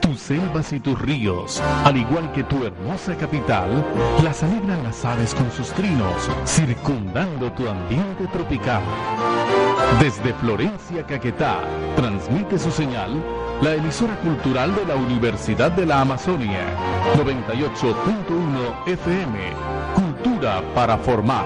tus 0.00 0.18
selvas 0.18 0.72
y 0.72 0.80
tus 0.80 1.00
ríos, 1.00 1.62
al 1.84 1.96
igual 1.96 2.32
que 2.32 2.42
tu 2.44 2.64
hermosa 2.64 3.16
capital, 3.16 3.84
las 4.24 4.42
alegran 4.42 4.82
las 4.82 5.04
aves 5.04 5.34
con 5.34 5.50
sus 5.52 5.68
trinos, 5.68 6.28
circundando 6.46 7.52
tu 7.52 7.68
ambiente 7.68 8.26
tropical. 8.32 8.82
Desde 10.00 10.32
Florencia, 10.34 11.04
Caquetá, 11.06 11.60
transmite 11.96 12.58
su 12.58 12.70
señal 12.70 13.22
la 13.62 13.74
emisora 13.74 14.16
cultural 14.16 14.74
de 14.74 14.86
la 14.86 14.96
Universidad 14.96 15.70
de 15.72 15.86
la 15.86 16.00
Amazonia, 16.00 16.64
98.1 17.16 18.88
FM, 18.88 19.38
Cultura 19.94 20.62
para 20.74 20.98
formar. 20.98 21.44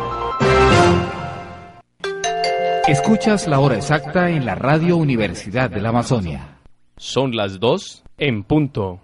Escuchas 2.86 3.46
la 3.46 3.60
hora 3.60 3.76
exacta 3.76 4.30
en 4.30 4.46
la 4.46 4.54
Radio 4.54 4.96
Universidad 4.96 5.70
de 5.70 5.80
la 5.80 5.88
Amazonia. 5.88 6.53
Son 6.96 7.34
las 7.34 7.58
dos 7.58 8.04
en 8.18 8.44
punto. 8.44 9.00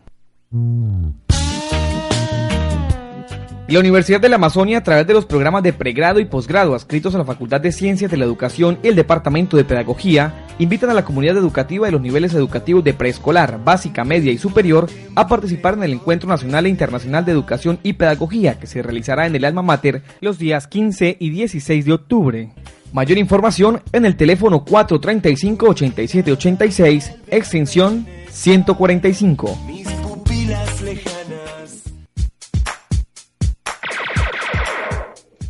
La 3.69 3.79
Universidad 3.79 4.21
de 4.21 4.29
la 4.29 4.37
Amazonia, 4.37 4.79
a 4.79 4.83
través 4.83 5.07
de 5.07 5.13
los 5.13 5.27
programas 5.27 5.63
de 5.63 5.73
pregrado 5.73 6.19
y 6.19 6.25
posgrado 6.25 6.75
adscritos 6.75 7.15
a 7.15 7.19
la 7.19 7.25
Facultad 7.25 7.61
de 7.61 7.73
Ciencias 7.73 8.11
de 8.11 8.17
la 8.17 8.25
Educación 8.25 8.79
y 8.83 8.89
el 8.89 8.97
Departamento 8.97 9.57
de 9.57 9.65
Pedagogía, 9.65 10.47
invitan 10.59 10.91
a 10.91 10.95
la 10.95 11.05
comunidad 11.05 11.37
educativa 11.37 11.87
de 11.87 11.93
los 11.93 12.01
niveles 12.01 12.35
educativos 12.35 12.83
de 12.85 12.95
preescolar, 12.95 13.63
básica, 13.65 14.05
media 14.05 14.33
y 14.33 14.39
superior 14.39 14.89
a 15.15 15.27
participar 15.29 15.75
en 15.75 15.85
el 15.85 15.93
Encuentro 15.93 16.29
Nacional 16.29 16.67
e 16.67 16.71
Internacional 16.71 17.25
de 17.25 17.33
Educación 17.33 17.79
y 17.83 17.95
Pedagogía 17.95 18.59
que 18.59 18.67
se 18.67 18.83
realizará 18.83 19.27
en 19.27 19.37
el 19.37 19.45
Alma 19.45 19.63
Mater 19.63 20.03
los 20.21 20.39
días 20.39 20.67
15 20.67 21.17
y 21.19 21.31
16 21.31 21.85
de 21.85 21.93
octubre. 21.93 22.51
Mayor 22.93 23.19
información 23.19 23.83
en 23.93 24.05
el 24.05 24.17
teléfono 24.17 24.65
435-8786, 24.65 27.15
extensión 27.29 28.05
145. 28.31 29.57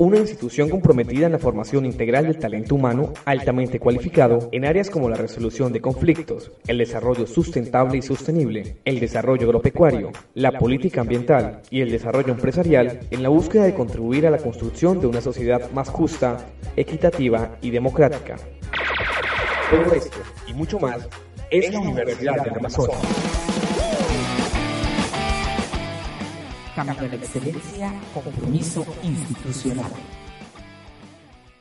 Una 0.00 0.16
institución 0.16 0.70
comprometida 0.70 1.26
en 1.26 1.32
la 1.32 1.38
formación 1.38 1.84
integral 1.84 2.24
del 2.24 2.38
talento 2.38 2.74
humano 2.74 3.12
altamente 3.26 3.78
cualificado 3.78 4.48
en 4.50 4.64
áreas 4.64 4.88
como 4.88 5.10
la 5.10 5.16
resolución 5.16 5.74
de 5.74 5.82
conflictos, 5.82 6.52
el 6.66 6.78
desarrollo 6.78 7.26
sustentable 7.26 7.98
y 7.98 8.02
sostenible, 8.02 8.78
el 8.86 8.98
desarrollo 8.98 9.44
agropecuario, 9.44 10.10
la 10.32 10.52
política 10.52 11.02
ambiental 11.02 11.60
y 11.68 11.82
el 11.82 11.90
desarrollo 11.90 12.32
empresarial 12.32 13.00
en 13.10 13.22
la 13.22 13.28
búsqueda 13.28 13.64
de 13.64 13.74
contribuir 13.74 14.26
a 14.26 14.30
la 14.30 14.38
construcción 14.38 15.02
de 15.02 15.06
una 15.06 15.20
sociedad 15.20 15.70
más 15.72 15.90
justa, 15.90 16.46
equitativa 16.76 17.58
y 17.60 17.68
democrática. 17.68 18.36
Todo 19.70 19.94
esto 19.94 20.18
y 20.48 20.54
mucho 20.54 20.78
más 20.80 21.06
es 21.50 21.70
la 21.70 21.78
Universidad 21.78 22.42
del 22.42 22.54
Amazonas. 22.54 23.69
Cambio 26.86 27.10
de 27.10 27.16
excelencia, 27.16 27.92
compromiso 28.14 28.86
institucional. 29.02 29.92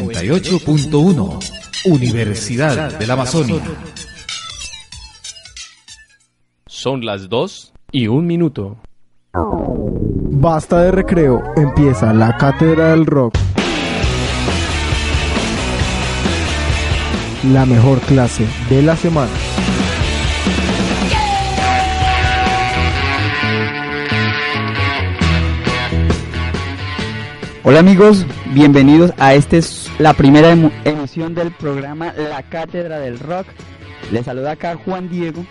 98.1 0.00 1.38
Universidad 1.84 2.98
de 2.98 3.06
la 3.06 3.12
Amazonia. 3.12 3.60
Son 6.66 7.04
las 7.04 7.28
dos 7.28 7.74
y 7.90 8.06
un 8.06 8.26
minuto. 8.26 8.78
Basta 9.34 10.80
de 10.80 10.92
recreo, 10.92 11.42
empieza 11.56 12.14
la 12.14 12.38
cátedra 12.38 12.92
del 12.92 13.04
rock. 13.04 13.34
La 17.52 17.66
mejor 17.66 18.00
clase 18.00 18.46
de 18.70 18.80
la 18.80 18.96
semana. 18.96 19.51
Hola 27.64 27.78
amigos, 27.78 28.26
bienvenidos 28.54 29.12
a 29.18 29.34
esta 29.34 29.56
es 29.56 29.88
la 30.00 30.14
primera 30.14 30.50
emisión 30.84 31.32
del 31.32 31.52
programa 31.52 32.12
La 32.12 32.42
Cátedra 32.42 32.98
del 32.98 33.20
Rock. 33.20 33.46
Les 34.10 34.24
saluda 34.24 34.52
acá 34.52 34.74
Juan 34.74 35.08
Diego. 35.08 35.46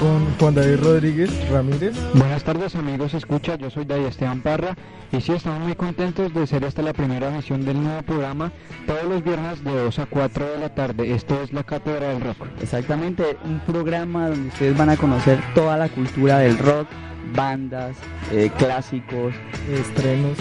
Con 0.00 0.24
Juan 0.38 0.54
David 0.54 0.78
Rodríguez 0.82 1.50
Ramírez. 1.50 1.94
Buenas 2.14 2.42
tardes 2.42 2.74
amigos, 2.74 3.12
escucha, 3.12 3.56
yo 3.56 3.68
soy 3.68 3.84
David 3.84 4.06
Esteban 4.06 4.40
Parra 4.40 4.76
y 5.12 5.20
sí, 5.20 5.32
estamos 5.32 5.60
muy 5.60 5.74
contentos 5.74 6.32
de 6.32 6.46
ser 6.46 6.64
esta 6.64 6.80
la 6.80 6.94
primera 6.94 7.28
emisión 7.28 7.66
del 7.66 7.82
nuevo 7.82 8.00
programa 8.00 8.50
todos 8.86 9.04
los 9.04 9.22
viernes 9.22 9.62
de 9.62 9.72
2 9.72 9.98
a 9.98 10.06
4 10.06 10.52
de 10.52 10.58
la 10.58 10.74
tarde. 10.74 11.14
Esto 11.14 11.38
es 11.42 11.52
la 11.52 11.64
Cátedra 11.64 12.08
del 12.08 12.22
Rock. 12.22 12.46
Exactamente, 12.62 13.36
un 13.44 13.60
programa 13.60 14.30
donde 14.30 14.48
ustedes 14.48 14.78
van 14.78 14.88
a 14.88 14.96
conocer 14.96 15.38
toda 15.54 15.76
la 15.76 15.90
cultura 15.90 16.38
del 16.38 16.56
rock, 16.56 16.88
bandas, 17.34 17.94
eh, 18.32 18.50
clásicos, 18.56 19.34
Estrenos. 19.70 20.38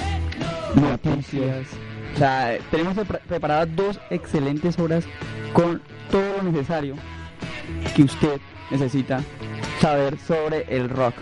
Noticias. 0.76 1.68
O 2.16 2.18
sea, 2.18 2.58
tenemos 2.72 2.96
pre- 2.96 3.20
preparadas 3.28 3.76
dos 3.76 4.00
excelentes 4.10 4.80
horas 4.80 5.06
con 5.54 5.82
todo 6.12 6.38
lo 6.38 6.52
necesario 6.52 6.96
que 7.96 8.04
usted 8.04 8.40
necesita 8.72 9.22
saber 9.82 10.18
sobre 10.20 10.66
el 10.70 10.90
rock. 10.90 11.16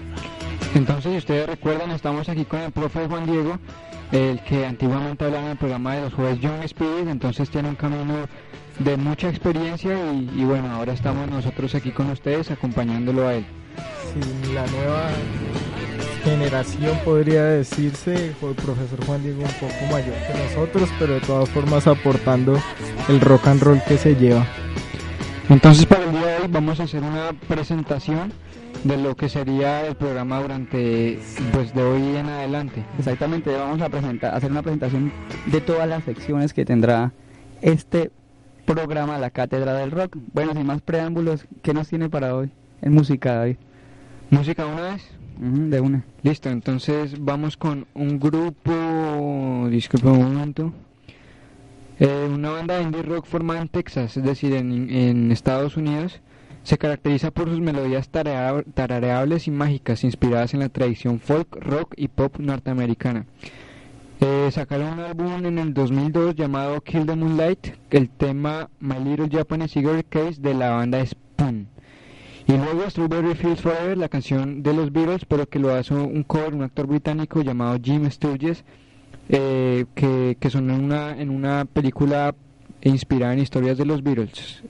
Entonces, 0.75 1.11
si 1.11 1.17
ustedes 1.19 1.47
recuerdan, 1.47 1.91
estamos 1.91 2.29
aquí 2.29 2.45
con 2.45 2.59
el 2.61 2.71
profe 2.71 3.07
Juan 3.07 3.25
Diego, 3.25 3.59
el 4.11 4.39
que 4.43 4.65
antiguamente 4.65 5.25
hablaba 5.25 5.45
en 5.45 5.51
el 5.51 5.57
programa 5.57 5.95
de 5.95 6.01
los 6.01 6.13
jueves 6.13 6.39
Young 6.39 6.63
Spirit, 6.63 7.07
entonces 7.07 7.49
tiene 7.49 7.69
un 7.69 7.75
camino 7.75 8.27
de 8.79 8.97
mucha 8.97 9.29
experiencia 9.29 9.93
y, 10.13 10.31
y 10.35 10.43
bueno, 10.45 10.71
ahora 10.71 10.93
estamos 10.93 11.29
nosotros 11.29 11.73
aquí 11.75 11.91
con 11.91 12.09
ustedes 12.09 12.49
acompañándolo 12.51 13.27
a 13.27 13.35
él. 13.35 13.45
Sí, 14.13 14.53
la 14.53 14.65
nueva 14.67 15.09
generación 16.23 16.97
podría 17.03 17.43
decirse, 17.43 18.33
fue 18.39 18.49
el 18.49 18.55
profesor 18.55 19.05
Juan 19.05 19.21
Diego 19.23 19.41
un 19.41 19.53
poco 19.59 19.91
mayor 19.91 20.15
que 20.15 20.43
nosotros, 20.43 20.89
pero 20.97 21.13
de 21.15 21.21
todas 21.21 21.49
formas 21.49 21.87
aportando 21.87 22.57
el 23.09 23.21
rock 23.21 23.47
and 23.47 23.61
roll 23.61 23.81
que 23.87 23.97
se 23.97 24.15
lleva. 24.15 24.45
Entonces 25.49 25.85
para 25.85 26.05
el 26.05 26.11
día 26.11 26.25
de 26.25 26.35
hoy 26.43 26.47
vamos 26.49 26.79
a 26.79 26.83
hacer 26.83 27.03
una 27.03 27.33
presentación 27.47 28.31
de 28.83 28.97
lo 28.97 29.15
que 29.15 29.29
sería 29.29 29.85
el 29.85 29.95
programa 29.95 30.41
durante 30.41 31.19
pues 31.51 31.73
de 31.73 31.83
hoy 31.83 32.15
en 32.15 32.27
adelante. 32.27 32.83
Exactamente, 32.97 33.55
vamos 33.55 33.81
a 33.81 33.89
presentar, 33.89 34.33
hacer 34.35 34.51
una 34.51 34.61
presentación 34.61 35.11
de 35.45 35.61
todas 35.61 35.87
las 35.87 36.03
secciones 36.03 36.53
que 36.53 36.65
tendrá 36.65 37.11
este 37.61 38.11
programa 38.65 39.17
La 39.17 39.29
Cátedra 39.29 39.73
del 39.73 39.91
Rock. 39.91 40.17
Bueno, 40.33 40.53
sin 40.53 40.65
más 40.65 40.81
preámbulos, 40.81 41.45
¿qué 41.61 41.73
nos 41.73 41.87
tiene 41.87 42.09
para 42.09 42.35
hoy 42.35 42.49
en 42.81 42.93
música, 42.93 43.35
David? 43.35 43.57
Música 44.29 44.65
una 44.65 44.81
vez. 44.93 45.22
De 45.39 45.79
una. 45.79 46.03
Listo, 46.21 46.49
entonces 46.49 47.15
vamos 47.19 47.57
con 47.57 47.87
un 47.93 48.19
grupo, 48.19 49.67
disculpe 49.69 50.07
un 50.07 50.33
momento, 50.33 50.73
Eh, 51.99 52.27
una 52.29 52.49
banda 52.49 52.77
de 52.77 52.83
indie 52.83 53.03
rock 53.03 53.25
formada 53.25 53.61
en 53.61 53.69
Texas, 53.69 54.17
es 54.17 54.23
decir, 54.23 54.53
en, 54.53 55.31
Estados 55.31 55.77
Unidos, 55.77 56.19
se 56.63 56.77
caracteriza 56.77 57.31
por 57.31 57.47
sus 57.47 57.59
melodías 57.59 58.09
tarareables 58.09 59.47
y 59.47 59.51
mágicas, 59.51 60.03
inspiradas 60.03 60.53
en 60.53 60.61
la 60.61 60.69
tradición 60.69 61.19
folk, 61.19 61.55
rock 61.61 61.93
y 61.95 62.07
pop 62.07 62.39
norteamericana. 62.39 63.25
Eh, 64.21 64.49
sacaron 64.51 64.93
un 64.93 64.99
álbum 65.01 65.45
en 65.45 65.59
el 65.59 65.73
2002 65.73 66.35
llamado 66.35 66.81
Kill 66.81 67.05
the 67.05 67.15
Moonlight, 67.15 67.67
el 67.91 68.09
tema 68.09 68.69
My 68.79 68.99
Little 68.99 69.29
Japanese 69.29 69.73
Cigarette 69.73 70.09
Case 70.09 70.41
de 70.41 70.53
la 70.53 70.71
banda 70.71 71.05
Spoon. 71.05 71.67
Y 72.47 72.51
luego 72.51 72.89
Strawberry 72.89 73.35
Fields 73.35 73.61
Forever, 73.61 73.97
la 73.97 74.09
canción 74.09 74.63
de 74.63 74.73
los 74.73 74.91
Beatles, 74.91 75.25
pero 75.25 75.47
que 75.47 75.59
lo 75.59 75.73
hace 75.73 75.93
un 75.93 76.23
cover, 76.23 76.53
un 76.53 76.63
actor 76.63 76.87
británico 76.87 77.41
llamado 77.41 77.77
Jim 77.81 78.09
Sturgess, 78.09 78.63
eh, 79.29 79.85
que, 79.95 80.37
que 80.39 80.49
sonó 80.49 80.73
en 80.75 80.83
una, 80.83 81.19
en 81.19 81.29
una 81.29 81.65
película 81.65 82.35
inspirada 82.81 83.33
en 83.33 83.39
historias 83.39 83.77
de 83.77 83.85
los 83.85 84.03
Beatles. 84.03 84.61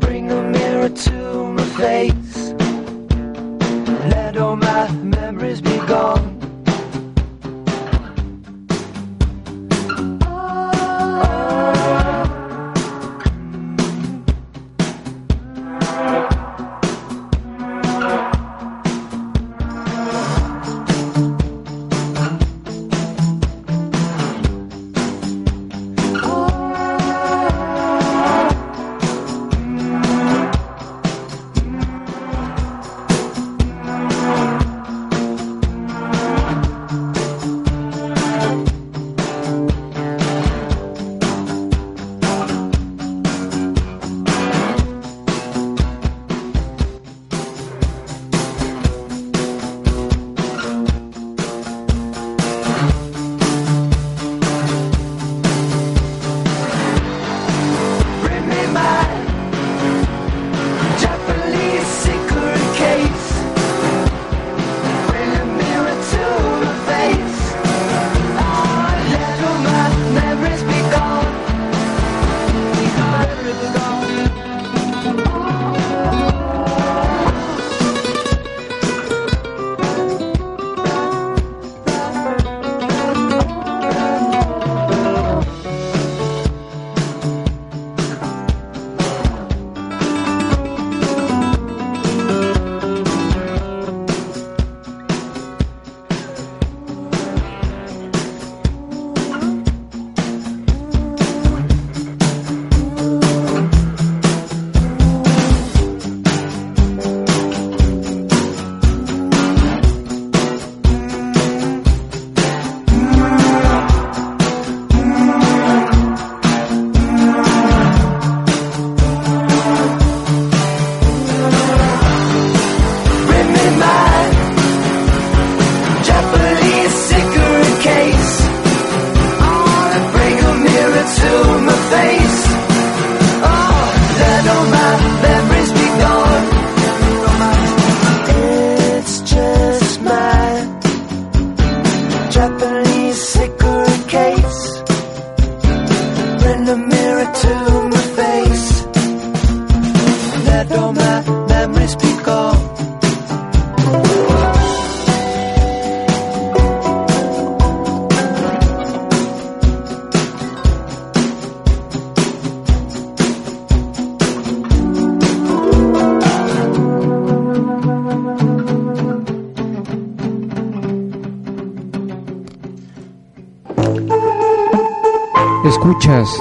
Bring 0.00 0.30
a 0.30 0.42
mirror 0.42 0.88
to 0.88 1.52
my 1.52 1.62
face. 1.76 2.54
Let 4.08 4.36
all 4.38 4.56
my 4.56 4.90
memories 5.02 5.60
be 5.60 5.76
gone. 5.86 6.17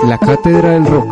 La 0.07 0.17
Cátedra 0.17 0.69
del 0.69 0.85
Rock. 0.85 1.06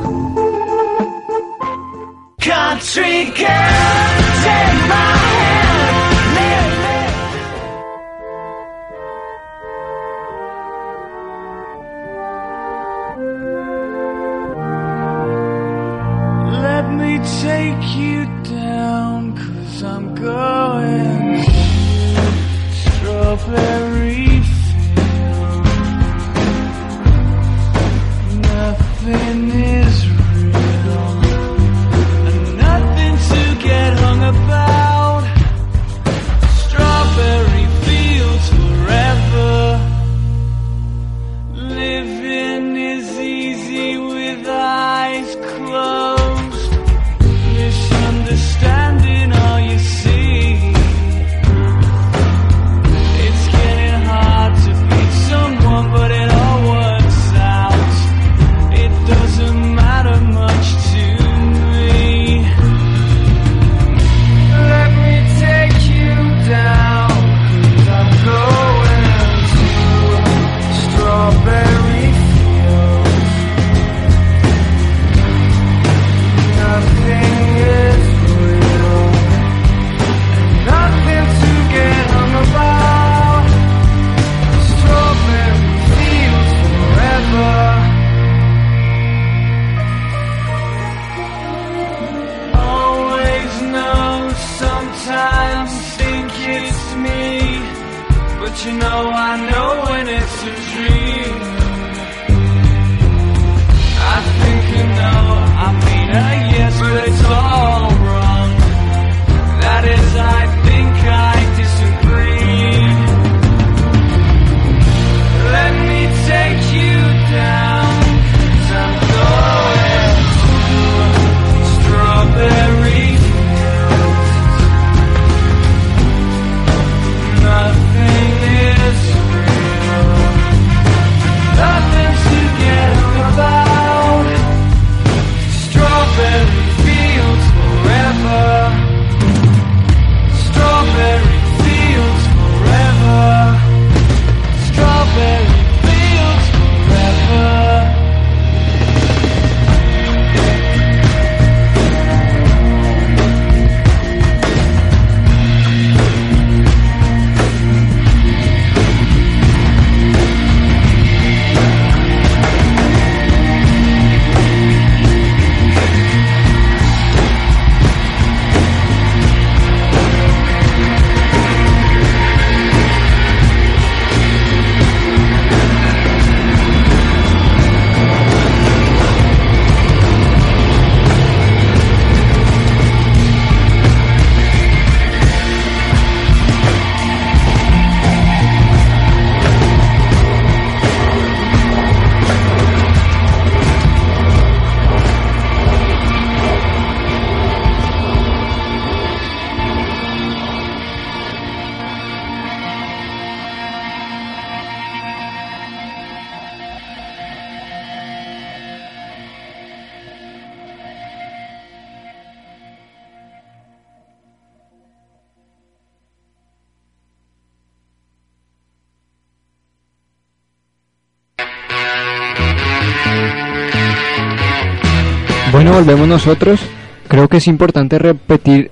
Nosotros. 226.15 226.61
Creo 227.09 227.27
que 227.27 227.35
es 227.37 227.47
importante 227.47 227.99
repetir 227.99 228.71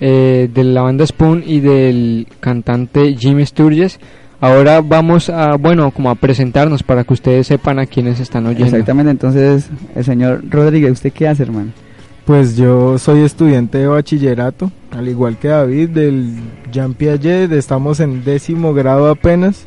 eh, 0.00 0.48
de 0.52 0.64
la 0.64 0.82
banda 0.82 1.06
Spoon 1.06 1.42
y 1.46 1.60
del 1.60 2.26
cantante 2.40 3.16
Jimmy 3.16 3.46
Sturges. 3.46 4.00
Ahora 4.40 4.82
vamos 4.82 5.30
a, 5.30 5.56
bueno, 5.56 5.90
como 5.90 6.10
a 6.10 6.16
presentarnos 6.16 6.82
para 6.82 7.04
que 7.04 7.14
ustedes 7.14 7.46
sepan 7.46 7.78
a 7.78 7.86
quienes 7.86 8.20
están 8.20 8.46
oyendo. 8.46 8.66
Exactamente, 8.66 9.10
entonces, 9.10 9.70
el 9.94 10.04
señor 10.04 10.42
Rodríguez, 10.50 10.92
¿usted 10.92 11.12
qué 11.12 11.28
hace, 11.28 11.44
hermano? 11.44 11.72
Pues 12.26 12.56
yo 12.56 12.98
soy 12.98 13.20
estudiante 13.20 13.78
de 13.78 13.86
bachillerato, 13.86 14.70
al 14.90 15.08
igual 15.08 15.36
que 15.38 15.48
David, 15.48 15.90
del 15.90 16.36
Jean 16.72 16.94
Piaget, 16.94 17.52
estamos 17.52 18.00
en 18.00 18.24
décimo 18.24 18.72
grado 18.74 19.10
apenas 19.10 19.66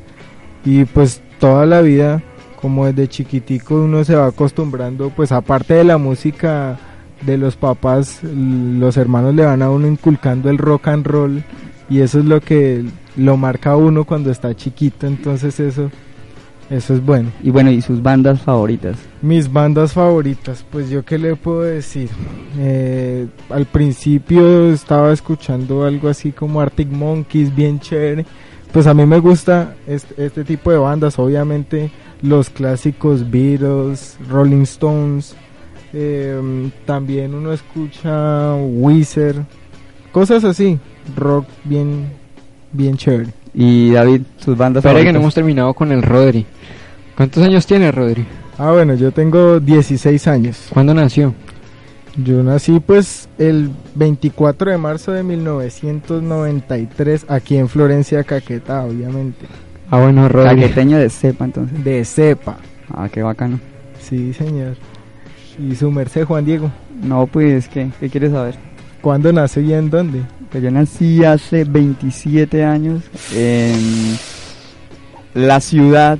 y 0.66 0.86
pues 0.86 1.22
toda 1.40 1.66
la 1.66 1.82
vida, 1.82 2.24
como 2.60 2.86
desde 2.86 3.08
chiquitico 3.08 3.76
uno 3.76 4.04
se 4.04 4.16
va 4.16 4.28
acostumbrando, 4.28 5.12
pues 5.16 5.32
aparte 5.32 5.76
de 5.76 5.84
la 5.84 5.98
música 5.98 6.78
de 7.22 7.38
los 7.38 7.56
papás, 7.56 8.22
los 8.24 8.98
hermanos 8.98 9.36
le 9.36 9.46
van 9.46 9.62
a 9.62 9.70
uno 9.70 9.88
inculcando 9.88 10.50
el 10.50 10.58
rock 10.58 10.88
and 10.88 11.06
roll 11.06 11.44
y 11.90 12.02
eso 12.02 12.20
es 12.20 12.26
lo 12.26 12.42
que 12.42 12.84
lo 13.16 13.38
marca 13.38 13.76
uno 13.76 14.04
cuando 14.04 14.32
está 14.32 14.56
chiquito, 14.56 15.08
entonces 15.08 15.60
eso, 15.60 15.90
eso 16.70 16.94
es 16.94 17.06
bueno. 17.06 17.32
Y 17.42 17.50
bueno, 17.50 17.72
¿y 17.72 17.82
sus 17.82 18.02
bandas 18.02 18.42
favoritas? 18.42 18.98
Mis 19.22 19.52
bandas 19.52 19.94
favoritas, 19.94 20.66
pues 20.70 20.90
yo 20.90 21.04
qué 21.04 21.18
le 21.18 21.36
puedo 21.36 21.62
decir. 21.62 22.10
Eh, 22.58 23.28
al 23.50 23.66
principio 23.66 24.72
estaba 24.72 25.12
escuchando 25.12 25.86
algo 25.86 26.10
así 26.10 26.32
como 26.32 26.62
Arctic 26.62 26.90
Monkeys, 26.90 27.56
bien 27.56 27.80
chévere. 27.80 28.26
Pues 28.72 28.86
a 28.86 28.94
mí 28.94 29.06
me 29.06 29.20
gusta 29.20 29.76
este, 29.88 30.26
este 30.26 30.44
tipo 30.44 30.72
de 30.72 30.78
bandas, 30.78 31.18
obviamente 31.18 31.90
los 32.22 32.50
clásicos 32.50 33.30
Beatles, 33.30 34.18
Rolling 34.30 34.64
Stones. 34.64 35.36
Eh, 36.00 36.70
también 36.86 37.34
uno 37.34 37.52
escucha 37.52 38.54
Weezer, 38.54 39.38
cosas 40.12 40.44
así, 40.44 40.78
rock 41.16 41.48
bien, 41.64 42.10
bien 42.72 42.98
chévere. 42.98 43.32
Y 43.56 43.94
David, 43.94 44.22
sus 44.38 44.56
bandas 44.56 44.86
Espera 44.86 45.04
que 45.04 45.12
no 45.12 45.20
hemos 45.20 45.34
terminado 45.34 45.74
con 45.74 45.92
el 45.92 46.04
Rodri. 46.04 46.46
¿Cuántos 47.16 47.42
años 47.42 47.66
tiene 47.66 47.92
Rodri? 47.92 48.28
Ah, 48.60 48.74
bueno, 48.74 48.94
yo 48.94 49.12
tengo 49.12 49.60
16 49.60 50.28
años. 50.28 50.68
¿Cuándo 50.70 50.94
nació? 50.94 51.34
Yo 52.16 52.44
nací 52.44 52.80
pues 52.80 53.28
el 53.40 53.72
24 53.96 54.70
de 54.70 54.78
marzo 54.78 55.14
de 55.14 55.24
1993 55.24 57.26
aquí 57.28 57.58
en 57.58 57.70
Florencia, 57.70 58.24
Caquetá, 58.24 58.84
obviamente. 58.84 59.48
Ah, 59.90 60.00
bueno, 60.00 60.30
Rodri. 60.30 60.62
Caqueteño 60.62 61.00
de 61.00 61.10
cepa, 61.10 61.46
entonces. 61.46 61.84
De 61.84 62.06
cepa. 62.06 62.58
Ah, 62.94 63.10
qué 63.12 63.24
bacano. 63.24 63.60
Sí, 64.00 64.32
señor. 64.34 64.76
¿Y 65.60 65.76
su 65.76 65.90
merced, 65.92 66.26
Juan 66.26 66.46
Diego? 66.46 66.72
No, 67.04 67.26
pues, 67.28 67.68
¿qué? 67.68 67.90
¿Qué 68.00 68.10
quieres 68.10 68.32
saber? 68.32 68.56
¿Cuándo 69.02 69.32
nace 69.34 69.62
y 69.62 69.74
en 69.74 69.90
dónde? 69.90 70.22
Pues 70.52 70.64
yo 70.64 70.72
nací 70.72 71.24
hace 71.24 71.64
27 71.64 72.64
años 72.64 73.04
en 73.36 74.18
la 75.34 75.60
ciudad 75.60 76.18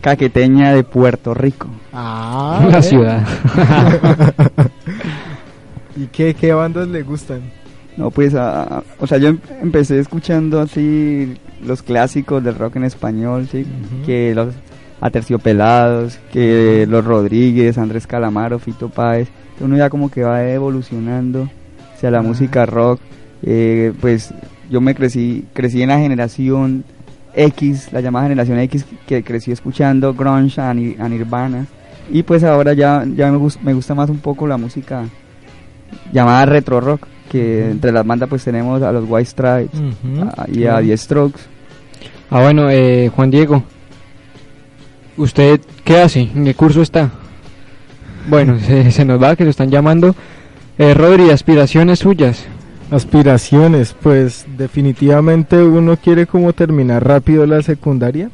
caqueteña 0.00 0.72
de 0.74 0.82
Puerto 0.84 1.34
Rico. 1.34 1.68
Ah, 1.92 2.66
La 2.70 2.78
¿eh? 2.78 2.82
ciudad. 2.82 3.26
¿Y 5.96 6.06
qué, 6.06 6.34
qué 6.34 6.52
bandas 6.52 6.88
le 6.88 7.02
gustan? 7.02 7.42
No, 7.96 8.10
pues, 8.10 8.34
a- 8.34 8.62
a- 8.78 8.82
o 8.98 9.06
sea, 9.06 9.18
yo 9.18 9.28
em- 9.28 9.38
empecé 9.62 10.00
escuchando 10.00 10.60
así 10.60 11.34
los 11.64 11.82
clásicos 11.82 12.42
del 12.42 12.56
rock 12.56 12.76
en 12.76 12.84
español, 12.84 13.48
sí, 13.50 13.64
que 14.04 14.34
los 14.34 14.48
Aterciopelados, 15.04 16.18
que 16.32 16.86
los 16.88 17.04
Rodríguez, 17.04 17.76
Andrés 17.78 18.06
Calamaro, 18.06 18.58
Fito 18.58 18.88
Páez, 18.88 19.28
uno 19.60 19.76
ya 19.76 19.90
como 19.90 20.10
que 20.10 20.22
va 20.22 20.48
evolucionando 20.48 21.48
hacia 21.94 22.10
la 22.10 22.22
música 22.22 22.66
rock, 22.66 23.00
eh, 23.42 23.92
pues 24.00 24.32
yo 24.70 24.80
me 24.80 24.94
crecí, 24.94 25.44
crecí 25.52 25.82
en 25.82 25.90
la 25.90 25.98
generación 25.98 26.84
X, 27.34 27.92
la 27.92 28.00
llamada 28.00 28.24
generación 28.28 28.58
X, 28.60 28.86
que 29.06 29.22
crecí 29.22 29.52
escuchando 29.52 30.14
grunge 30.14 30.60
a, 30.60 30.72
Nir- 30.72 30.98
a 31.00 31.08
Nirvana, 31.08 31.66
y 32.10 32.22
pues 32.22 32.42
ahora 32.44 32.72
ya, 32.72 33.04
ya 33.14 33.30
me, 33.30 33.38
me 33.62 33.74
gusta 33.74 33.94
más 33.94 34.08
un 34.10 34.18
poco 34.18 34.46
la 34.46 34.56
música 34.56 35.04
llamada 36.12 36.46
retro 36.46 36.80
rock, 36.80 37.06
que 37.30 37.70
entre 37.70 37.92
las 37.92 38.06
bandas 38.06 38.28
pues 38.28 38.44
tenemos 38.44 38.82
a 38.82 38.92
los 38.92 39.04
White 39.08 39.30
Stripes 39.30 39.80
a- 40.36 40.46
y 40.50 40.64
a. 40.66 40.80
The 40.88 40.96
Strokes. 40.96 41.40
Ah, 42.30 42.42
bueno, 42.42 42.70
eh, 42.70 43.10
Juan 43.14 43.30
Diego. 43.30 43.62
¿Usted 45.16 45.60
qué 45.84 46.00
hace? 46.00 46.20
¿En 46.22 46.44
qué 46.44 46.54
curso 46.54 46.82
está? 46.82 47.10
Bueno, 48.28 48.58
se, 48.66 48.90
se 48.90 49.04
nos 49.04 49.22
va 49.22 49.36
que 49.36 49.44
lo 49.44 49.50
están 49.50 49.70
llamando. 49.70 50.14
Eh, 50.78 50.94
Rodri, 50.94 51.30
aspiraciones 51.30 52.00
suyas. 52.00 52.44
Aspiraciones, 52.90 53.94
pues 54.00 54.44
definitivamente 54.56 55.62
uno 55.62 55.96
quiere 55.96 56.26
como 56.26 56.52
terminar 56.52 57.06
rápido 57.06 57.46
la 57.46 57.62
secundaria. 57.62 58.30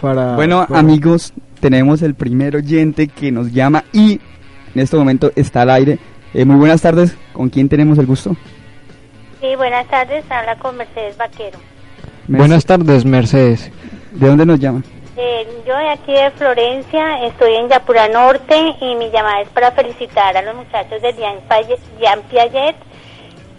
Para, 0.00 0.34
Bueno, 0.34 0.64
para- 0.66 0.80
amigos, 0.80 1.32
tenemos 1.60 2.02
el 2.02 2.14
primer 2.14 2.56
oyente 2.56 3.08
que 3.08 3.30
nos 3.30 3.52
llama 3.52 3.84
y 3.92 4.20
en 4.74 4.80
este 4.80 4.96
momento 4.96 5.30
está 5.36 5.62
al 5.62 5.70
aire. 5.70 5.98
Eh, 6.34 6.44
muy 6.44 6.56
buenas 6.56 6.80
tardes, 6.82 7.14
¿con 7.32 7.50
quién 7.50 7.68
tenemos 7.68 7.98
el 7.98 8.06
gusto? 8.06 8.34
Sí, 9.40 9.48
buenas 9.56 9.86
tardes, 9.88 10.24
habla 10.30 10.56
con 10.58 10.76
Mercedes 10.76 11.16
Vaquero. 11.18 11.58
Buenas 12.28 12.64
tardes, 12.64 13.04
Mercedes. 13.04 13.70
¿De 14.12 14.26
dónde 14.28 14.46
nos 14.46 14.58
llama? 14.58 14.82
Eh, 15.24 15.62
yo 15.64 15.76
de 15.76 15.88
aquí 15.88 16.12
de 16.12 16.32
Florencia, 16.32 17.24
estoy 17.26 17.54
en 17.54 17.68
Yapura 17.68 18.08
Norte 18.08 18.74
y 18.80 18.96
mi 18.96 19.08
llamada 19.08 19.42
es 19.42 19.48
para 19.50 19.70
felicitar 19.70 20.36
a 20.36 20.42
los 20.42 20.56
muchachos 20.56 21.00
de 21.00 21.12
Jean 21.12 22.22
Piaget, 22.22 22.74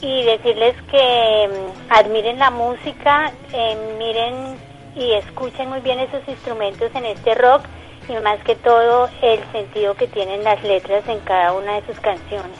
y 0.01 0.23
decirles 0.25 0.75
que 0.91 1.47
mm, 1.47 1.93
admiren 1.93 2.37
la 2.37 2.51
música, 2.51 3.31
eh, 3.53 3.77
miren 3.97 4.57
y 4.93 5.13
escuchen 5.13 5.69
muy 5.69 5.79
bien 5.79 5.99
esos 5.99 6.27
instrumentos 6.27 6.91
en 6.95 7.05
este 7.05 7.33
rock 7.33 7.61
y 8.09 8.21
más 8.21 8.43
que 8.43 8.55
todo 8.55 9.07
el 9.21 9.39
sentido 9.53 9.93
que 9.93 10.07
tienen 10.07 10.43
las 10.43 10.61
letras 10.65 11.07
en 11.07 11.19
cada 11.19 11.53
una 11.53 11.75
de 11.75 11.85
sus 11.85 11.97
canciones. 12.01 12.57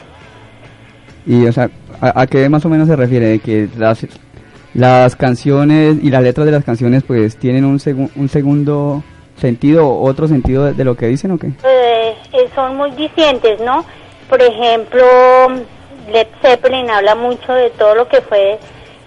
Y, 1.26 1.46
o 1.46 1.52
sea, 1.52 1.68
¿a, 2.00 2.26
qué 2.26 2.48
más 2.48 2.64
o 2.64 2.70
menos 2.70 2.88
se 2.88 2.96
refiere? 2.96 3.38
Que 3.38 3.68
las, 3.76 4.06
las 4.74 5.16
canciones 5.16 5.96
y 6.02 6.10
las 6.10 6.22
letras 6.22 6.46
de 6.46 6.52
las 6.52 6.64
canciones 6.64 7.02
pues 7.04 7.36
tienen 7.36 7.64
un, 7.64 7.78
segu- 7.78 8.10
un 8.16 8.28
segundo 8.28 9.02
sentido 9.40 10.00
otro 10.00 10.28
sentido 10.28 10.72
de, 10.72 10.84
lo 10.84 10.96
que 10.96 11.06
dicen 11.06 11.30
o 11.32 11.38
qué? 11.38 11.48
Eh, 11.64 12.14
eh, 12.32 12.48
son 12.54 12.76
muy 12.76 12.90
discientes, 12.92 13.60
¿no? 13.60 13.84
Por 14.28 14.40
ejemplo, 14.42 15.02
Led 16.10 16.26
Zeppelin 16.42 16.90
habla 16.90 17.14
mucho 17.14 17.52
de 17.52 17.70
todo 17.70 17.94
lo 17.94 18.08
que 18.08 18.20
fue, 18.20 18.58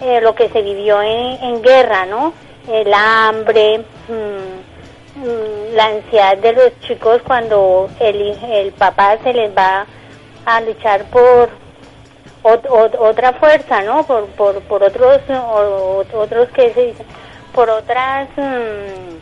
eh, 0.01 0.21
lo 0.21 0.35
que 0.35 0.49
se 0.49 0.61
vivió 0.61 1.01
en, 1.01 1.43
en 1.43 1.61
guerra, 1.61 2.05
¿no? 2.05 2.33
El 2.71 2.93
hambre, 2.93 3.79
mm, 4.09 5.19
mm, 5.19 5.75
la 5.75 5.85
ansiedad 5.85 6.37
de 6.37 6.53
los 6.53 6.79
chicos 6.81 7.21
cuando 7.25 7.89
el, 7.99 8.35
el 8.51 8.71
papá 8.73 9.17
se 9.23 9.33
les 9.33 9.55
va 9.57 9.85
a 10.45 10.61
luchar 10.61 11.03
por 11.05 11.49
ot- 12.47 12.67
ot- 12.69 12.97
otra 12.99 13.33
fuerza, 13.33 13.83
¿no? 13.83 14.03
Por, 14.05 14.25
por, 14.27 14.61
por 14.61 14.83
otros, 14.83 15.21
otros 16.13 16.49
que 16.55 16.73
se 16.73 16.81
dicen, 16.87 17.05
por 17.53 17.69
otras... 17.69 18.29
mm, 18.37 19.17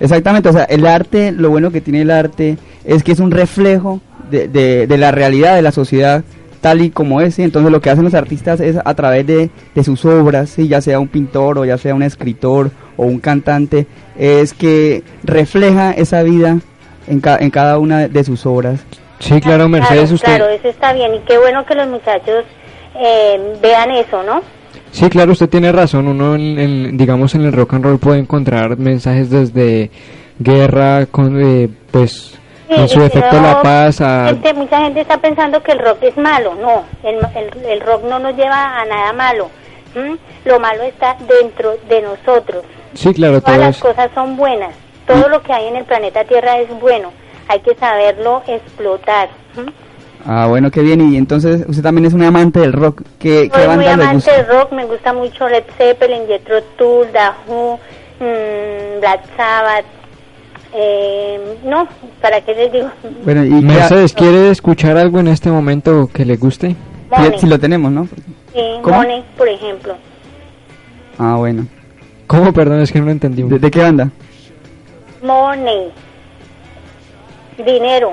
Exactamente, 0.00 0.48
o 0.48 0.52
sea, 0.52 0.64
el 0.64 0.86
arte, 0.86 1.30
lo 1.32 1.50
bueno 1.50 1.70
que 1.70 1.80
tiene 1.80 2.02
el 2.02 2.10
arte 2.10 2.58
es 2.84 3.02
que 3.04 3.12
es 3.12 3.20
un 3.20 3.30
reflejo 3.30 4.00
de, 4.30 4.48
de- 4.48 4.86
de 4.86 4.98
la 4.98 5.12
realidad 5.12 5.54
de 5.54 5.62
la 5.62 5.72
sociedad 5.72 6.24
tal 6.60 6.80
y 6.80 6.90
como 6.90 7.20
es, 7.20 7.34
¿sí? 7.34 7.42
entonces 7.42 7.70
lo 7.70 7.80
que 7.82 7.90
hacen 7.90 8.04
los 8.04 8.14
artistas 8.14 8.58
es 8.60 8.76
a 8.82 8.94
través 8.94 9.26
de, 9.26 9.50
de 9.74 9.84
sus 9.84 10.02
obras, 10.06 10.48
¿sí? 10.48 10.66
ya 10.66 10.80
sea 10.80 10.98
un 10.98 11.08
pintor 11.08 11.58
o 11.58 11.64
ya 11.66 11.76
sea 11.78 11.94
un 11.94 12.02
escritor 12.02 12.70
o 12.96 13.04
un 13.04 13.20
cantante, 13.20 13.86
es 14.18 14.54
que 14.54 15.02
refleja 15.24 15.92
esa 15.92 16.22
vida 16.22 16.58
en, 17.06 17.20
ca- 17.20 17.36
en 17.38 17.50
cada 17.50 17.78
una 17.78 18.08
de 18.08 18.24
sus 18.24 18.46
obras. 18.46 18.80
Sí, 19.24 19.40
claro, 19.40 19.68
Mercedes, 19.68 20.10
claro, 20.10 20.14
usted. 20.14 20.36
Claro, 20.36 20.48
eso 20.48 20.68
está 20.68 20.92
bien 20.92 21.14
y 21.14 21.18
qué 21.20 21.38
bueno 21.38 21.64
que 21.64 21.74
los 21.74 21.88
muchachos 21.88 22.44
eh, 22.96 23.54
vean 23.62 23.90
eso, 23.90 24.22
¿no? 24.22 24.42
Sí, 24.92 25.08
claro, 25.08 25.32
usted 25.32 25.48
tiene 25.48 25.72
razón. 25.72 26.06
Uno, 26.06 26.34
en, 26.34 26.58
en- 26.58 26.96
digamos, 26.96 27.34
en 27.34 27.42
el 27.44 27.52
rock 27.52 27.74
and 27.74 27.84
roll 27.84 27.98
puede 27.98 28.20
encontrar 28.20 28.76
mensajes 28.76 29.30
desde 29.30 29.90
guerra, 30.38 31.06
con, 31.06 31.40
eh, 31.42 31.68
pues, 31.90 32.38
Sí, 32.68 32.74
en 32.80 32.88
su 32.88 33.02
efecto 33.02 33.40
la 33.40 33.60
paz, 33.62 34.00
a... 34.00 34.26
gente- 34.28 34.54
mucha 34.54 34.80
gente 34.80 35.00
está 35.00 35.18
pensando 35.18 35.62
que 35.62 35.72
el 35.72 35.78
rock 35.80 35.98
es 36.02 36.16
malo, 36.16 36.54
no, 36.54 36.84
el, 37.02 37.16
el- 37.36 37.64
el 37.66 37.80
rock 37.80 38.04
no 38.04 38.18
nos 38.18 38.36
lleva 38.36 38.80
a 38.80 38.84
nada 38.84 39.12
malo. 39.12 39.50
¿m? 39.94 40.16
Lo 40.44 40.58
malo 40.60 40.82
está 40.82 41.16
dentro 41.40 41.74
de 41.88 42.02
nosotros. 42.02 42.64
Sí, 42.94 43.12
claro, 43.14 43.40
Todas 43.40 43.58
las 43.58 43.78
cosas 43.78 44.10
son 44.14 44.36
buenas, 44.36 44.74
todo 45.06 45.28
lo 45.28 45.42
que 45.42 45.52
hay 45.52 45.66
en 45.68 45.76
el 45.76 45.84
planeta 45.84 46.24
Tierra 46.24 46.58
es 46.58 46.68
bueno, 46.80 47.10
hay 47.48 47.60
que 47.60 47.74
saberlo 47.76 48.42
explotar. 48.46 49.28
¿m? 49.56 49.72
Ah, 50.26 50.46
bueno, 50.48 50.70
qué 50.70 50.80
bien, 50.80 51.12
y 51.12 51.16
entonces 51.18 51.64
usted 51.68 51.82
también 51.82 52.06
es 52.06 52.14
un 52.14 52.22
amante 52.22 52.60
del 52.60 52.72
rock, 52.72 53.02
¿qué, 53.18 53.50
qué 53.52 53.58
Soy 53.58 53.66
muy 53.68 53.84
banda 53.84 53.84
le 53.84 53.92
amante 53.92 54.14
gusta? 54.14 54.32
del 54.36 54.46
rock, 54.46 54.72
me 54.72 54.84
gusta 54.86 55.12
mucho 55.12 55.48
Led 55.48 55.64
Zeppelin, 55.76 56.26
Jethro 56.26 56.62
Tull, 56.78 57.06
The 57.12 57.18
Who, 57.52 57.78
mm, 58.20 59.00
Black 59.00 59.20
Sabbath. 59.36 59.84
Eh, 60.76 61.58
no, 61.64 61.86
¿para 62.20 62.40
qué 62.40 62.54
les 62.54 62.72
digo? 62.72 62.90
Bueno, 63.24 63.44
y 63.44 63.50
qué- 63.50 63.54
Mercedes, 63.66 64.12
¿quiere 64.12 64.50
escuchar 64.50 64.96
algo 64.96 65.20
en 65.20 65.28
este 65.28 65.50
momento 65.50 66.08
que 66.12 66.24
le 66.24 66.36
guste? 66.36 66.74
Money. 67.10 67.38
si 67.38 67.46
lo 67.46 67.60
tenemos, 67.60 67.92
¿no? 67.92 68.08
Sí, 68.52 68.60
¿Cómo? 68.82 68.96
Money, 68.96 69.22
por 69.36 69.48
ejemplo. 69.48 69.94
Ah, 71.18 71.36
bueno. 71.36 71.66
¿Cómo? 72.26 72.52
Perdón, 72.52 72.80
es 72.80 72.90
que 72.90 72.98
no 72.98 73.04
lo 73.04 73.12
entendí. 73.12 73.42
¿De, 73.44 73.58
de 73.60 73.70
qué 73.70 73.80
banda? 73.82 74.10
Money. 75.22 75.92
Dinero, 77.58 78.12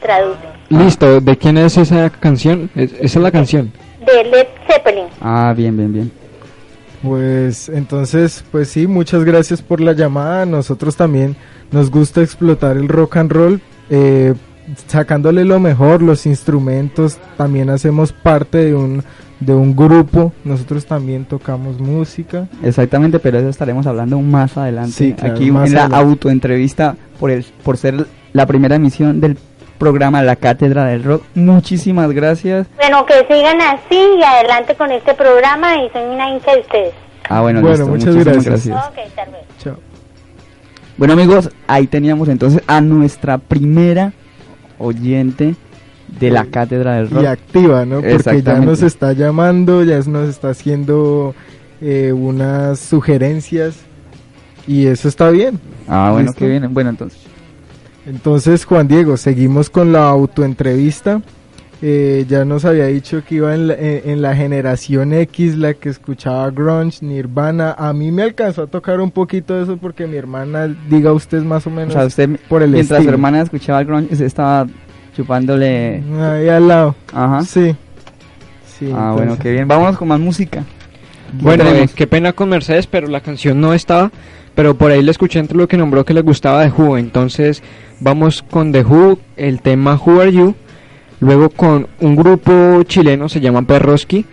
traduce. 0.00 0.38
Listo, 0.68 1.20
¿de 1.20 1.36
quién 1.36 1.58
es 1.58 1.76
esa 1.76 2.10
canción? 2.10 2.70
Es- 2.74 2.92
esa 2.92 3.18
es 3.18 3.22
la 3.22 3.30
canción. 3.30 3.72
De 4.06 4.24
Led 4.24 4.46
Zeppelin. 4.66 5.04
Ah, 5.20 5.52
bien, 5.56 5.76
bien, 5.76 5.92
bien. 5.92 6.12
Pues 7.02 7.68
entonces, 7.70 8.44
pues 8.52 8.68
sí, 8.68 8.86
muchas 8.86 9.24
gracias 9.24 9.62
por 9.62 9.80
la 9.80 9.92
llamada. 9.92 10.44
Nosotros 10.44 10.96
también 10.96 11.34
nos 11.70 11.90
gusta 11.90 12.22
explotar 12.22 12.76
el 12.76 12.88
rock 12.88 13.16
and 13.16 13.32
roll, 13.32 13.60
eh, 13.88 14.34
sacándole 14.86 15.44
lo 15.44 15.58
mejor, 15.60 16.02
los 16.02 16.26
instrumentos. 16.26 17.18
También 17.38 17.70
hacemos 17.70 18.12
parte 18.12 18.58
de 18.58 18.74
un 18.74 19.02
de 19.40 19.54
un 19.54 19.74
grupo. 19.74 20.34
Nosotros 20.44 20.84
también 20.84 21.24
tocamos 21.24 21.80
música. 21.80 22.46
Exactamente, 22.62 23.18
pero 23.18 23.38
eso 23.38 23.48
estaremos 23.48 23.86
hablando 23.86 24.20
más 24.20 24.58
adelante. 24.58 24.92
Sí, 24.92 25.12
claro, 25.14 25.34
Aquí 25.34 25.50
más 25.50 25.68
en 25.70 25.76
la 25.76 25.84
autoentrevista 25.96 26.96
por 27.18 27.30
el 27.30 27.46
por 27.64 27.78
ser 27.78 28.06
la 28.32 28.46
primera 28.46 28.76
emisión 28.76 29.20
del 29.20 29.36
programa 29.78 30.22
La 30.22 30.36
Cátedra 30.36 30.84
del 30.86 31.02
Rock. 31.04 31.24
Muchísimas 31.34 32.10
gracias. 32.12 32.66
Bueno, 32.76 33.06
que 33.06 33.14
sigan 33.26 33.60
así 33.60 33.98
y 34.18 34.22
adelante 34.22 34.74
con 34.74 34.92
este 34.92 35.14
programa 35.14 35.76
y 35.82 35.88
soy 35.90 36.02
una 36.04 36.30
hincha 36.30 36.52
de 36.52 36.60
ustedes. 36.60 36.94
Ah, 37.28 37.40
bueno, 37.40 37.60
Bueno, 37.60 37.76
listo, 37.76 37.90
muchas 37.90 38.14
muchísimas 38.14 38.44
gracias. 38.44 38.76
Ok, 38.76 39.14
tal 39.14 39.30
vez. 39.30 39.40
Chao. 39.58 39.76
Bueno 40.96 41.14
amigos, 41.14 41.48
ahí 41.66 41.86
teníamos 41.86 42.28
entonces 42.28 42.62
a 42.66 42.80
nuestra 42.82 43.38
primera 43.38 44.12
oyente 44.78 45.54
de 46.18 46.30
la 46.30 46.44
Cátedra 46.44 46.96
del 46.96 47.08
Rock. 47.08 47.22
Y 47.22 47.26
activa, 47.26 47.86
¿no? 47.86 48.02
Porque 48.02 48.42
ya 48.42 48.58
nos 48.58 48.82
está 48.82 49.12
llamando, 49.12 49.82
ya 49.82 49.98
nos 50.00 50.28
está 50.28 50.50
haciendo 50.50 51.34
eh, 51.80 52.12
unas 52.12 52.80
sugerencias 52.80 53.76
y 54.66 54.86
eso 54.88 55.08
está 55.08 55.30
bien. 55.30 55.58
Ah, 55.88 56.10
bueno, 56.12 56.28
¿Listo? 56.28 56.38
qué 56.38 56.48
bien. 56.48 56.74
Bueno, 56.74 56.90
entonces. 56.90 57.29
Entonces, 58.10 58.64
Juan 58.64 58.88
Diego, 58.88 59.16
seguimos 59.16 59.70
con 59.70 59.92
la 59.92 60.08
autoentrevista. 60.08 61.22
Eh, 61.82 62.26
ya 62.28 62.44
nos 62.44 62.66
había 62.66 62.86
dicho 62.86 63.22
que 63.26 63.36
iba 63.36 63.54
en 63.54 63.68
la, 63.68 63.74
en- 63.74 64.02
en 64.10 64.20
la 64.22 64.36
generación 64.36 65.14
X, 65.14 65.56
la 65.56 65.72
que 65.74 65.88
escuchaba 65.88 66.50
grunge, 66.50 66.98
Nirvana. 67.06 67.72
A 67.78 67.92
mí 67.94 68.10
me 68.10 68.22
alcanzó 68.24 68.62
a 68.64 68.66
tocar 68.66 69.00
un 69.00 69.10
poquito 69.10 69.54
de 69.54 69.62
eso 69.62 69.76
porque 69.78 70.06
mi 70.06 70.16
hermana, 70.16 70.68
diga 70.90 71.12
usted 71.12 71.42
más 71.42 71.66
o 71.66 71.70
O 71.70 71.72
menos, 71.72 71.94
sea, 71.94 72.04
usted, 72.04 72.28
por 72.48 72.62
el 72.62 72.70
mientras 72.70 73.02
su 73.02 73.08
hermana 73.08 73.40
escuchaba 73.42 73.82
grunge, 73.84 74.12
usted 74.12 74.26
estaba 74.26 74.66
chupándole... 75.16 76.02
Ahí 76.20 76.48
al 76.48 76.68
lado. 76.68 76.94
Ajá. 77.14 77.42
Sí. 77.44 77.74
Sí, 78.78 78.90
ah, 78.94 79.12
bueno, 79.14 79.38
qué 79.38 79.52
bien. 79.52 79.66
Vámonos 79.68 79.96
con 79.96 80.08
más 80.08 80.20
música. 80.20 80.64
Bueno, 81.32 81.64
eh, 81.64 81.88
qué 81.94 82.06
pena 82.06 82.32
con 82.32 82.48
Mercedes, 82.48 82.86
pero 82.86 83.06
la 83.06 83.20
canción 83.20 83.60
no 83.60 83.72
estaba. 83.72 84.10
Pero 84.60 84.74
por 84.74 84.90
ahí 84.90 85.02
le 85.02 85.10
escuché 85.10 85.38
entre 85.38 85.56
lo 85.56 85.66
que 85.66 85.78
nombró 85.78 86.04
que 86.04 86.12
le 86.12 86.20
gustaba 86.20 86.62
de 86.62 86.70
Who. 86.70 86.98
Entonces 86.98 87.62
vamos 87.98 88.42
con 88.42 88.72
The 88.72 88.82
Who, 88.82 89.18
el 89.38 89.62
tema 89.62 89.94
Who 89.94 90.20
Are 90.20 90.30
You. 90.30 90.54
Luego 91.20 91.48
con 91.48 91.86
un 91.98 92.14
grupo 92.14 92.82
chileno, 92.82 93.30
se 93.30 93.40
llama 93.40 93.62
Perroski. 93.62 94.26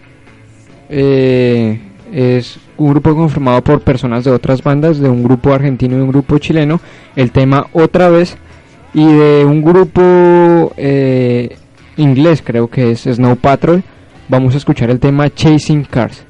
Eh, 0.90 1.80
es 2.12 2.60
un 2.76 2.90
grupo 2.90 3.16
conformado 3.16 3.62
por 3.64 3.80
personas 3.80 4.26
de 4.26 4.32
otras 4.32 4.62
bandas, 4.62 5.00
de 5.00 5.08
un 5.08 5.24
grupo 5.24 5.54
argentino 5.54 5.98
y 5.98 6.02
un 6.02 6.10
grupo 6.10 6.40
chileno. 6.40 6.82
El 7.16 7.32
tema 7.32 7.68
Otra 7.72 8.10
vez. 8.10 8.36
Y 8.94 9.06
de 9.06 9.46
un 9.46 9.64
grupo 9.64 10.74
eh, 10.76 11.56
inglés, 11.96 12.42
creo 12.44 12.68
que 12.68 12.92
es 12.92 13.04
Snow 13.04 13.38
Patrol. 13.38 13.82
Vamos 14.28 14.56
a 14.56 14.58
escuchar 14.58 14.90
el 14.90 15.00
tema 15.00 15.30
Chasing 15.30 15.86
Cars. 15.86 16.27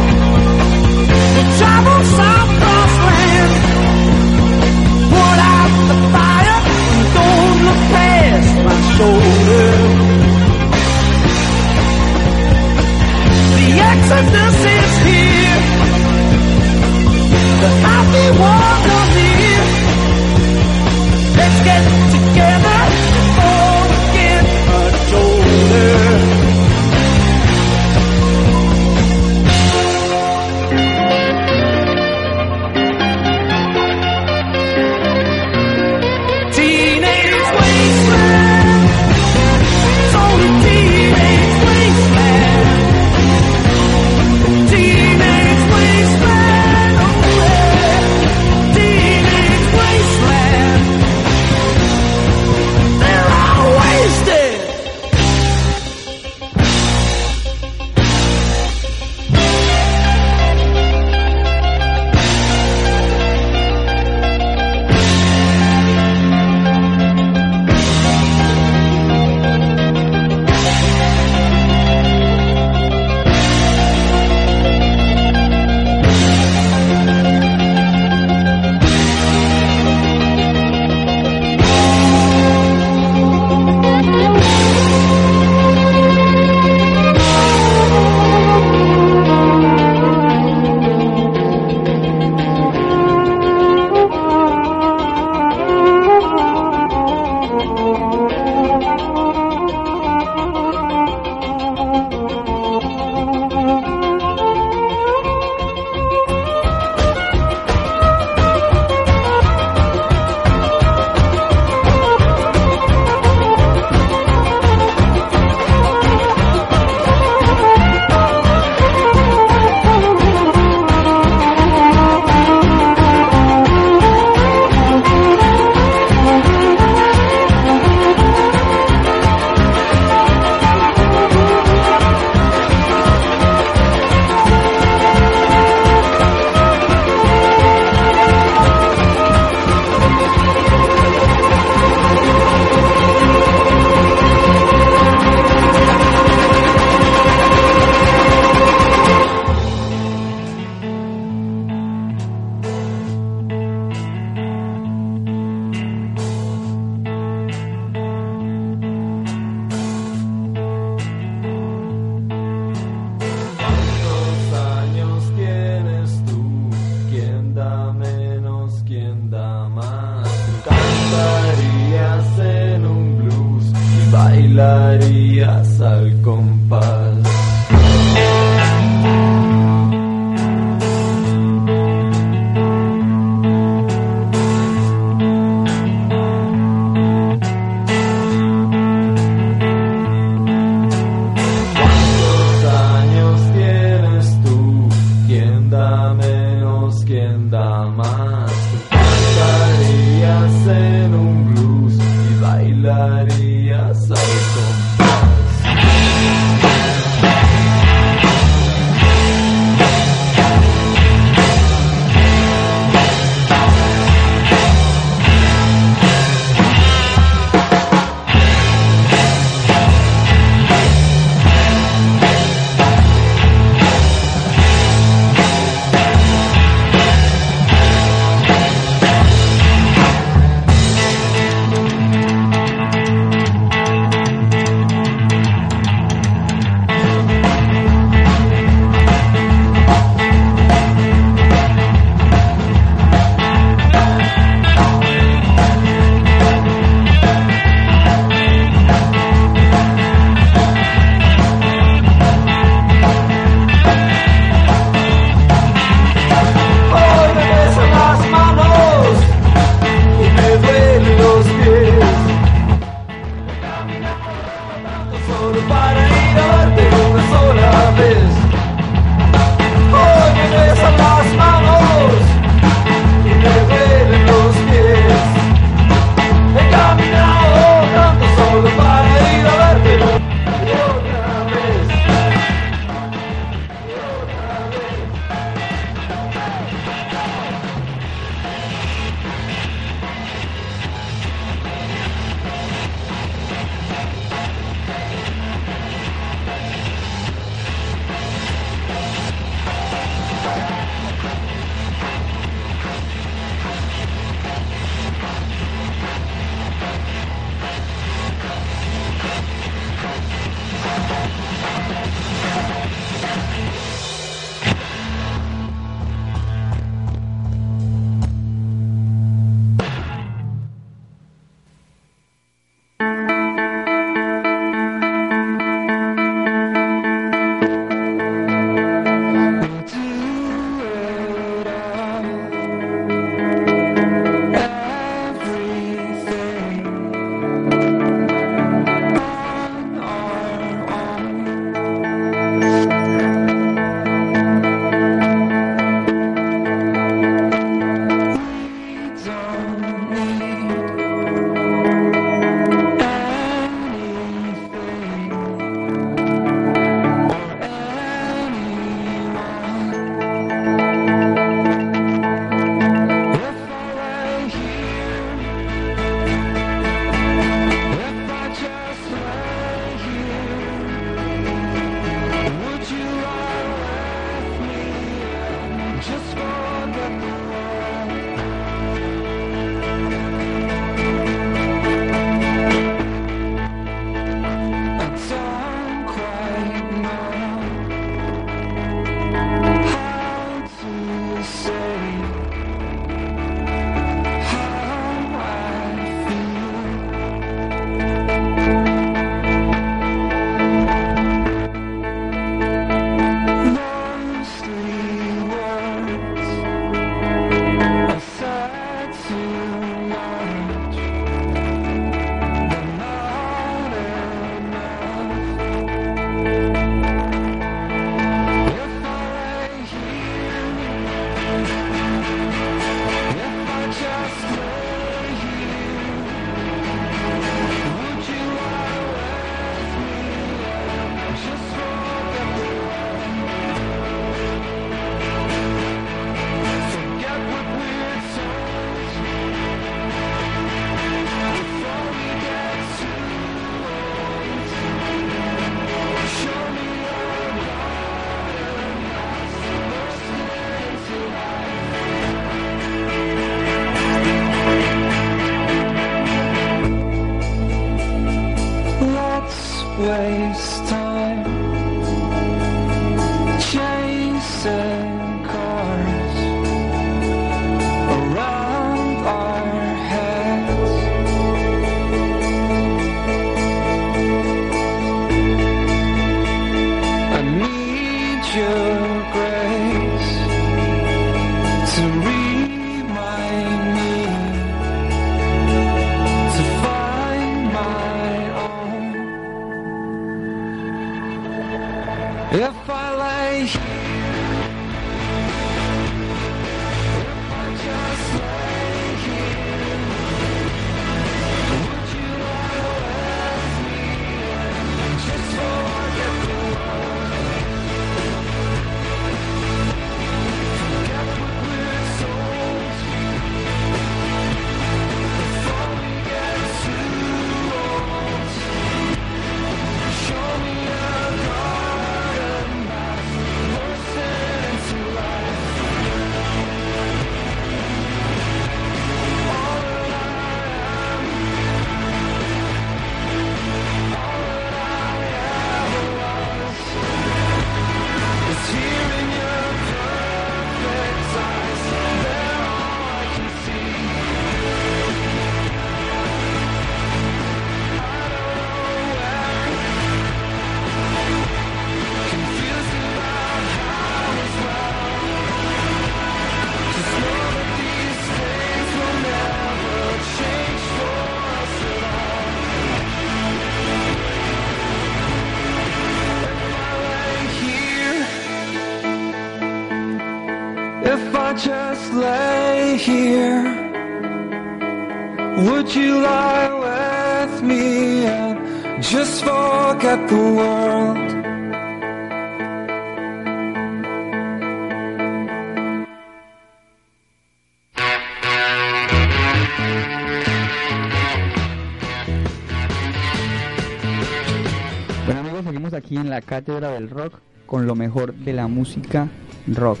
La 596.34 596.40
cátedra 596.42 596.90
del 596.90 597.10
rock 597.10 597.34
con 597.64 597.86
lo 597.86 597.94
mejor 597.94 598.34
de 598.34 598.52
la 598.52 598.66
música 598.66 599.28
rock. 599.68 600.00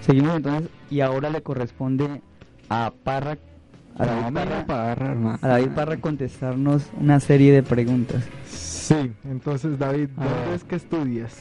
Seguimos 0.00 0.36
entonces 0.36 0.70
y 0.88 1.00
ahora 1.00 1.30
le 1.30 1.42
corresponde 1.42 2.20
a 2.68 2.92
Parra, 3.02 3.38
a 3.98 4.06
David, 4.06 4.22
No, 4.26 4.32
Parra, 4.34 4.66
Parra, 4.66 5.10
hermano. 5.10 5.38
a 5.42 5.48
David 5.48 5.68
Parra 5.74 5.96
contestarnos 5.96 6.84
una 7.00 7.18
serie 7.18 7.52
de 7.52 7.64
preguntas. 7.64 8.22
Sí, 8.48 9.10
entonces 9.24 9.76
David, 9.80 10.10
¿dónde 10.14 10.54
es 10.54 10.62
que 10.62 10.76
estudias? 10.76 11.38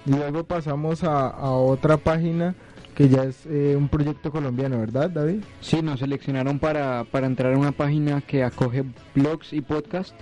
Luego 0.06 0.44
pasamos 0.46 1.04
a 1.04 1.52
otra 1.52 1.98
página 1.98 2.56
que 2.96 3.10
ya 3.10 3.24
es 3.24 3.46
eh, 3.46 3.76
un 3.78 3.90
proyecto 3.90 4.32
colombiano, 4.32 4.80
¿verdad, 4.80 5.10
David? 5.10 5.44
Sí, 5.62 5.82
nos 5.82 6.00
seleccionaron 6.00 6.60
para, 6.60 7.06
para 7.06 7.28
entrar 7.28 7.54
a 7.54 7.58
una 7.58 7.72
página 7.72 8.22
que 8.22 8.44
acoge 8.44 8.84
blogs 9.16 9.54
y 9.54 9.62
podcast 9.62 10.14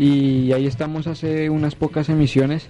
y 0.00 0.52
ahí 0.52 0.66
estamos 0.66 1.06
hace 1.06 1.50
unas 1.50 1.74
pocas 1.74 2.08
emisiones. 2.08 2.68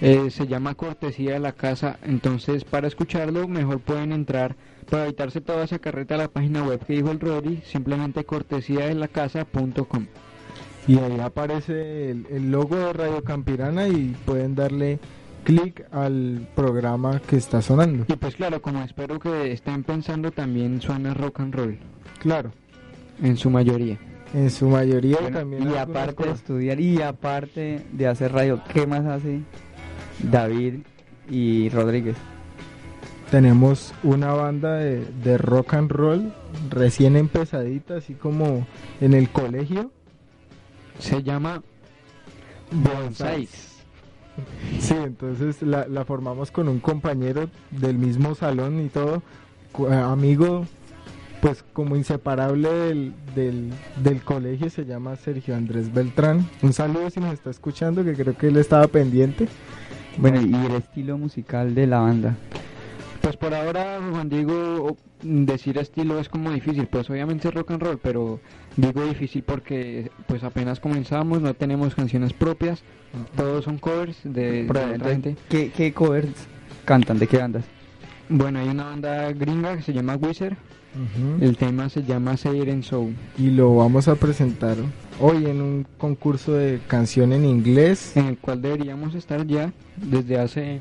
Eh, 0.00 0.30
se 0.30 0.46
llama 0.46 0.76
Cortesía 0.76 1.32
de 1.32 1.40
la 1.40 1.52
Casa, 1.52 1.98
entonces 2.02 2.64
para 2.64 2.86
escucharlo 2.86 3.48
mejor 3.48 3.80
pueden 3.80 4.12
entrar, 4.12 4.54
para 4.88 5.04
evitarse 5.04 5.40
toda 5.40 5.64
esa 5.64 5.78
carreta 5.78 6.14
a 6.14 6.18
la 6.18 6.28
página 6.28 6.62
web 6.62 6.78
que 6.86 6.94
dijo 6.94 7.10
el 7.10 7.18
Rodri, 7.18 7.60
simplemente 7.66 8.24
cortesía 8.24 8.86
de 8.86 8.94
la 8.94 9.08
casa.com. 9.08 10.06
Y 10.86 10.98
ahí 10.98 11.18
aparece 11.20 12.12
el, 12.12 12.26
el 12.30 12.50
logo 12.50 12.76
de 12.76 12.92
Radio 12.92 13.24
Campirana 13.24 13.88
y 13.88 14.16
pueden 14.24 14.54
darle 14.54 15.00
clic 15.44 15.86
al 15.92 16.46
programa 16.54 17.20
que 17.20 17.36
está 17.36 17.62
sonando. 17.62 18.04
Y 18.08 18.16
pues 18.16 18.36
claro, 18.36 18.60
como 18.62 18.82
espero 18.82 19.18
que 19.18 19.52
estén 19.52 19.82
pensando, 19.84 20.30
también 20.30 20.80
suena 20.80 21.14
rock 21.14 21.40
and 21.40 21.54
roll, 21.54 21.78
Claro, 22.20 22.52
en 23.22 23.36
su 23.36 23.50
mayoría. 23.50 23.98
en 24.34 24.50
su 24.50 24.68
mayoría 24.68 25.16
Bueno, 25.20 25.38
también. 25.38 25.70
y 25.70 25.74
aparte 25.76 26.24
de 26.24 26.30
estudiar 26.32 26.80
y 26.80 27.02
aparte 27.02 27.84
de 27.92 28.06
hacer 28.06 28.32
radio, 28.32 28.62
¿qué 28.72 28.86
más 28.86 29.04
hace 29.06 29.40
David 30.22 30.74
y 31.28 31.68
Rodríguez? 31.70 32.16
tenemos 33.30 33.94
una 34.02 34.32
banda 34.32 34.74
de, 34.74 35.04
de 35.22 35.38
rock 35.38 35.74
and 35.74 35.90
roll 35.92 36.32
recién 36.68 37.16
empezadita, 37.16 37.98
así 37.98 38.14
como 38.14 38.66
en 39.00 39.14
el 39.14 39.30
colegio. 39.30 39.92
Se 40.98 41.22
llama 41.22 41.62
Bonsais. 42.72 43.69
Sí, 44.78 44.94
entonces 44.94 45.62
la, 45.62 45.86
la 45.86 46.04
formamos 46.04 46.50
con 46.50 46.68
un 46.68 46.80
compañero 46.80 47.48
del 47.70 47.98
mismo 47.98 48.34
salón 48.34 48.80
y 48.80 48.88
todo, 48.88 49.22
eh, 49.88 49.94
amigo, 49.94 50.66
pues 51.40 51.64
como 51.72 51.96
inseparable 51.96 52.68
del, 52.70 53.12
del, 53.34 53.70
del 54.02 54.22
colegio, 54.22 54.68
se 54.70 54.84
llama 54.84 55.16
Sergio 55.16 55.56
Andrés 55.56 55.92
Beltrán. 55.92 56.46
Un 56.62 56.72
saludo 56.72 57.08
si 57.10 57.20
nos 57.20 57.32
está 57.32 57.50
escuchando, 57.50 58.04
que 58.04 58.14
creo 58.14 58.36
que 58.36 58.48
él 58.48 58.56
estaba 58.56 58.86
pendiente. 58.88 59.48
Bueno, 60.18 60.40
y 60.40 60.54
el 60.66 60.72
estilo 60.72 61.16
musical 61.16 61.74
de 61.74 61.86
la 61.86 62.00
banda. 62.00 62.36
Pues 63.20 63.36
por 63.36 63.52
ahora, 63.54 63.98
Juan 64.10 64.28
Diego, 64.30 64.96
decir 65.22 65.76
estilo 65.78 66.18
es 66.18 66.28
como 66.28 66.50
difícil, 66.50 66.86
pues 66.86 67.10
obviamente 67.10 67.48
es 67.48 67.54
rock 67.54 67.72
and 67.72 67.82
roll, 67.82 67.98
pero 67.98 68.40
digo 68.76 69.04
difícil 69.04 69.42
porque 69.42 70.10
pues 70.26 70.42
apenas 70.42 70.80
comenzamos, 70.80 71.42
no 71.42 71.52
tenemos 71.54 71.94
canciones 71.94 72.32
propias, 72.32 72.82
todos 73.36 73.64
son 73.64 73.78
covers 73.78 74.16
de, 74.24 74.64
de 74.64 74.70
otra 74.70 74.98
gente. 75.10 75.36
¿qué, 75.50 75.70
¿Qué 75.70 75.92
covers 75.92 76.28
cantan? 76.86 77.18
¿De 77.18 77.26
qué 77.26 77.36
bandas? 77.38 77.64
Bueno, 78.30 78.60
hay 78.60 78.68
una 78.68 78.84
banda 78.84 79.32
gringa 79.32 79.76
que 79.76 79.82
se 79.82 79.92
llama 79.92 80.16
Wizard, 80.16 80.56
Ujú. 80.94 81.44
el 81.44 81.56
tema 81.56 81.88
se 81.88 82.02
llama 82.02 82.36
Siren 82.36 82.82
Soul. 82.82 83.14
Y 83.38 83.50
lo 83.50 83.76
vamos 83.76 84.08
a 84.08 84.14
presentar 84.16 84.76
hoy 85.20 85.44
en 85.46 85.60
un 85.60 85.86
concurso 85.98 86.52
de 86.54 86.80
canción 86.88 87.32
en 87.32 87.44
inglés. 87.44 88.16
en 88.16 88.26
el 88.26 88.38
cual 88.38 88.62
deberíamos 88.62 89.14
estar 89.14 89.46
ya 89.46 89.72
desde 89.96 90.38
hace 90.38 90.80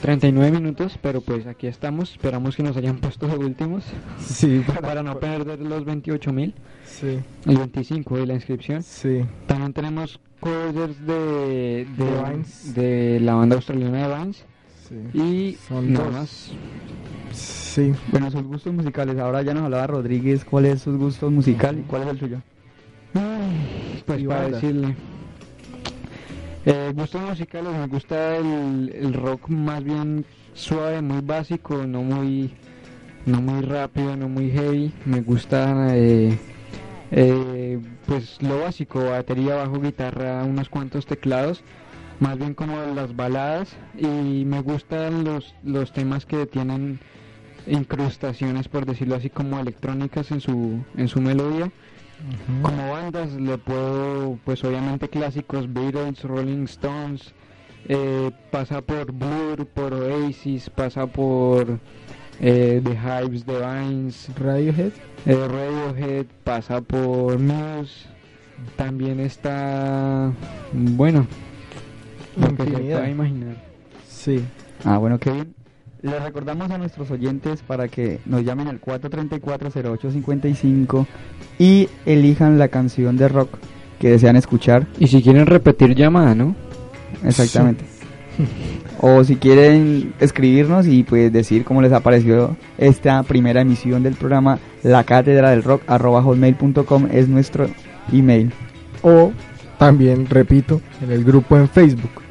39 0.00 0.50
minutos, 0.60 0.98
pero 1.02 1.20
pues 1.20 1.46
aquí 1.46 1.66
estamos, 1.66 2.12
esperamos 2.12 2.56
que 2.56 2.62
nos 2.62 2.76
hayan 2.76 2.98
puesto 2.98 3.26
de 3.26 3.36
últimos 3.36 3.84
Sí, 4.18 4.64
para 4.80 5.02
no 5.02 5.18
perder 5.20 5.60
los 5.60 5.84
28 5.84 6.32
mil, 6.32 6.54
Sí, 6.84 7.18
el 7.46 7.56
25 7.58 8.16
de 8.16 8.26
la 8.26 8.34
inscripción. 8.34 8.82
sí. 8.82 9.22
También 9.46 9.72
tenemos 9.72 10.18
covers 10.40 11.04
de, 11.06 11.86
de, 11.96 12.72
De 12.74 13.20
la 13.20 13.34
banda 13.34 13.56
australiana 13.56 14.08
de 14.08 14.14
Vines 14.16 14.44
sí. 14.88 15.18
y 15.18 15.58
Son 15.68 15.92
nada 15.92 16.04
dos. 16.06 16.14
más. 16.14 16.50
Sí, 17.32 17.92
Bueno, 18.10 18.30
sus 18.30 18.42
gustos 18.42 18.72
musicales. 18.74 19.16
Ahora 19.18 19.42
ya 19.42 19.54
nos 19.54 19.64
hablaba 19.64 19.86
Rodríguez 19.86 20.44
cuál 20.44 20.66
es 20.66 20.80
sus 20.82 20.96
gustos 20.96 21.30
musicales 21.30 21.82
y 21.84 21.88
cuál 21.88 22.02
es 22.02 22.08
el 22.08 22.18
suyo. 22.18 22.38
Pues 24.06 24.20
Y 24.20 24.26
para 24.26 24.42
banda. 24.42 24.56
decirle. 24.56 24.96
Eh, 26.66 26.92
gustos 26.94 27.22
musicales, 27.22 27.72
me 27.72 27.86
gusta 27.86 28.36
el, 28.36 29.14
rock 29.14 29.48
más 29.48 29.82
bien 29.82 30.26
suave, 30.52 31.00
muy 31.00 31.22
básico, 31.22 31.86
no 31.86 32.02
muy 32.02 32.52
no 33.24 33.40
muy 33.40 33.62
rápido, 33.62 34.14
no 34.16 34.28
muy 34.28 34.50
heavy. 34.50 34.92
Me 35.06 35.22
gusta 35.22 35.96
eh, 35.96 36.38
eh, 37.12 37.80
pues 38.06 38.42
lo 38.42 38.60
básico, 38.60 39.02
batería, 39.06 39.54
bajo, 39.54 39.80
guitarra, 39.80 40.44
unos 40.44 40.68
cuantos 40.68 41.06
teclados, 41.06 41.62
más 42.18 42.38
bien 42.38 42.52
como 42.52 42.76
las 42.94 43.16
baladas 43.16 43.74
y 43.96 44.44
me 44.44 44.60
gustan 44.60 45.24
los 45.24 45.54
los 45.64 45.92
temas 45.94 46.26
que 46.26 46.44
tienen 46.44 47.00
incrustaciones 47.66 48.68
por 48.68 48.84
decirlo 48.84 49.14
así 49.14 49.30
como 49.30 49.60
electrónicas 49.60 50.30
en 50.30 50.42
su 50.42 50.84
en 50.96 51.08
su 51.08 51.22
melodía. 51.22 51.70
Como 52.62 52.90
bandas 52.92 53.32
le 53.34 53.56
puedo, 53.58 54.38
pues 54.44 54.62
obviamente 54.64 55.08
clásicos, 55.08 55.72
Beatles, 55.72 56.22
Rolling 56.22 56.64
Stones, 56.64 57.32
eh, 57.88 58.30
pasa 58.50 58.82
por 58.82 59.10
Blur, 59.12 59.66
por 59.66 59.94
Oasis, 59.94 60.68
pasa 60.70 61.06
por 61.06 61.78
eh, 62.40 62.80
The 62.84 62.90
Hives, 62.92 63.44
The 63.44 63.58
Vines, 63.58 64.30
Radiohead. 64.38 64.92
eh, 65.26 65.48
Radiohead, 65.48 66.26
pasa 66.44 66.80
por 66.82 67.38
Muse, 67.38 68.06
también 68.76 69.20
está, 69.20 70.30
bueno, 70.72 71.26
Lo 72.36 72.54
que 72.54 72.64
se 72.64 72.70
pueda 72.70 73.08
imaginar. 73.08 73.56
Sí. 74.06 74.44
Ah, 74.84 74.98
bueno, 74.98 75.18
qué 75.18 75.30
bien. 75.30 75.54
Les 76.02 76.22
recordamos 76.22 76.70
a 76.70 76.78
nuestros 76.78 77.10
oyentes 77.10 77.62
para 77.62 77.88
que 77.88 78.20
nos 78.24 78.42
llamen 78.42 78.68
al 78.68 78.80
434-0855 78.80 81.06
y 81.58 81.90
elijan 82.06 82.58
la 82.58 82.68
canción 82.68 83.18
de 83.18 83.28
rock 83.28 83.58
que 83.98 84.08
desean 84.10 84.36
escuchar. 84.36 84.86
Y 84.98 85.08
si 85.08 85.22
quieren 85.22 85.44
repetir 85.44 85.94
llamada, 85.94 86.34
¿no? 86.34 86.56
Exactamente. 87.22 87.84
o 89.00 89.22
si 89.24 89.36
quieren 89.36 90.14
escribirnos 90.20 90.86
y 90.86 91.02
pues 91.02 91.30
decir 91.32 91.64
cómo 91.64 91.82
les 91.82 91.92
ha 91.92 92.00
parecido 92.00 92.56
esta 92.78 93.22
primera 93.22 93.60
emisión 93.60 94.02
del 94.02 94.14
programa 94.14 94.58
La 94.82 95.04
Cátedra 95.04 95.50
del 95.50 95.62
Rock 95.62 95.82
arroba 95.86 96.22
hotmail.com 96.22 97.08
es 97.12 97.28
nuestro 97.28 97.68
email. 98.10 98.54
O 99.02 99.32
también, 99.78 100.24
repito, 100.26 100.80
en 101.02 101.12
el 101.12 101.24
grupo 101.24 101.58
en 101.58 101.68
Facebook, 101.68 102.22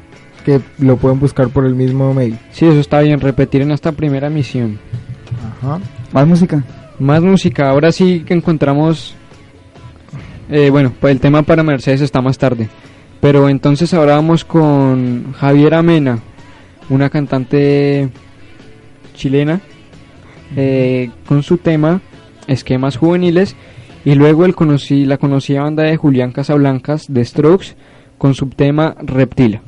que 0.44 0.60
lo 0.78 0.96
pueden 0.96 1.20
buscar 1.20 1.48
por 1.48 1.64
el 1.64 1.74
mismo 1.74 2.12
mail. 2.14 2.38
Sí, 2.52 2.66
eso 2.66 2.80
está 2.80 3.00
bien, 3.00 3.20
repetir 3.20 3.62
en 3.62 3.70
esta 3.70 3.92
primera 3.92 4.28
emisión. 4.28 4.78
Ajá. 5.62 5.80
Más 6.12 6.26
música. 6.26 6.64
Más 6.98 7.22
música, 7.22 7.70
ahora 7.70 7.92
sí 7.92 8.24
que 8.26 8.34
encontramos... 8.34 9.14
eh, 10.50 10.70
bueno, 10.70 10.92
pues 11.00 11.12
el 11.12 11.20
tema 11.20 11.42
para 11.42 11.62
Mercedes 11.62 12.00
está 12.00 12.20
más 12.20 12.38
tarde. 12.38 12.68
Pero 13.20 13.48
entonces 13.48 13.92
ahora 13.94 14.16
vamos 14.16 14.44
con 14.44 15.32
Javiera 15.34 15.82
Mena, 15.82 16.20
una 16.88 17.10
cantante 17.10 18.08
chilena, 19.14 19.60
eh, 20.56 21.10
con 21.26 21.42
su 21.42 21.58
tema 21.58 22.00
Esquemas 22.46 22.96
Juveniles. 22.96 23.56
Y 24.02 24.14
luego 24.14 24.46
el 24.46 24.54
conocí, 24.54 25.04
la 25.04 25.18
conocida 25.18 25.60
banda 25.62 25.82
de 25.82 25.98
Julián 25.98 26.32
Casablancas, 26.32 27.04
de 27.12 27.22
Strokes, 27.22 27.76
con 28.16 28.34
su 28.34 28.46
tema 28.46 28.96
Reptila. 29.02 29.60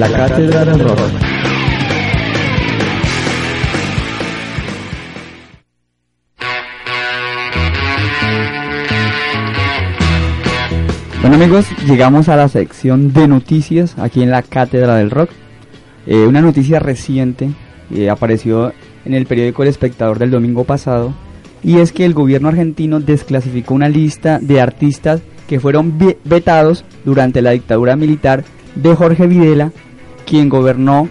La 0.00 0.08
Cátedra 0.10 0.64
del 0.64 0.78
Rock. 0.80 0.98
Bueno 11.20 11.36
amigos, 11.36 11.66
llegamos 11.86 12.28
a 12.28 12.36
la 12.36 12.48
sección 12.48 13.12
de 13.12 13.28
noticias 13.28 13.96
aquí 13.98 14.22
en 14.22 14.30
la 14.30 14.42
Cátedra 14.42 14.96
del 14.96 15.10
Rock. 15.10 15.30
Eh, 16.06 16.26
una 16.26 16.40
noticia 16.40 16.78
reciente 16.80 17.50
eh, 17.94 18.08
apareció 18.08 18.72
en 19.04 19.14
el 19.14 19.26
periódico 19.26 19.62
El 19.62 19.68
Espectador 19.68 20.18
del 20.18 20.30
domingo 20.30 20.64
pasado 20.64 21.12
y 21.62 21.78
es 21.78 21.92
que 21.92 22.06
el 22.06 22.14
gobierno 22.14 22.48
argentino 22.48 23.00
desclasificó 23.00 23.74
una 23.74 23.88
lista 23.90 24.38
de 24.40 24.60
artistas 24.62 25.20
que 25.46 25.60
fueron 25.60 25.98
ve- 25.98 26.18
vetados 26.24 26.84
durante 27.04 27.42
la 27.42 27.50
dictadura 27.50 27.96
militar 27.96 28.44
de 28.76 28.94
Jorge 28.94 29.26
Videla, 29.26 29.72
quien 30.30 30.48
gobernó 30.48 31.08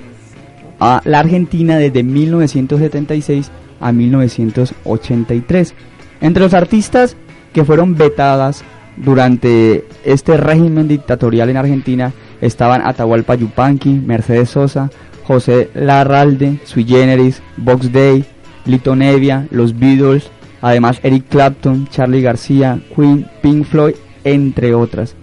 a 0.79 1.01
la 1.03 1.19
Argentina 1.19 1.77
desde 1.77 2.03
1976 2.03 3.51
a 3.81 3.91
1983. 3.91 5.73
Entre 6.21 6.41
los 6.41 6.53
artistas 6.53 7.17
que 7.51 7.65
fueron 7.65 7.95
vetadas 7.95 8.63
durante 8.95 9.85
este 10.05 10.37
régimen 10.37 10.87
dictatorial 10.87 11.49
en 11.49 11.57
Argentina 11.57 12.13
estaban 12.39 12.81
Atahualpa 12.87 13.35
Yupanqui, 13.35 13.89
Mercedes 13.89 14.51
Sosa, 14.51 14.89
José 15.25 15.69
Larralde, 15.73 16.59
Sui 16.63 16.85
Generis, 16.85 17.41
Box 17.57 17.91
Day, 17.91 18.23
Lito 18.63 18.95
Nevia, 18.95 19.47
Los 19.51 19.77
Beatles, 19.77 20.31
además 20.61 21.01
Eric 21.03 21.25
Clapton, 21.27 21.87
Charlie 21.89 22.21
García, 22.21 22.79
Queen, 22.95 23.27
Pink 23.41 23.65
Floyd, 23.65 23.95
entre 24.23 24.73
otras. 24.73 25.13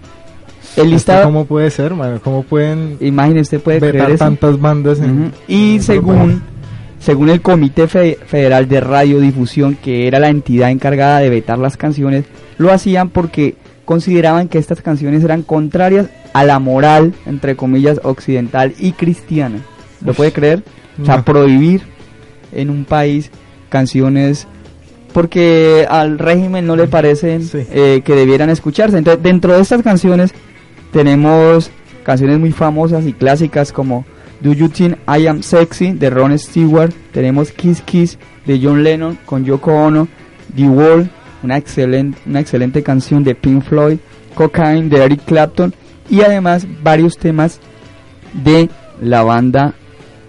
El 0.77 0.83
¿Esto 0.83 0.93
listado, 0.93 1.23
¿Cómo 1.25 1.45
puede 1.45 1.69
ser, 1.71 1.93
mano? 1.95 2.19
¿Cómo 2.23 2.43
pueden 2.43 2.97
imagínese, 3.01 3.57
usted 3.57 3.61
puede 3.61 3.79
creer 3.79 4.11
eso? 4.11 4.17
tantas 4.17 4.59
bandas 4.59 4.99
en... 4.99 5.31
Y 5.47 5.79
según, 5.81 6.41
según 6.99 7.29
el 7.29 7.41
Comité 7.41 7.87
Fe- 7.87 8.17
Federal 8.25 8.67
de 8.69 8.79
Radiodifusión, 8.79 9.75
que 9.75 10.07
era 10.07 10.19
la 10.19 10.29
entidad 10.29 10.69
encargada 10.71 11.19
de 11.19 11.29
vetar 11.29 11.57
las 11.57 11.77
canciones, 11.77 12.25
lo 12.57 12.71
hacían 12.71 13.09
porque 13.09 13.55
consideraban 13.85 14.47
que 14.49 14.57
estas 14.59 14.81
canciones 14.81 15.23
eran 15.23 15.41
contrarias 15.43 16.07
a 16.33 16.43
la 16.43 16.59
moral, 16.59 17.13
entre 17.25 17.55
comillas, 17.55 17.99
occidental 18.03 18.73
y 18.79 18.91
cristiana. 18.91 19.59
¿Lo 20.05 20.13
puede 20.13 20.31
creer? 20.31 20.61
O 21.01 21.05
sea, 21.05 21.23
prohibir 21.23 21.81
en 22.51 22.69
un 22.69 22.85
país 22.85 23.31
canciones 23.69 24.47
porque 25.13 25.87
al 25.89 26.19
régimen 26.19 26.67
no 26.67 26.75
le 26.75 26.87
parecen 26.87 27.43
Sí. 27.43 27.59
eh, 27.71 28.01
que 28.05 28.13
debieran 28.13 28.49
escucharse. 28.49 28.97
Entonces, 28.97 29.23
dentro 29.23 29.53
de 29.55 29.61
estas 29.61 29.81
canciones 29.81 30.33
tenemos 30.91 31.71
canciones 32.03 32.39
muy 32.39 32.51
famosas 32.51 33.05
y 33.05 33.13
clásicas 33.13 33.71
como 33.71 34.05
Do 34.41 34.53
You 34.53 34.69
Think 34.69 34.97
I 35.07 35.27
Am 35.27 35.41
Sexy 35.41 35.93
de 35.93 36.09
Ron 36.09 36.37
Stewart, 36.37 36.93
tenemos 37.11 37.51
Kiss 37.51 37.81
Kiss 37.81 38.17
de 38.45 38.59
John 38.61 38.83
Lennon 38.83 39.17
con 39.25 39.43
Yoko 39.43 39.71
Ono, 39.71 40.07
The 40.55 40.67
Wall, 40.67 41.09
una 41.43 41.57
excelente, 41.57 42.17
una 42.25 42.39
excelente 42.39 42.83
canción 42.83 43.23
de 43.23 43.35
Pink 43.35 43.63
Floyd, 43.63 43.97
Cocaine 44.35 44.89
de 44.89 45.03
Eric 45.03 45.25
Clapton 45.25 45.73
y 46.09 46.21
además 46.21 46.65
varios 46.83 47.17
temas 47.17 47.59
de 48.33 48.69
la 49.01 49.23
banda 49.23 49.73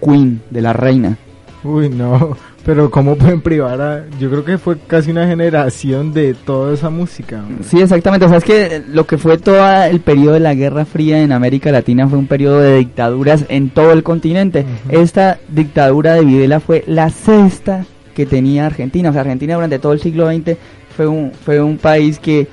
Queen, 0.01 0.41
de 0.49 0.61
la 0.61 0.73
reina. 0.73 1.17
Uy, 1.63 1.89
no. 1.89 2.37
Pero 2.69 2.91
¿cómo 2.91 3.15
pueden 3.15 3.41
privar 3.41 3.81
a...? 3.81 4.05
Yo 4.19 4.29
creo 4.29 4.45
que 4.45 4.59
fue 4.59 4.77
casi 4.77 5.09
una 5.09 5.25
generación 5.25 6.13
de 6.13 6.35
toda 6.35 6.71
esa 6.71 6.91
música. 6.91 7.39
hombre. 7.39 7.63
Sí, 7.63 7.81
exactamente. 7.81 8.27
O 8.27 8.29
sea, 8.29 8.37
es 8.37 8.43
que 8.43 8.83
lo 8.87 9.07
que 9.07 9.17
fue 9.17 9.39
todo 9.39 9.67
el 9.85 10.01
periodo 10.01 10.35
de 10.35 10.39
la 10.39 10.53
Guerra 10.53 10.85
Fría 10.85 11.19
en 11.23 11.31
América 11.31 11.71
Latina 11.71 12.07
fue 12.07 12.19
un 12.19 12.27
periodo 12.27 12.59
de 12.59 12.77
dictaduras 12.77 13.45
en 13.49 13.71
todo 13.71 13.91
el 13.91 14.03
continente. 14.03 14.67
Esta 14.87 15.39
dictadura 15.47 16.13
de 16.13 16.23
Videla 16.23 16.59
fue 16.59 16.83
la 16.85 17.09
sexta 17.09 17.87
que 18.13 18.27
tenía 18.27 18.67
Argentina. 18.67 19.09
O 19.09 19.13
sea, 19.13 19.21
Argentina 19.21 19.55
durante 19.55 19.79
todo 19.79 19.93
el 19.93 19.99
siglo 19.99 20.31
XX 20.31 20.55
fue 20.95 21.07
un, 21.07 21.31
fue 21.31 21.59
un 21.59 21.79
país 21.79 22.19
que 22.19 22.47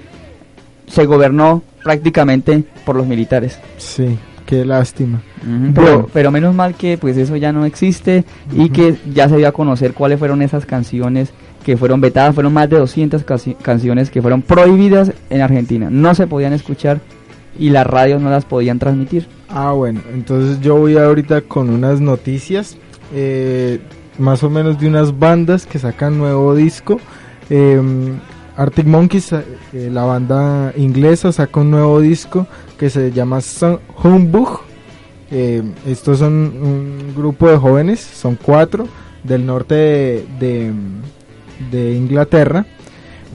se 0.87 1.05
gobernó 1.05 1.63
prácticamente 1.85 2.65
por 2.87 2.97
los 2.97 3.07
militares. 3.07 3.59
Sí, 3.77 4.19
qué 4.47 4.65
lástima. 4.65 5.21
Pero, 5.75 5.87
Bueno. 5.87 6.09
pero 6.13 6.31
menos 6.31 6.55
mal 6.55 6.75
que 6.75 6.97
pues 6.99 7.17
eso 7.17 7.37
ya 7.37 7.53
no 7.53 7.65
existe 7.67 8.25
y 8.53 8.71
que 8.71 8.97
ya 9.13 9.29
se 9.29 9.37
dio 9.37 9.49
a 9.49 9.53
conocer 9.53 9.93
cuáles 9.93 10.19
fueron 10.19 10.41
esas 10.43 10.65
canciones 10.65 11.33
que 11.65 11.77
fueron 11.77 12.01
vetadas. 12.01 12.35
Fueron 12.35 12.53
más 12.55 12.71
de 12.71 12.79
200 12.79 13.25
casi- 13.25 13.55
canciones 13.55 14.09
que 14.11 14.23
fueron 14.23 14.41
prohibidas 14.43 15.13
en 15.31 15.41
Argentina. 15.43 15.89
No 15.91 16.15
se 16.15 16.27
podían 16.27 16.53
escuchar 16.53 17.01
y 17.59 17.71
las 17.71 17.87
radios 17.87 18.23
no 18.23 18.31
las 18.31 18.45
podían 18.45 18.79
transmitir. 18.79 19.27
Ah, 19.49 19.73
bueno, 19.73 20.01
entonces 20.15 20.61
yo 20.61 20.77
voy 20.77 20.97
ahorita 20.97 21.41
con 21.43 21.69
unas 21.71 22.01
noticias, 22.01 22.77
eh, 23.15 23.81
más 24.19 24.43
o 24.43 24.51
menos 24.51 24.79
de 24.81 24.89
unas 24.89 25.19
bandas 25.19 25.67
que 25.67 25.79
sacan 25.79 26.19
nuevo 26.19 26.55
disco. 26.55 27.01
Eh, 27.51 27.81
Arctic 28.57 28.87
Monkeys, 28.87 29.33
eh, 29.33 29.45
la 29.93 30.05
banda 30.05 30.73
inglesa, 30.77 31.31
saca 31.33 31.61
un 31.61 31.71
nuevo 31.71 32.01
disco 32.01 32.47
que 32.79 32.89
se 32.91 33.13
llama 33.13 33.41
Son- 33.41 33.81
Humbug. 34.03 34.61
Eh, 35.31 35.63
estos 35.87 36.21
son 36.21 36.33
un 36.33 37.15
grupo 37.17 37.51
de 37.51 37.57
jóvenes, 37.57 38.01
son 38.01 38.39
cuatro, 38.41 38.89
del 39.23 39.45
norte 39.45 40.25
de, 40.39 40.73
Inglaterra. 41.95 42.65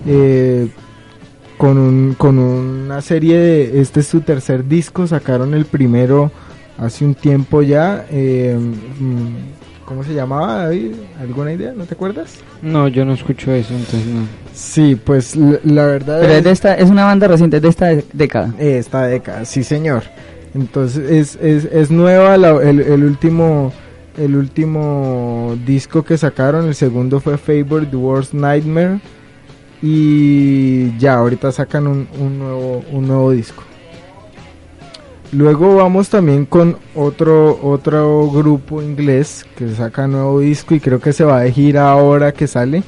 Eh, 0.07 0.69
con, 1.57 1.77
un, 1.77 2.15
con 2.17 2.39
una 2.39 3.01
serie 3.01 3.37
de... 3.37 3.81
Este 3.81 3.99
es 3.99 4.07
su 4.07 4.21
tercer 4.21 4.67
disco, 4.67 5.05
sacaron 5.05 5.53
el 5.53 5.65
primero 5.65 6.31
hace 6.79 7.05
un 7.05 7.13
tiempo 7.13 7.61
ya. 7.61 8.07
mm, 8.09 9.60
¿Cómo 9.91 10.05
se 10.05 10.13
llamaba, 10.13 10.63
David? 10.63 10.93
¿Alguna 11.19 11.51
idea? 11.51 11.73
¿No 11.75 11.83
te 11.83 11.95
acuerdas? 11.95 12.35
No, 12.61 12.87
yo 12.87 13.03
no 13.03 13.11
escucho 13.13 13.51
eso, 13.51 13.73
entonces 13.73 14.05
no. 14.05 14.21
Sí, 14.53 14.95
pues 14.95 15.35
la, 15.35 15.85
verdad 15.85 16.19
Pero 16.21 16.31
es, 16.31 16.37
es 16.37 16.43
de 16.45 16.51
esta, 16.51 16.75
es 16.75 16.89
una 16.89 17.03
banda 17.03 17.27
reciente, 17.27 17.57
es 17.57 17.63
de 17.63 17.67
esta 17.69 17.85
de- 17.87 18.05
década. 18.13 18.53
esta 18.57 19.03
década, 19.07 19.43
sí 19.43 19.65
señor. 19.65 20.03
Entonces 20.55 21.11
es, 21.11 21.35
es, 21.41 21.65
es 21.65 21.91
nueva 21.91 22.37
la- 22.37 22.61
el, 22.63 22.79
el 22.79 23.03
último 23.03 23.73
el 24.17 24.37
último 24.37 25.57
disco 25.65 26.03
que 26.05 26.17
sacaron, 26.17 26.67
el 26.69 26.75
segundo 26.75 27.19
fue 27.19 27.37
Favor 27.37 27.85
The 27.85 27.95
Worst 27.97 28.33
Nightmare 28.33 28.99
y 29.81 30.97
ya 30.99 31.15
ahorita 31.15 31.51
sacan 31.51 31.87
un, 31.87 32.07
un 32.17 32.39
nuevo 32.39 32.83
un 32.93 33.07
nuevo 33.07 33.31
disco. 33.31 33.63
Luego 35.31 35.77
vamos 35.77 36.09
también 36.09 36.45
con 36.45 36.77
otro 36.93 37.57
otro 37.63 38.29
grupo 38.29 38.81
inglés 38.81 39.45
que 39.55 39.73
saca 39.73 40.05
nuevo 40.07 40.41
disco 40.41 40.75
y 40.75 40.79
creo 40.81 40.99
que 40.99 41.13
se 41.13 41.23
va 41.23 41.41
de 41.41 41.51
gira 41.53 41.89
ahora 41.89 42.33
que 42.33 42.47
sale. 42.47 42.83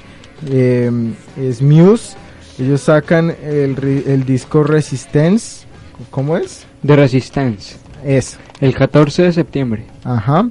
Eh, 0.50 0.91
es 1.38 1.62
Muse. 1.62 2.18
Ellos 2.60 2.82
sacan 2.82 3.34
el, 3.44 4.04
el 4.06 4.26
disco 4.26 4.64
Resistance. 4.64 5.66
¿Cómo 6.10 6.38
es? 6.38 6.66
The 6.86 6.96
Resistance, 6.98 7.78
Es. 8.04 8.38
el 8.60 8.76
14 8.76 9.24
de 9.24 9.32
septiembre. 9.34 9.86
Ajá. 10.04 10.50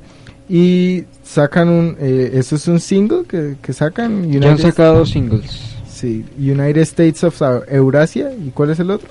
Y 0.49 1.05
sacan 1.23 1.69
un. 1.69 1.97
Eh, 2.01 2.31
eso 2.35 2.57
es 2.57 2.67
un 2.69 2.81
single 2.81 3.25
que, 3.29 3.57
que 3.61 3.73
sacan. 3.73 4.31
Ya 4.31 4.51
han 4.51 4.59
sacado 4.59 4.99
dos 5.01 5.11
singles. 5.11 5.77
Sí, 5.89 6.25
United 6.39 6.83
States 6.83 7.23
of 7.23 7.41
Eurasia. 7.69 8.33
¿Y 8.33 8.51
cuál 8.51 8.71
es 8.71 8.81
el 8.81 8.91
otro? 8.91 9.09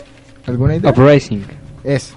¿Alguna 0.48 0.76
idea? 0.76 0.90
Uprising. 0.90 1.44
Eso. 1.84 2.16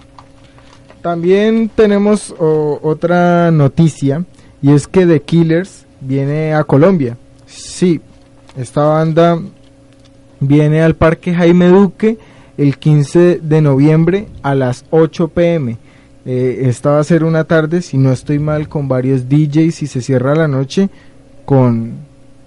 También 1.05 1.69
tenemos 1.69 2.35
otra 2.39 3.51
noticia 3.51 4.25
y 4.63 4.73
es 4.73 4.89
que 4.89 5.05
The 5.05 5.21
Killers 5.21 5.85
viene 6.01 6.55
a 6.55 6.65
Colombia. 6.65 7.19
Sí, 7.45 8.01
esta 8.57 8.85
banda 8.85 9.39
viene 10.41 10.81
al 10.81 10.95
Parque 10.95 11.35
Jaime 11.35 11.69
Duque 11.69 12.17
el 12.57 12.79
15 12.79 13.41
de 13.43 13.61
noviembre 13.61 14.29
a 14.43 14.55
las 14.55 14.87
8 14.89 15.29
pm. 15.29 15.77
Eh, 16.25 16.63
esta 16.71 16.93
va 16.93 17.01
a 17.01 17.05
ser 17.05 17.23
una 17.23 17.45
tarde, 17.45 17.83
si 17.83 17.99
no 17.99 18.11
estoy 18.11 18.39
mal, 18.39 18.71
con 18.71 18.89
varios 18.89 19.29
DJs 19.29 19.83
y 19.83 19.87
se 19.87 20.01
cierra 20.01 20.35
la 20.35 20.49
noche 20.49 20.89
con 21.45 21.97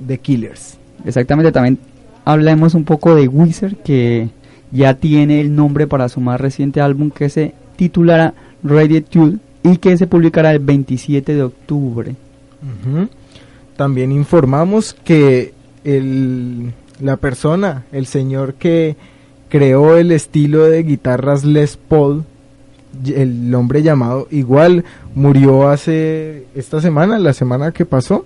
The 0.03 0.17
Killers. 0.17 0.79
Exactamente, 1.05 1.51
también 1.51 1.77
hablemos 2.25 2.73
un 2.73 2.85
poco 2.85 3.13
de 3.13 3.27
Wizard, 3.27 3.75
que 3.83 4.29
ya 4.71 4.95
tiene 4.95 5.41
el 5.41 5.55
nombre 5.55 5.85
para 5.85 6.09
su 6.09 6.21
más 6.21 6.41
reciente 6.41 6.81
álbum 6.81 7.11
que 7.11 7.29
se 7.29 7.53
titulará 7.75 8.33
Radiatude 8.63 9.37
y 9.63 9.77
que 9.77 9.97
se 9.97 10.07
publicará 10.07 10.51
el 10.51 10.59
27 10.59 11.33
de 11.33 11.43
octubre. 11.43 12.15
También 13.75 14.11
informamos 14.11 14.95
que 15.03 15.53
el, 15.83 16.73
la 16.99 17.17
persona, 17.17 17.85
el 17.91 18.05
señor 18.07 18.55
que 18.55 18.95
creó 19.49 19.97
el 19.97 20.11
estilo 20.11 20.65
de 20.65 20.83
guitarras 20.83 21.45
Les 21.45 21.77
Paul, 21.77 22.23
el 23.05 23.53
hombre 23.53 23.83
llamado 23.83 24.27
igual, 24.31 24.83
murió 25.13 25.69
hace 25.69 26.45
esta 26.55 26.81
semana, 26.81 27.19
la 27.19 27.33
semana 27.33 27.71
que 27.71 27.85
pasó. 27.85 28.25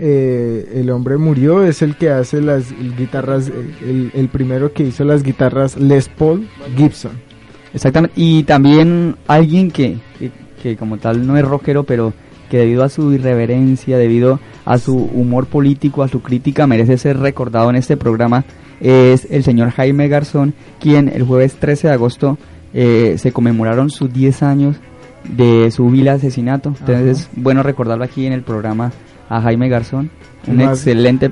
Eh, 0.00 0.74
el 0.76 0.90
hombre 0.90 1.16
murió, 1.16 1.64
es 1.64 1.82
el 1.82 1.96
que 1.96 2.10
hace 2.10 2.40
las 2.40 2.66
guitarras, 2.96 3.50
el 3.50 4.28
primero 4.30 4.72
que 4.72 4.84
hizo 4.84 5.04
las 5.04 5.24
guitarras 5.24 5.76
Les 5.76 6.08
Paul 6.08 6.48
Gibson. 6.76 7.27
Exactamente. 7.74 8.14
Y 8.16 8.44
también 8.44 9.16
alguien 9.26 9.70
que, 9.70 9.98
que, 10.18 10.30
que 10.62 10.76
como 10.76 10.98
tal 10.98 11.26
no 11.26 11.36
es 11.36 11.44
rockero, 11.44 11.84
pero 11.84 12.12
que 12.48 12.58
debido 12.58 12.82
a 12.82 12.88
su 12.88 13.12
irreverencia, 13.12 13.98
debido 13.98 14.40
a 14.64 14.78
su 14.78 14.96
humor 14.96 15.46
político, 15.46 16.02
a 16.02 16.08
su 16.08 16.22
crítica, 16.22 16.66
merece 16.66 16.98
ser 16.98 17.18
recordado 17.18 17.70
en 17.70 17.76
este 17.76 17.96
programa, 17.96 18.44
es 18.80 19.26
el 19.30 19.44
señor 19.44 19.70
Jaime 19.70 20.08
Garzón, 20.08 20.54
quien 20.80 21.08
el 21.08 21.24
jueves 21.24 21.56
13 21.56 21.88
de 21.88 21.94
agosto 21.94 22.38
eh, 22.74 23.16
se 23.18 23.32
conmemoraron 23.32 23.90
sus 23.90 24.12
10 24.12 24.42
años 24.42 24.76
de 25.24 25.70
su 25.70 25.88
vil 25.90 26.08
asesinato. 26.08 26.74
Entonces 26.80 27.18
es 27.18 27.28
bueno 27.34 27.62
recordarlo 27.62 28.04
aquí 28.04 28.26
en 28.26 28.32
el 28.32 28.42
programa 28.42 28.92
a 29.28 29.40
Jaime 29.42 29.68
Garzón, 29.68 30.10
un 30.46 30.60
excelente 30.60 31.30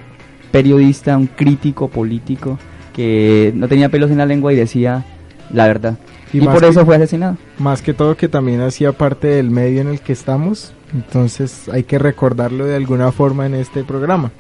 periodista, 0.51 1.17
un 1.17 1.29
crítico 1.29 1.89
político 1.89 2.59
que 2.93 3.53
no 3.55 3.69
tenía 3.69 3.89
pelos 3.89 4.11
en 4.11 4.19
la 4.19 4.27
lengua 4.27 4.53
y 4.53 4.57
decía 4.57 5.05
la 5.53 5.67
verdad. 5.67 5.99
Y, 6.45 6.47
por 6.47 6.61
que- 6.61 6.69
eso 6.69 6.85
fue 6.85 6.97
asesinado. 6.97 7.37
Más 7.59 7.83
que 7.83 7.95
todo 7.95 8.17
que 8.17 8.29
también 8.29 8.61
hacía 8.61 8.93
parte 8.93 9.29
del 9.29 9.51
medio 9.51 9.81
en 9.81 9.89
el 9.89 10.01
que 10.01 10.13
estamos, 10.13 10.73
entonces 10.95 11.69
hay 11.69 11.85
que 11.85 11.99
recordarlo 11.99 12.65
de 12.67 12.77
alguna 12.77 13.13
forma 13.13 13.47
en 13.47 13.55
este 13.55 13.85
programa. 13.85 14.31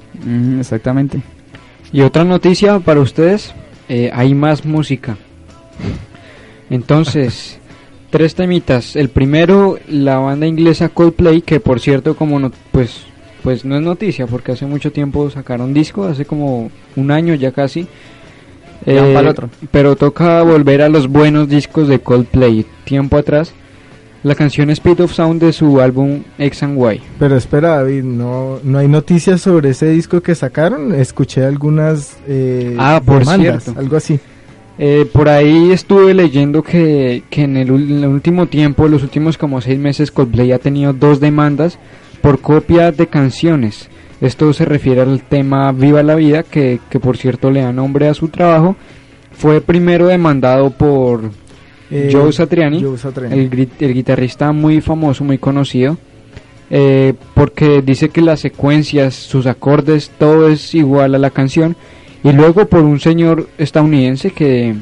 Exactamente. 0.59 1.20
Y 1.92 2.01
otra 2.03 2.24
noticia 2.24 2.78
para 2.80 3.01
ustedes, 3.01 3.53
eh, 3.88 4.11
hay 4.12 4.34
más 4.34 4.64
música. 4.64 5.16
Entonces, 6.70 7.59
tres 8.11 8.34
temitas. 8.34 8.97
El 8.97 9.09
primero, 9.09 9.78
la 9.88 10.18
banda 10.18 10.47
inglesa 10.47 10.88
Coldplay, 10.88 11.42
que 11.42 11.61
por 11.61 11.80
cierto, 11.80 12.16
como 12.16 12.38
no, 12.38 12.51
pues, 12.72 13.03
pues 13.42 13.64
no 13.64 13.76
es 13.76 13.82
noticia, 13.82 14.26
porque 14.26 14.53
hace 14.53 14.66
mucho 14.66 14.90
tiempo 14.92 15.30
sacaron 15.30 15.72
disco, 15.72 16.05
hace 16.05 16.24
como 16.24 16.70
un 16.97 17.11
año 17.11 17.34
ya 17.34 17.53
casi. 17.53 17.86
Eh, 18.87 19.16
otro. 19.28 19.51
Pero 19.70 19.97
toca 19.97 20.43
volver 20.43 20.82
a 20.82 20.89
los 20.89 21.09
buenos 21.09 21.49
discos 21.49 21.89
de 21.89 21.99
Coldplay. 21.99 22.64
Tiempo 22.84 23.16
atrás, 23.16 23.53
la 24.22 24.34
canción 24.34 24.70
Speed 24.70 25.01
of 25.01 25.12
Sound 25.12 25.41
de 25.43 25.53
su 25.53 25.80
álbum 25.80 26.22
X 26.39 26.62
and 26.62 26.78
Y. 26.78 27.01
Pero 27.18 27.37
espera 27.37 27.76
David, 27.76 28.05
no, 28.05 28.59
no 28.62 28.78
hay 28.78 28.89
noticias 28.89 29.41
sobre 29.41 29.70
ese 29.70 29.91
disco 29.91 30.20
que 30.20 30.34
sacaron, 30.34 30.95
escuché 30.95 31.45
algunas 31.45 32.16
eh, 32.28 32.76
Ah, 32.78 33.01
por 33.05 33.20
demandas, 33.20 33.64
cierto. 33.64 33.80
algo 33.80 33.97
así. 33.97 34.18
Eh, 34.78 35.07
por 35.12 35.28
ahí 35.30 35.72
estuve 35.72 36.12
leyendo 36.12 36.62
que, 36.62 37.22
que 37.30 37.43
en, 37.45 37.57
el, 37.57 37.70
ul- 37.70 37.89
en 37.91 38.05
el 38.05 38.11
último 38.11 38.47
tiempo, 38.47 38.87
los 38.89 39.03
últimos 39.03 39.39
como 39.39 39.61
seis 39.62 39.78
meses, 39.78 40.11
Coldplay 40.11 40.53
ha 40.53 40.59
tenido 40.59 40.93
dos 40.93 41.18
demandas 41.18 41.78
por 42.20 42.41
copia 42.41 42.93
de 42.93 43.07
canciones. 43.07 43.89
Esto 44.21 44.53
se 44.53 44.64
refiere 44.64 45.03
al 45.03 45.23
tema 45.23 45.73
Viva 45.73 46.03
la 46.03 46.14
Vida, 46.14 46.43
que, 46.43 46.81
que 46.89 46.99
por 47.01 47.17
cierto 47.17 47.51
le 47.51 47.61
da 47.62 47.73
nombre 47.73 48.09
a 48.09 48.14
su 48.14 48.29
trabajo. 48.29 48.77
Fue 49.33 49.61
primero 49.61 50.07
demandado 50.07 50.71
por 50.71 51.31
Eh, 51.91 52.11
Joe 52.11 52.33
Satriani, 52.33 52.83
Joe 52.83 52.99
Satriani. 52.99 53.35
El, 53.39 53.69
el 53.79 53.95
guitarrista 53.95 54.51
muy 54.53 54.81
famoso, 54.81 55.23
muy 55.23 55.39
conocido, 55.39 55.97
eh, 56.71 57.14
porque 57.35 57.81
dice 57.81 58.09
que 58.09 58.23
las 58.23 58.41
secuencias, 58.41 59.14
sus 59.14 59.47
acordes, 59.47 60.11
todo 60.19 60.49
es 60.49 60.75
igual 60.75 61.14
a 61.14 61.19
la 61.19 61.31
canción. 61.31 61.77
Y 62.25 62.33
luego 62.33 62.67
por 62.67 62.83
un 62.83 62.99
señor 62.99 63.47
estadounidense 63.57 64.33
que 64.33 64.75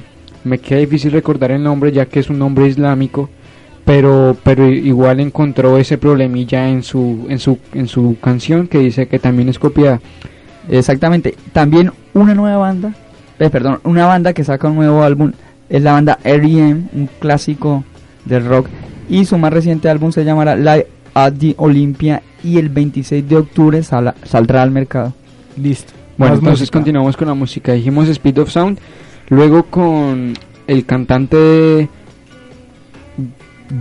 me 0.44 0.58
queda 0.58 0.78
difícil 0.78 1.12
recordar 1.12 1.50
el 1.50 1.62
nombre 1.62 1.92
ya 1.92 2.06
que 2.06 2.20
es 2.20 2.30
un 2.30 2.38
nombre 2.38 2.68
islámico, 2.68 3.28
pero 3.84 4.36
pero 4.42 4.66
igual 4.68 5.20
encontró 5.20 5.76
ese 5.78 5.98
problemilla 5.98 6.68
en 6.68 6.82
su 6.82 7.26
en 7.28 7.38
su 7.38 7.58
en 7.74 7.86
su 7.88 8.16
canción 8.20 8.66
que 8.66 8.78
dice 8.78 9.06
que 9.06 9.18
también 9.18 9.48
es 9.48 9.58
copiada. 9.58 10.00
Exactamente. 10.68 11.34
También 11.52 11.92
una 12.14 12.34
nueva 12.34 12.56
banda, 12.58 12.94
eh, 13.38 13.50
perdón, 13.50 13.80
una 13.84 14.06
banda 14.06 14.32
que 14.32 14.44
saca 14.44 14.68
un 14.68 14.76
nuevo 14.76 15.02
álbum 15.02 15.32
es 15.68 15.82
la 15.82 15.92
banda 15.92 16.18
R.E.M., 16.24 16.84
un 16.94 17.08
clásico 17.18 17.84
del 18.24 18.46
rock. 18.46 18.68
Y 19.08 19.24
su 19.26 19.36
más 19.36 19.52
reciente 19.52 19.88
álbum 19.90 20.12
se 20.12 20.24
llamará 20.24 20.56
Live 20.56 20.86
at 21.14 21.32
the 21.38 21.54
Olympia 21.58 22.22
y 22.42 22.58
el 22.58 22.68
26 22.70 23.28
de 23.28 23.36
octubre 23.36 23.82
sala- 23.82 24.14
saldrá 24.24 24.62
al 24.62 24.70
mercado. 24.70 25.12
Listo. 25.56 25.92
Bueno, 26.16 26.34
entonces 26.36 26.60
música. 26.60 26.78
continuamos 26.78 27.16
con 27.16 27.28
la 27.28 27.34
música. 27.34 27.72
Dijimos 27.72 28.08
Speed 28.08 28.38
of 28.38 28.50
Sound, 28.50 28.78
luego 29.28 29.64
con 29.64 30.32
el 30.66 30.86
cantante 30.86 31.88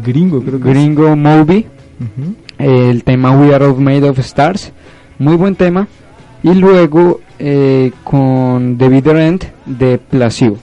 Gringo, 0.03 0.41
creo 0.41 0.59
que 0.59 0.69
es. 0.69 0.75
gringo 0.75 1.15
Ujú. 1.99 2.35
el 2.57 3.03
tema 3.03 3.37
We 3.37 3.53
Are 3.53 3.65
All 3.65 3.79
Made 3.79 4.09
of 4.09 4.19
Stars, 4.19 4.71
muy 5.19 5.35
buen 5.35 5.55
tema. 5.55 5.87
Y 6.41 6.53
luego 6.55 7.21
eh, 7.39 7.91
con 8.03 8.77
The 8.77 8.89
Bitter 8.89 9.15
End 9.15 9.45
de 9.65 9.97
Placebo. 9.97 10.57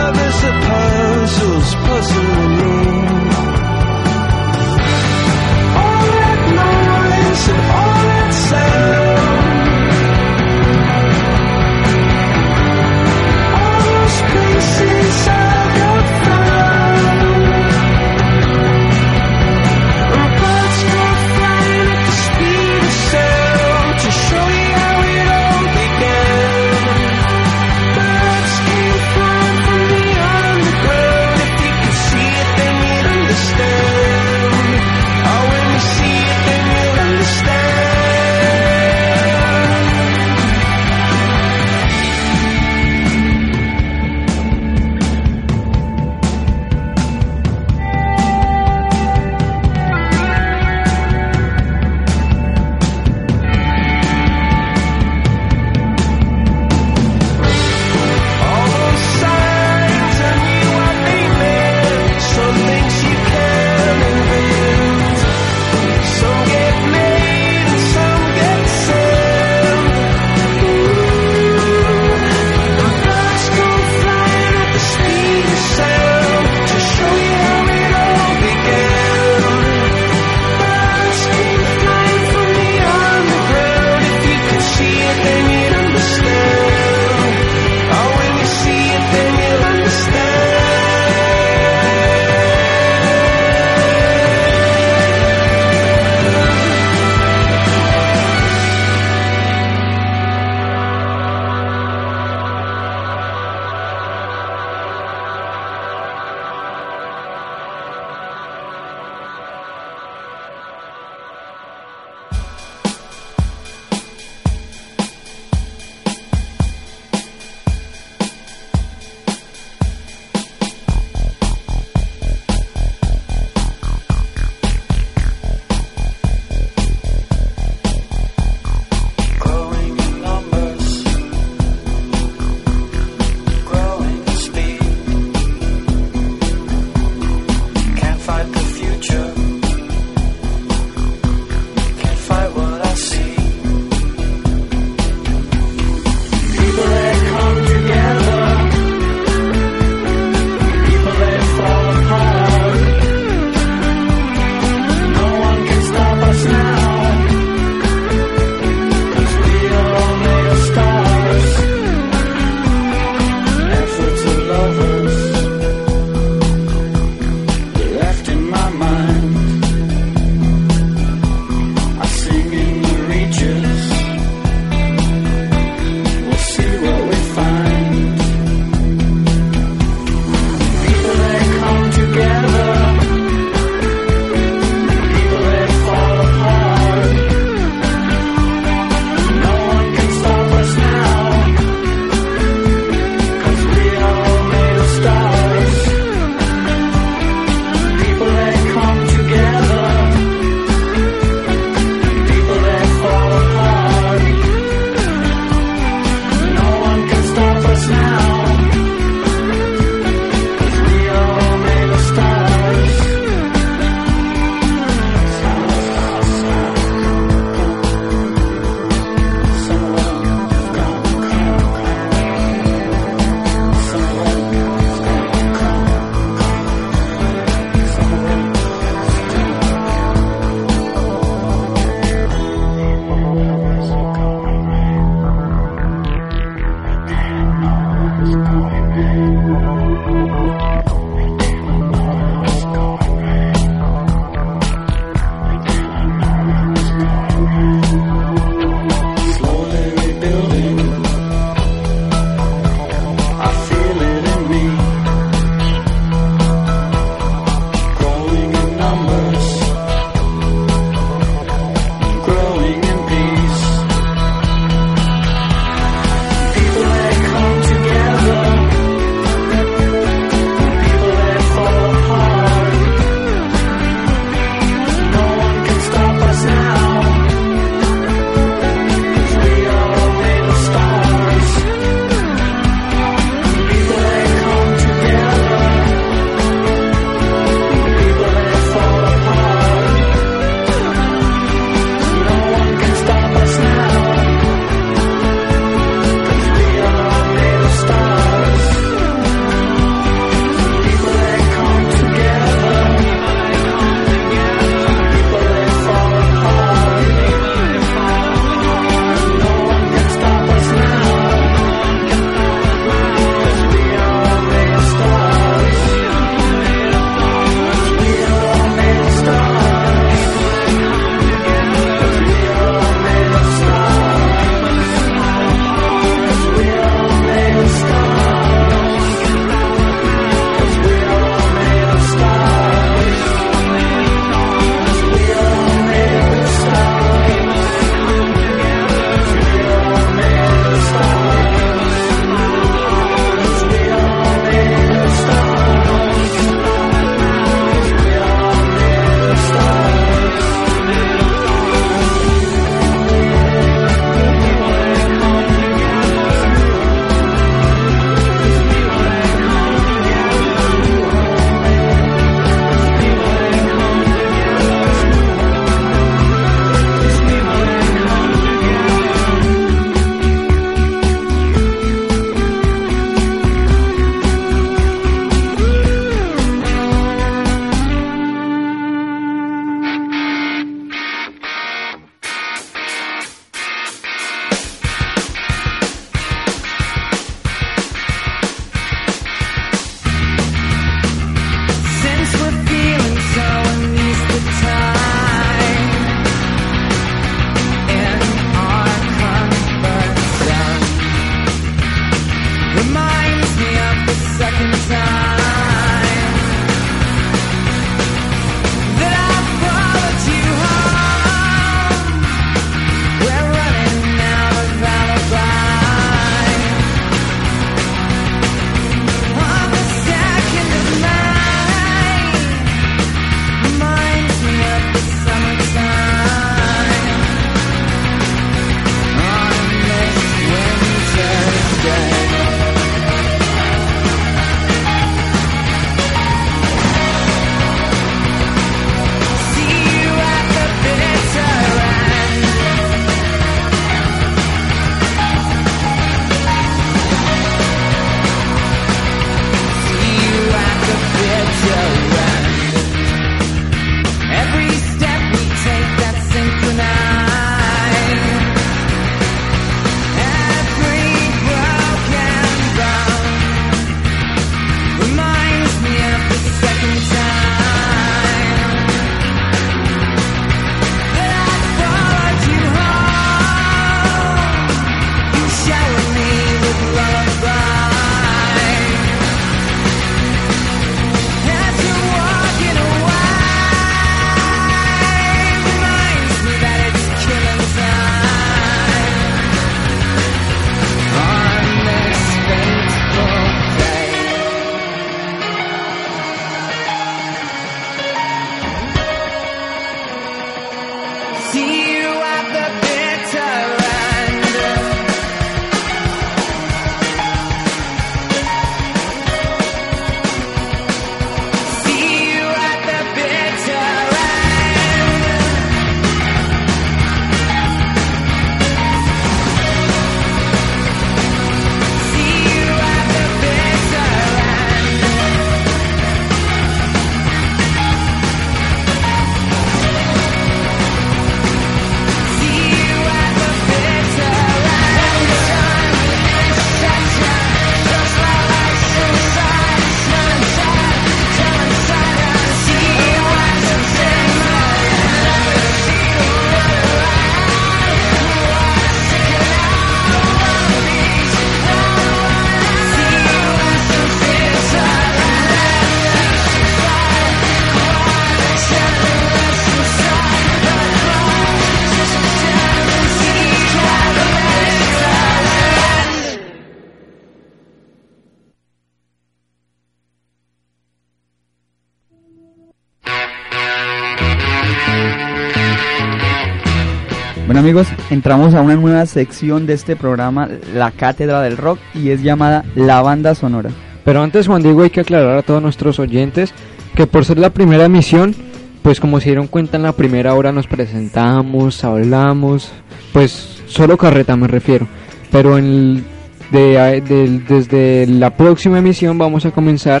Entramos 578.24 578.54
a 578.54 578.62
una 578.62 578.74
nueva 578.76 579.04
sección 579.04 579.66
de 579.66 579.74
este 579.74 579.96
programa, 579.96 580.48
La 580.74 580.92
Cátedra 580.92 581.42
del 581.42 581.58
Rock, 581.58 581.78
y 581.94 582.08
es 582.08 582.22
llamada 582.22 582.64
La 582.74 583.02
Banda 583.02 583.34
Sonora. 583.34 583.68
Pero 584.02 584.22
antes, 584.22 584.46
Juan 584.46 584.62
Diego, 584.62 584.82
hay 584.82 584.88
que 584.88 585.00
aclarar 585.02 585.36
a 585.36 585.42
todos 585.42 585.60
nuestros 585.60 585.98
oyentes 585.98 586.54
que 586.94 587.06
por 587.06 587.26
ser 587.26 587.38
la 587.38 587.50
primera 587.50 587.84
emisión, 587.84 588.34
pues 588.80 588.98
como 588.98 589.20
se 589.20 589.26
dieron 589.28 589.46
cuenta 589.46 589.76
en 589.76 589.82
la 589.82 589.92
primera 589.92 590.32
hora 590.34 590.52
nos 590.52 590.66
presentamos, 590.66 591.84
hablamos, 591.84 592.72
pues 593.12 593.62
solo 593.66 593.98
carreta 593.98 594.36
me 594.36 594.48
refiero. 594.48 594.86
Pero 595.30 595.58
en 595.58 595.64
el- 595.66 596.04
de- 596.50 597.02
de- 597.06 597.40
desde 597.46 598.06
la 598.06 598.30
próxima 598.34 598.78
emisión 598.78 599.18
vamos 599.18 599.44
a 599.44 599.50
comenzar 599.50 600.00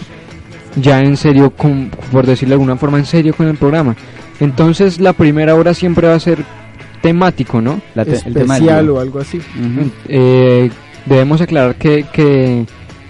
ya 0.76 1.00
en 1.00 1.18
serio, 1.18 1.50
con, 1.50 1.90
por 2.10 2.24
decirlo 2.24 2.52
de 2.52 2.54
alguna 2.54 2.76
forma, 2.76 2.96
en 2.96 3.04
serio 3.04 3.34
con 3.36 3.48
el 3.48 3.56
programa. 3.58 3.94
Entonces 4.40 4.98
la 4.98 5.12
primera 5.12 5.54
hora 5.56 5.74
siempre 5.74 6.08
va 6.08 6.14
a 6.14 6.20
ser 6.20 6.38
temático, 7.08 7.60
¿no? 7.60 7.80
La 7.94 8.04
te- 8.04 8.12
el 8.16 8.22
tema 8.34 8.54
del 8.54 8.62
Especial 8.64 8.84
día. 8.86 8.92
o 8.94 8.98
algo 9.00 9.20
así. 9.20 9.36
Ujú. 9.38 9.90
Eh, 10.08 10.70
debemos 11.06 11.40
aclarar 11.40 11.74
que, 11.76 12.04
que, 12.12 12.64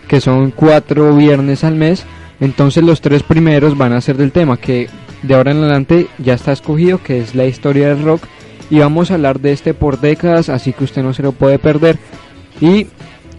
que 0.08 0.20
son 0.20 0.50
cuatro 0.50 1.14
viernes 1.16 1.64
al 1.64 1.76
mes, 1.76 2.04
entonces 2.40 2.82
los 2.84 3.00
tres 3.00 3.22
primeros 3.22 3.78
van 3.78 3.92
a 3.92 4.00
ser 4.00 4.16
del 4.16 4.32
tema 4.32 4.56
que 4.56 4.88
de 5.22 5.34
ahora 5.34 5.52
en 5.52 5.58
adelante 5.58 6.08
ya 6.18 6.34
está 6.34 6.52
escogido, 6.52 6.98
que 7.02 7.20
es 7.20 7.34
la 7.34 7.44
historia 7.46 7.88
del 7.88 8.02
rock, 8.04 8.22
y 8.68 8.80
vamos 8.80 9.10
a 9.10 9.14
hablar 9.14 9.40
de 9.40 9.52
este 9.52 9.72
por 9.74 10.00
décadas, 10.00 10.48
así 10.48 10.72
que 10.72 10.84
usted 10.84 11.02
no 11.02 11.14
se 11.14 11.22
lo 11.22 11.32
puede 11.32 11.58
perder. 11.58 11.96
Y, 12.60 12.86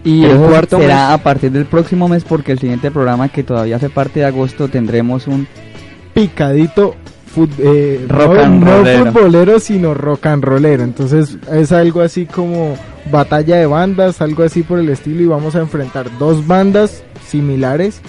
y 0.03 0.21
Pero 0.21 0.43
el 0.45 0.49
cuarto 0.49 0.79
será 0.79 1.07
mes- 1.09 1.13
a 1.19 1.23
partir 1.23 1.51
del 1.51 1.65
próximo 1.65 2.07
mes 2.07 2.23
porque 2.23 2.51
el 2.53 2.59
siguiente 2.59 2.91
programa 2.91 3.27
que 3.29 3.43
todavía 3.43 3.75
hace 3.75 3.89
parte 3.89 4.21
de 4.21 4.25
agosto 4.27 4.67
tendremos 4.69 5.27
un 5.27 5.47
Picadito 6.13 6.95
fut- 7.35 7.59
eh, 7.59 8.05
Rock 8.07 8.47
no, 8.47 8.83
no 8.83 9.11
futbolero, 9.11 9.59
sino 9.59 9.93
rock 9.93 10.25
and 10.27 10.43
rollero. 10.43 10.83
Entonces 10.83 11.37
es 11.51 11.71
algo 11.71 12.01
así 12.01 12.25
como 12.25 12.75
batalla 13.11 13.57
de 13.57 13.65
bandas, 13.65 14.21
algo 14.21 14.43
así 14.43 14.63
por 14.63 14.79
el 14.79 14.89
estilo. 14.89 15.21
Y 15.21 15.27
vamos 15.27 15.55
a 15.55 15.59
enfrentar 15.59 16.07
dos 16.17 16.47
bandas 16.47 17.03
similares. 17.27 18.01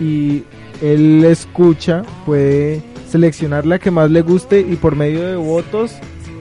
Y 0.00 0.42
él 0.80 1.24
escucha, 1.24 2.02
puede 2.26 2.82
seleccionar 3.08 3.66
la 3.66 3.78
que 3.78 3.90
más 3.90 4.10
le 4.10 4.22
guste 4.22 4.60
y 4.60 4.76
por 4.76 4.96
medio 4.96 5.22
de 5.26 5.36
votos 5.36 5.92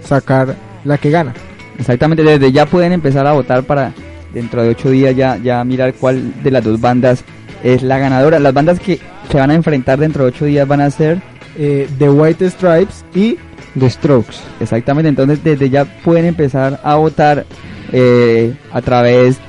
sacar 0.04 0.56
la 0.86 0.98
que 0.98 1.10
gana. 1.12 1.34
Exactamente, 1.78 2.24
desde 2.24 2.52
ya 2.52 2.66
pueden 2.66 2.92
empezar 2.94 3.28
a 3.28 3.34
votar 3.34 3.64
para 3.64 3.94
dentro 4.34 4.64
de 4.64 4.70
ocho 4.70 4.90
días 4.90 5.16
ya, 5.16 5.38
ya 5.38 5.64
mirar 5.64 5.94
cuál 5.94 6.42
de 6.44 6.52
las 6.52 6.64
dos 6.64 6.80
bandas 6.80 7.24
es 7.64 7.84
la 7.84 7.98
ganadora. 8.00 8.40
Las 8.40 8.54
bandas 8.54 8.80
que 8.80 9.00
se 9.32 9.38
van 9.38 9.52
a 9.52 9.56
enfrentar 9.56 10.00
dentro 10.00 10.24
de 10.24 10.30
ocho 10.30 10.46
días 10.46 10.68
van 10.68 10.82
a 10.82 10.90
ser 10.90 11.22
Eh, 11.58 11.90
The 11.98 12.10
White 12.10 12.50
Stripes 12.50 13.06
y 13.14 13.38
The 13.78 13.90
Strokes. 13.90 14.38
Exactamente, 14.60 15.10
entonces 15.10 15.44
desde 15.44 15.70
ya 15.70 15.86
pueden 15.86 16.26
empezar 16.26 16.80
a 16.84 16.96
votar 16.96 17.46
eh, 17.92 18.54
a 18.72 18.82
través 18.82 19.40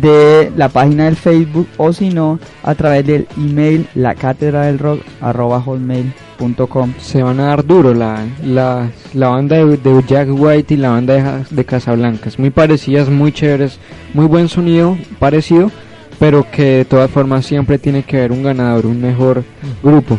de 0.00 0.52
la 0.56 0.68
página 0.68 1.06
del 1.06 1.16
Facebook 1.16 1.66
o 1.76 1.92
si 1.92 2.10
no 2.10 2.38
a 2.62 2.74
través 2.74 3.06
del 3.06 3.26
email 3.36 3.86
la 3.94 4.14
cátedra 4.14 4.66
del 4.66 4.78
rock 4.78 5.00
arroba 5.20 5.60
hotmail.com 5.60 6.94
Se 6.98 7.22
van 7.22 7.40
a 7.40 7.46
dar 7.46 7.64
duro 7.64 7.94
la, 7.94 8.26
la, 8.44 8.90
banda 9.14 9.56
de, 9.56 10.04
Jack 10.06 10.28
White 10.30 10.74
y 10.74 10.76
la 10.76 10.90
banda 10.90 11.14
de, 11.14 11.44
de 11.50 11.64
Casablancas. 11.64 12.38
Muy 12.38 12.50
parecidas, 12.50 13.08
muy 13.08 13.32
chéveres, 13.32 13.78
muy 14.14 14.26
buen 14.26 14.48
sonido, 14.48 14.96
parecido, 15.18 15.70
pero 16.18 16.46
que 16.50 16.62
de 16.62 16.84
todas 16.84 17.10
formas 17.10 17.46
siempre 17.46 17.78
tiene 17.78 18.02
que 18.02 18.18
haber 18.18 18.32
un 18.32 18.42
ganador, 18.42 18.86
un 18.86 19.00
mejor 19.00 19.44
grupo. 19.82 20.18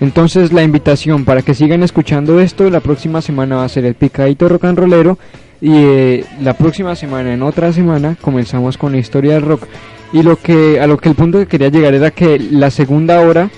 Entonces 0.00 0.52
la 0.52 0.62
invitación 0.62 1.24
para 1.24 1.42
que 1.42 1.54
sigan 1.54 1.82
escuchando 1.82 2.40
esto, 2.40 2.70
la 2.70 2.80
próxima 2.80 3.20
semana 3.20 3.56
va 3.56 3.64
a 3.64 3.68
ser 3.68 3.84
el 3.84 3.94
picadito 3.94 4.48
rock 4.48 4.64
and 4.64 4.78
rollero 4.78 5.18
y 5.60 5.72
eh, 5.74 6.24
la 6.40 6.54
próxima 6.54 6.96
semana, 6.96 7.34
en 7.34 7.42
otra 7.42 7.72
semana, 7.72 8.16
comenzamos 8.20 8.78
con 8.78 8.92
la 8.92 8.98
historia 8.98 9.34
del 9.34 9.42
rock. 9.42 9.66
Y 10.12 10.22
lo 10.22 10.36
que 10.36 10.80
a 10.80 10.86
lo 10.86 10.96
que 10.96 11.10
el 11.10 11.14
punto 11.14 11.38
que 11.38 11.46
quería 11.46 11.68
llegar 11.68 11.94
era 11.94 12.10
que 12.10 12.38
la 12.38 12.70
segunda 12.70 13.20
hora 13.20 13.50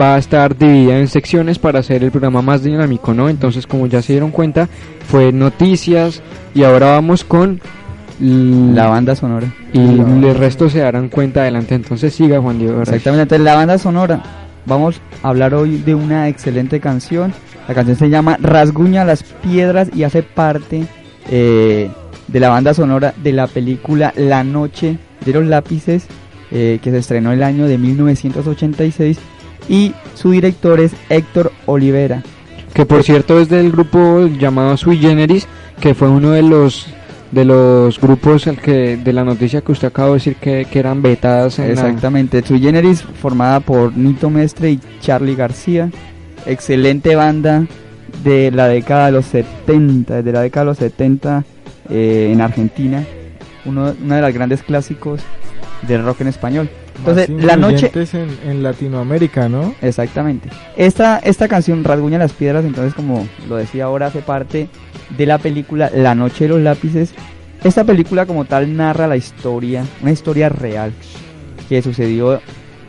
va 0.00 0.14
a 0.14 0.18
estar 0.18 0.56
dividida 0.56 0.98
en 0.98 1.08
secciones 1.08 1.58
para 1.58 1.80
hacer 1.80 2.02
el 2.02 2.10
programa 2.10 2.42
más 2.42 2.62
dinámico, 2.62 3.12
¿no? 3.12 3.28
Entonces, 3.28 3.66
como 3.66 3.86
ya 3.86 4.02
se 4.02 4.14
dieron 4.14 4.30
cuenta, 4.30 4.68
fue 5.06 5.32
noticias 5.32 6.22
y 6.54 6.62
ahora 6.62 6.92
vamos 6.92 7.24
con 7.24 7.60
la 8.20 8.86
banda 8.86 9.16
sonora 9.16 9.46
y 9.72 9.78
el 9.78 10.34
resto 10.34 10.68
se 10.68 10.80
darán 10.80 11.08
cuenta 11.08 11.40
adelante. 11.42 11.74
Entonces, 11.74 12.14
siga 12.14 12.40
Juan 12.40 12.58
Diego. 12.58 12.80
Exactamente, 12.80 13.22
entonces 13.22 13.44
la 13.44 13.54
banda 13.54 13.78
sonora. 13.78 14.22
Vamos 14.70 15.00
a 15.24 15.30
hablar 15.30 15.52
hoy 15.52 15.78
de 15.78 15.96
una 15.96 16.28
excelente 16.28 16.78
canción. 16.78 17.34
La 17.66 17.74
canción 17.74 17.96
se 17.96 18.08
llama 18.08 18.38
Rasguña 18.40 19.04
las 19.04 19.24
piedras 19.24 19.90
y 19.92 20.04
hace 20.04 20.22
parte 20.22 20.86
eh, 21.28 21.90
de 22.28 22.40
la 22.40 22.50
banda 22.50 22.72
sonora 22.72 23.12
de 23.20 23.32
la 23.32 23.48
película 23.48 24.14
La 24.16 24.44
Noche 24.44 24.96
de 25.26 25.32
los 25.32 25.44
Lápices, 25.44 26.06
eh, 26.52 26.78
que 26.80 26.92
se 26.92 26.98
estrenó 26.98 27.32
el 27.32 27.42
año 27.42 27.66
de 27.66 27.78
1986. 27.78 29.18
Y 29.68 29.92
su 30.14 30.30
director 30.30 30.78
es 30.78 30.92
Héctor 31.08 31.50
Olivera. 31.66 32.22
que 32.72 32.86
por 32.86 33.02
cierto 33.02 33.40
es 33.40 33.48
del 33.48 33.72
grupo 33.72 34.28
llamado 34.28 34.76
Sui 34.76 34.98
Generis, 34.98 35.48
que 35.80 35.94
fue 35.94 36.08
uno 36.08 36.30
de 36.30 36.42
los 36.42 36.86
de 37.30 37.44
los 37.44 38.00
grupos 38.00 38.46
al 38.48 38.58
que 38.58 38.96
de 38.96 39.12
la 39.12 39.24
noticia 39.24 39.60
que 39.60 39.72
usted 39.72 39.88
acaba 39.88 40.08
de 40.08 40.14
decir 40.14 40.36
que, 40.36 40.66
que 40.70 40.78
eran 40.78 41.00
vetadas 41.02 41.58
en 41.58 41.66
la- 41.66 41.70
Exactamente, 41.72 42.42
Sui 42.44 42.60
Generis 42.60 43.02
formada 43.02 43.60
por 43.60 43.96
Nito 43.96 44.30
Mestre 44.30 44.72
y 44.72 44.80
Charlie 45.00 45.36
García. 45.36 45.90
Excelente 46.46 47.14
banda 47.16 47.66
de 48.24 48.50
la 48.50 48.66
década 48.68 49.06
de 49.06 49.12
los 49.12 49.26
70, 49.26 50.16
desde 50.16 50.32
la 50.32 50.40
década 50.42 50.64
de 50.64 50.70
los 50.70 50.78
70 50.78 51.44
eh, 51.90 52.30
en 52.32 52.40
Argentina. 52.40 53.04
Uno, 53.64 53.94
uno 54.02 54.14
de 54.14 54.20
los 54.22 54.32
grandes 54.34 54.62
clásicos 54.62 55.20
del 55.86 56.02
rock 56.04 56.22
en 56.22 56.28
español. 56.28 56.68
Entonces, 57.00 57.30
Más 57.30 57.44
la 57.44 57.56
noche... 57.56 57.90
en 58.44 58.62
Latinoamérica, 58.62 59.48
¿no? 59.48 59.74
Exactamente. 59.80 60.50
Esta, 60.76 61.18
esta 61.18 61.48
canción, 61.48 61.82
Rasguña 61.82 62.18
las 62.18 62.32
Piedras, 62.32 62.64
entonces 62.64 62.94
como 62.94 63.26
lo 63.48 63.56
decía 63.56 63.84
ahora, 63.84 64.06
hace 64.06 64.20
parte 64.20 64.68
de 65.16 65.26
la 65.26 65.38
película 65.38 65.90
La 65.94 66.14
Noche 66.14 66.44
de 66.44 66.50
los 66.50 66.60
Lápices. 66.60 67.14
Esta 67.64 67.84
película 67.84 68.26
como 68.26 68.44
tal 68.44 68.76
narra 68.76 69.06
la 69.06 69.16
historia, 69.16 69.84
una 70.02 70.12
historia 70.12 70.48
real 70.48 70.92
que 71.68 71.82
sucedió 71.82 72.40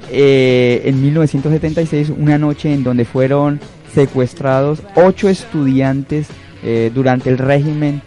eh, 0.10 0.81
en 0.86 1.02
1976, 1.02 2.11
una 2.18 2.38
noche 2.38 2.73
en 2.73 2.84
donde 2.84 3.06
fueron 3.06 3.60
secuestrados 3.94 4.81
ocho 4.95 5.30
estudiantes 5.30 6.27
eh, 6.64 6.91
durante 6.94 7.30
el 7.30 7.38
régimen 7.38 8.02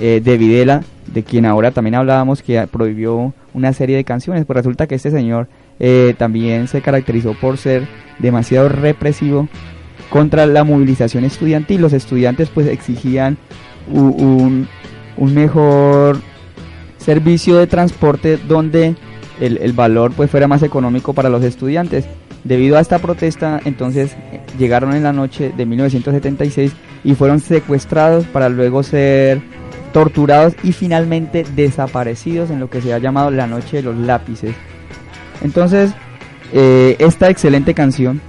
eh, 0.00 0.20
de 0.22 0.36
Videla, 0.38 0.82
de 1.12 1.22
quien 1.22 1.44
ahora 1.44 1.70
también 1.70 1.94
hablábamos, 1.94 2.42
que 2.42 2.66
prohibió 2.66 3.34
una 3.54 3.72
serie 3.72 3.96
de 3.96 4.04
canciones. 4.04 4.44
Pues 4.44 4.56
resulta 4.56 4.86
que 4.86 4.94
este 4.94 5.10
señor 5.10 5.48
eh, 5.78 6.14
también 6.18 6.68
se 6.68 6.82
caracterizó 6.82 7.34
por 7.34 7.58
ser 7.58 7.86
demasiado 8.18 8.68
represivo 8.68 9.48
contra 10.10 10.46
la 10.46 10.64
movilización 10.64 11.24
estudiantil. 11.24 11.80
Los 11.80 11.92
estudiantes 11.92 12.48
pues 12.50 12.66
exigían 12.66 13.38
un, 13.90 14.68
un 15.16 15.34
mejor 15.34 16.20
servicio 16.98 17.56
de 17.56 17.66
transporte 17.66 18.36
donde 18.36 18.94
el, 19.40 19.58
el 19.58 19.72
valor 19.72 20.12
pues 20.12 20.30
fuera 20.30 20.48
más 20.48 20.62
económico 20.62 21.14
para 21.14 21.28
los 21.28 21.42
estudiantes. 21.42 22.06
Debido 22.44 22.76
a 22.76 22.80
esta 22.80 22.98
protesta, 22.98 23.60
entonces 23.64 24.16
llegaron 24.58 24.94
en 24.94 25.04
la 25.04 25.12
noche 25.12 25.52
de 25.56 25.64
1976 25.64 26.72
y 27.04 27.14
fueron 27.14 27.40
secuestrados 27.40 28.24
para 28.26 28.48
luego 28.48 28.82
ser 28.82 29.40
torturados 29.92 30.54
y 30.62 30.72
finalmente 30.72 31.44
desaparecidos 31.54 32.50
en 32.50 32.60
lo 32.60 32.68
que 32.70 32.80
se 32.80 32.92
ha 32.92 32.98
llamado 32.98 33.30
la 33.30 33.46
noche 33.46 33.78
de 33.78 33.82
los 33.82 33.96
lápices. 33.96 34.54
Entonces, 35.42 35.92
eh, 36.52 36.96
esta 36.98 37.30
excelente 37.30 37.74
canción, 37.74 38.20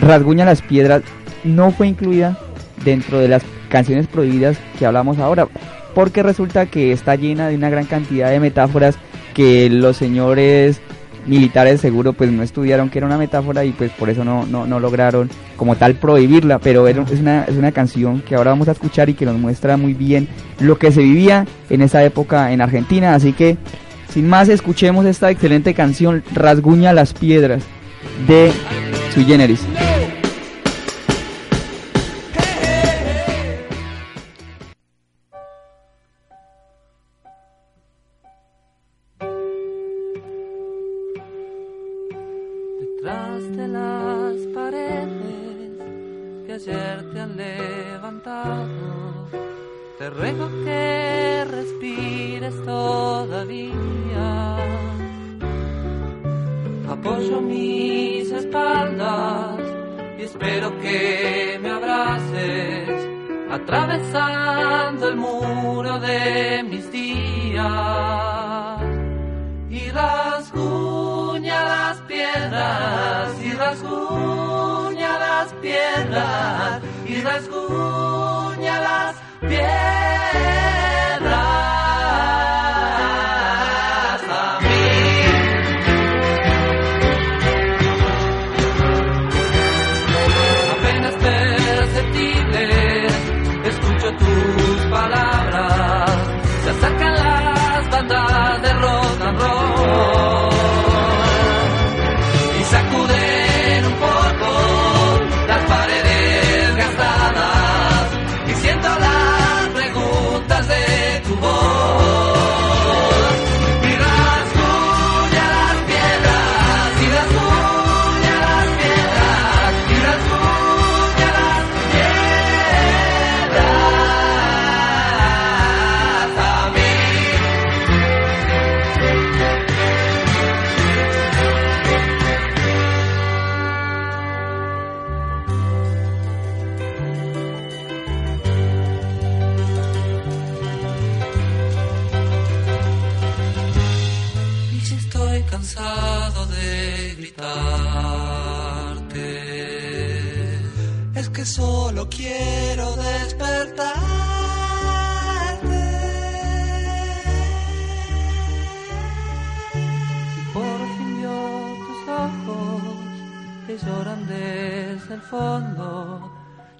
Rasguña 0.00 0.44
las 0.44 0.62
Piedras, 0.62 1.02
no 1.44 1.70
fue 1.70 1.88
incluida 1.88 2.38
dentro 2.84 3.18
de 3.18 3.28
las 3.28 3.42
canciones 3.68 4.06
prohibidas 4.06 4.56
que 4.78 4.86
hablamos 4.86 5.18
ahora, 5.18 5.48
porque 5.94 6.22
resulta 6.22 6.66
que 6.66 6.92
está 6.92 7.16
llena 7.16 7.48
de 7.48 7.56
una 7.56 7.70
gran 7.70 7.86
cantidad 7.86 8.30
de 8.30 8.40
metáforas 8.40 8.96
que 9.34 9.68
los 9.68 9.96
señores 9.96 10.80
militares 11.26 11.80
seguro 11.80 12.12
pues 12.12 12.30
no 12.30 12.42
estudiaron 12.42 12.90
que 12.90 12.98
era 12.98 13.06
una 13.06 13.18
metáfora 13.18 13.64
y 13.64 13.72
pues 13.72 13.90
por 13.92 14.10
eso 14.10 14.24
no, 14.24 14.46
no, 14.46 14.66
no 14.66 14.80
lograron 14.80 15.30
como 15.56 15.76
tal 15.76 15.94
prohibirla, 15.94 16.58
pero 16.58 16.86
es 16.88 16.96
una, 16.96 17.44
es 17.44 17.56
una 17.56 17.72
canción 17.72 18.20
que 18.20 18.34
ahora 18.34 18.50
vamos 18.50 18.68
a 18.68 18.72
escuchar 18.72 19.08
y 19.08 19.14
que 19.14 19.24
nos 19.24 19.36
muestra 19.38 19.76
muy 19.76 19.94
bien 19.94 20.28
lo 20.60 20.78
que 20.78 20.92
se 20.92 21.02
vivía 21.02 21.46
en 21.70 21.82
esa 21.82 22.04
época 22.04 22.52
en 22.52 22.60
Argentina, 22.60 23.14
así 23.14 23.32
que 23.32 23.56
sin 24.08 24.28
más 24.28 24.48
escuchemos 24.48 25.06
esta 25.06 25.30
excelente 25.30 25.74
canción 25.74 26.22
Rasguña 26.32 26.92
las 26.92 27.14
Piedras 27.14 27.64
de 28.28 28.52
Sui 29.12 29.24
Generis. 29.24 29.60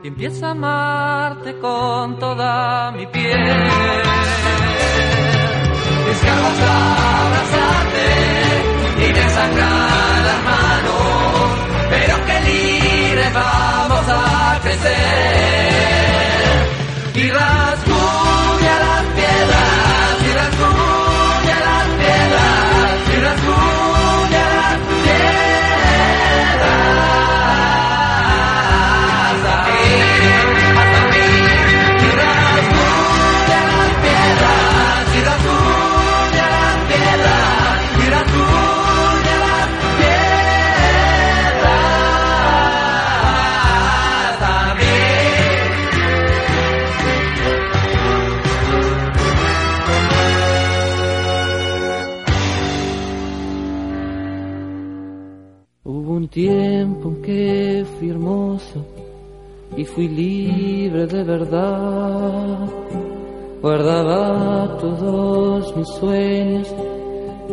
y 0.05 0.09
empiezo 0.09 0.47
a 0.47 0.51
amarte 0.51 1.59
con 1.60 2.18
toda 2.18 2.93
mi 2.93 3.06
piel. 3.06 3.40
Mis 6.06 6.22
ganas 6.22 6.60
abrazarte 7.24 8.06
y 8.98 9.12
me 9.14 9.31
sacan 9.31 10.24
las 10.28 10.40
manos, 10.44 11.51
pero 11.89 12.14
qué 12.26 12.40
libre 12.51 13.31
vamos 13.32 14.05
a 14.10 14.60
crecer. 14.62 14.94
Y 17.14 17.31
rasgo 17.31 17.94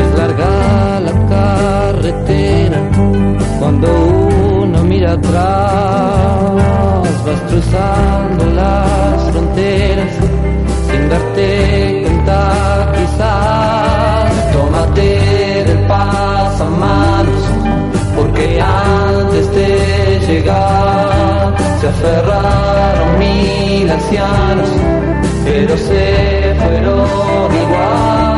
es 0.00 0.18
larga 0.18 1.00
la 1.00 1.14
carretera 1.28 2.80
cuando 3.58 3.88
uno 4.62 4.84
mira 4.84 5.12
atrás, 5.12 5.34
vas 7.26 7.40
cruzando 7.48 8.44
las 8.54 9.30
fronteras 9.30 9.97
brindarte, 11.08 12.02
cantar 12.04 12.92
quizás, 12.92 14.52
tómate 14.52 15.64
del 15.64 15.86
pasamanos, 15.86 17.42
porque 18.14 18.60
antes 18.60 19.50
de 19.52 20.20
llegar 20.26 21.54
se 21.80 21.88
aferraron 21.88 23.18
mil 23.18 23.90
ancianos, 23.90 24.68
pero 25.44 25.76
se 25.76 26.54
fueron 26.60 27.56
igual. 27.62 28.37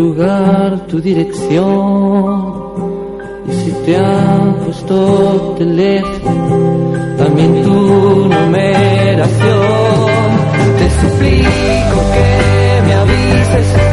Lugar, 0.00 0.86
tu 0.88 0.96
dirección. 1.00 1.66
Y 3.48 3.52
si 3.60 3.70
te 3.84 3.96
han 3.96 4.54
puesto 4.64 5.54
teléfono, 5.58 6.92
también 7.18 7.62
tu 7.62 7.76
numeración. 8.34 9.60
Te 10.78 10.86
suplico 11.00 11.98
que 12.14 12.28
me 12.86 12.92
avises 13.02 13.89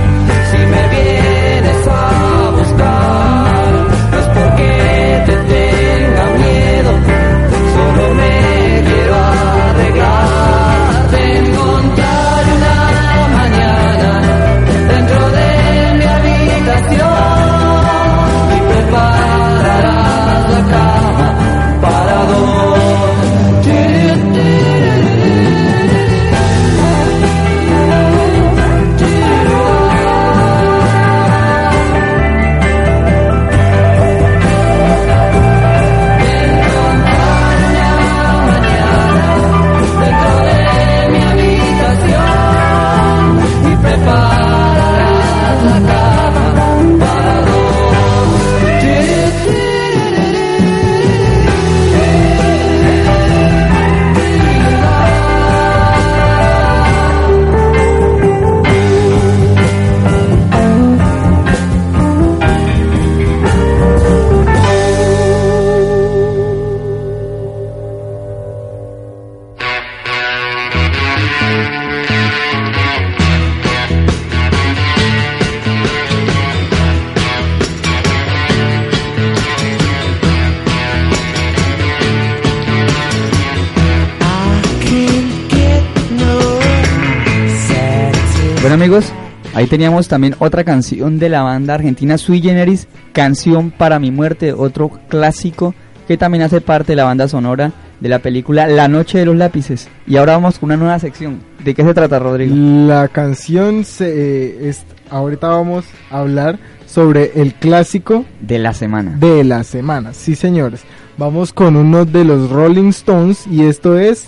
ahí 89.57 89.65
teníamos 89.65 90.07
también 90.07 90.35
otra 90.37 90.63
canción 90.63 91.17
de 91.17 91.29
la 91.29 91.41
banda 91.41 91.73
argentina 91.73 92.19
Sui 92.19 92.41
Generis, 92.41 92.87
Canción 93.11 93.71
para 93.71 93.97
mi 93.97 94.11
muerte, 94.11 94.53
otro 94.53 94.91
clásico 95.07 95.73
que 96.07 96.15
también 96.15 96.43
hace 96.43 96.61
parte 96.61 96.91
de 96.91 96.97
la 96.97 97.05
banda 97.05 97.27
sonora 97.27 97.71
de 97.99 98.07
la 98.07 98.19
película 98.19 98.67
La 98.67 98.87
Noche 98.87 99.17
de 99.17 99.25
los 99.25 99.35
Lápices. 99.35 99.89
Y 100.05 100.17
ahora 100.17 100.33
vamos 100.33 100.59
con 100.59 100.67
una 100.67 100.77
nueva 100.77 100.99
sección. 100.99 101.39
¿De 101.63 101.73
qué 101.73 101.83
se 101.83 101.95
trata, 101.95 102.19
Rodrigo? 102.19 102.55
La 102.55 103.07
canción 103.07 103.83
se, 103.83 104.07
eh, 104.07 104.69
es, 104.69 104.85
ahorita 105.09 105.47
vamos 105.47 105.85
a 106.11 106.19
hablar 106.19 106.59
sobre 106.85 107.41
el 107.41 107.55
clásico 107.55 108.25
de 108.39 108.59
la 108.59 108.75
semana. 108.75 109.17
De 109.17 109.43
la 109.43 109.63
semana, 109.63 110.13
sí 110.13 110.35
señores. 110.35 110.83
Vamos 111.17 111.51
con 111.51 111.75
uno 111.75 112.05
de 112.05 112.23
los 112.23 112.51
Rolling 112.51 112.89
Stones 112.89 113.47
y 113.47 113.63
esto 113.63 113.97
es 113.97 114.27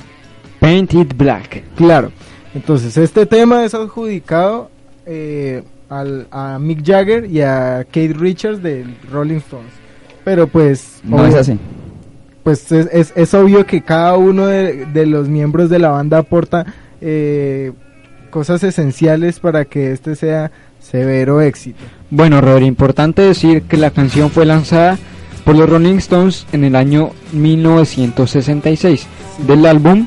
Painted 0.59 1.15
Black. 1.15 1.63
Claro. 1.75 2.11
Entonces 2.55 2.97
este 2.97 3.27
tema 3.27 3.63
es 3.63 3.75
adjudicado 3.75 4.71
eh, 5.11 5.63
al, 5.89 6.27
a 6.29 6.59
Mick 6.59 6.85
Jagger 6.85 7.25
y 7.25 7.41
a 7.41 7.83
Kate 7.85 8.13
Richards 8.13 8.61
de 8.61 8.85
Rolling 9.11 9.37
Stones. 9.37 9.71
Pero 10.23 10.47
pues... 10.47 11.01
No 11.03 11.25
es 11.25 11.33
así. 11.33 11.57
Pues 12.43 12.71
es, 12.71 12.87
es, 12.93 13.13
es 13.15 13.33
obvio 13.33 13.65
que 13.65 13.81
cada 13.81 14.15
uno 14.15 14.45
de, 14.45 14.85
de 14.85 15.05
los 15.07 15.27
miembros 15.27 15.71
de 15.71 15.79
la 15.79 15.89
banda 15.89 16.19
aporta 16.19 16.65
eh, 17.01 17.71
cosas 18.29 18.63
esenciales 18.63 19.39
para 19.39 19.65
que 19.65 19.91
este 19.91 20.15
sea 20.15 20.51
severo 20.79 21.41
éxito. 21.41 21.79
Bueno, 22.11 22.39
Rodri, 22.39 22.65
importante 22.65 23.23
decir 23.23 23.63
que 23.63 23.77
la 23.77 23.89
canción 23.89 24.29
fue 24.29 24.45
lanzada 24.45 24.97
por 25.43 25.55
los 25.55 25.67
Rolling 25.67 25.95
Stones 25.95 26.45
en 26.51 26.65
el 26.65 26.75
año 26.75 27.11
1966 27.33 29.07
del 29.47 29.65
álbum 29.65 30.05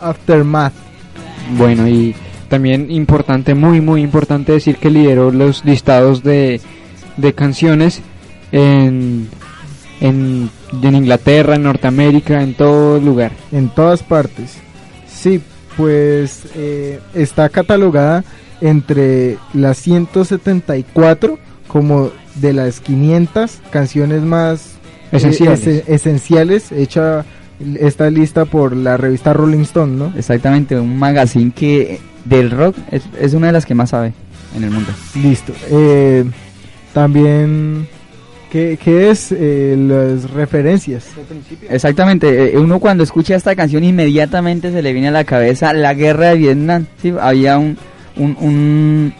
Aftermath. 0.00 0.72
Bueno, 1.56 1.86
y 1.86 2.14
también 2.48 2.90
importante, 2.90 3.54
muy 3.54 3.80
muy 3.80 4.02
importante 4.02 4.52
decir 4.52 4.76
que 4.76 4.90
lideró 4.90 5.30
los 5.30 5.64
listados 5.64 6.22
de, 6.22 6.60
de 7.16 7.32
canciones 7.32 8.00
en, 8.52 9.28
en, 10.00 10.50
en 10.82 10.94
Inglaterra, 10.94 11.56
en 11.56 11.62
Norteamérica, 11.64 12.42
en 12.42 12.54
todo 12.54 13.00
lugar. 13.00 13.32
En 13.52 13.68
todas 13.68 14.02
partes. 14.02 14.54
Sí, 15.08 15.40
pues 15.76 16.44
eh, 16.54 17.00
está 17.14 17.48
catalogada 17.48 18.24
entre 18.60 19.36
las 19.52 19.78
174 19.78 21.38
como 21.68 22.10
de 22.36 22.52
las 22.52 22.80
500 22.80 23.60
canciones 23.70 24.22
más 24.22 24.74
eh, 25.12 25.16
Esenciales. 25.16 25.66
ese- 25.66 25.84
esenciales 25.94 26.72
hecha 26.72 27.24
esta 27.78 28.10
lista 28.10 28.44
por 28.44 28.76
la 28.76 28.96
revista 28.96 29.32
Rolling 29.32 29.60
Stone, 29.62 29.96
¿no? 29.96 30.12
Exactamente, 30.18 30.78
un 30.78 30.98
magazine 30.98 31.52
que 31.54 32.00
del 32.24 32.50
rock 32.50 32.76
es, 32.90 33.02
es 33.20 33.34
una 33.34 33.48
de 33.48 33.52
las 33.52 33.66
que 33.66 33.74
más 33.74 33.90
sabe 33.90 34.12
en 34.56 34.64
el 34.64 34.70
mundo. 34.70 34.90
Listo. 35.14 35.52
Eh, 35.70 36.24
también, 36.92 37.88
¿qué, 38.50 38.78
qué 38.82 39.10
es 39.10 39.32
eh, 39.32 39.74
las 39.78 40.30
referencias? 40.30 41.06
Exactamente, 41.68 42.54
eh, 42.54 42.58
uno 42.58 42.78
cuando 42.78 43.02
escucha 43.04 43.34
esta 43.34 43.56
canción 43.56 43.82
inmediatamente 43.84 44.70
se 44.70 44.82
le 44.82 44.92
viene 44.92 45.08
a 45.08 45.12
la 45.12 45.24
cabeza 45.24 45.72
la 45.72 45.94
guerra 45.94 46.28
de 46.30 46.36
Vietnam. 46.36 46.86
¿sí? 47.02 47.12
Había 47.20 47.58
un, 47.58 47.76
un- 48.16 48.36
un- 48.40 49.12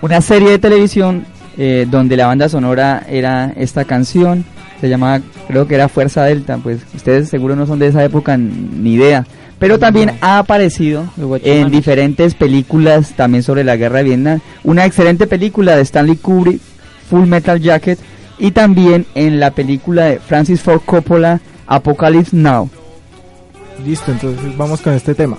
una 0.00 0.20
serie 0.20 0.50
de 0.50 0.58
televisión 0.58 1.24
eh, 1.58 1.86
donde 1.90 2.16
la 2.16 2.26
banda 2.26 2.48
sonora 2.48 3.04
era 3.08 3.52
esta 3.56 3.84
canción, 3.84 4.44
se 4.80 4.88
llamaba, 4.88 5.20
creo 5.48 5.66
que 5.68 5.74
era 5.76 5.88
Fuerza 5.88 6.24
Delta, 6.24 6.58
pues 6.58 6.80
ustedes 6.94 7.28
seguro 7.28 7.54
no 7.56 7.66
son 7.66 7.78
de 7.78 7.88
esa 7.88 8.02
época 8.04 8.36
ni 8.36 8.94
idea. 8.94 9.26
Pero 9.62 9.78
también 9.78 10.18
ha 10.22 10.38
aparecido 10.38 11.04
en 11.44 11.70
diferentes 11.70 12.34
películas 12.34 13.12
también 13.14 13.44
sobre 13.44 13.62
la 13.62 13.76
guerra 13.76 13.98
de 13.98 14.04
Vietnam. 14.04 14.40
Una 14.64 14.84
excelente 14.86 15.28
película 15.28 15.76
de 15.76 15.82
Stanley 15.82 16.16
Kubrick, 16.16 16.60
Full 17.08 17.28
Metal 17.28 17.60
Jacket, 17.60 17.96
y 18.40 18.50
también 18.50 19.06
en 19.14 19.38
la 19.38 19.52
película 19.52 20.06
de 20.06 20.18
Francis 20.18 20.60
Ford 20.60 20.80
Coppola, 20.84 21.40
Apocalypse 21.68 22.34
Now. 22.36 22.68
Listo, 23.86 24.10
entonces 24.10 24.56
vamos 24.56 24.80
con 24.80 24.94
este 24.94 25.14
tema. 25.14 25.38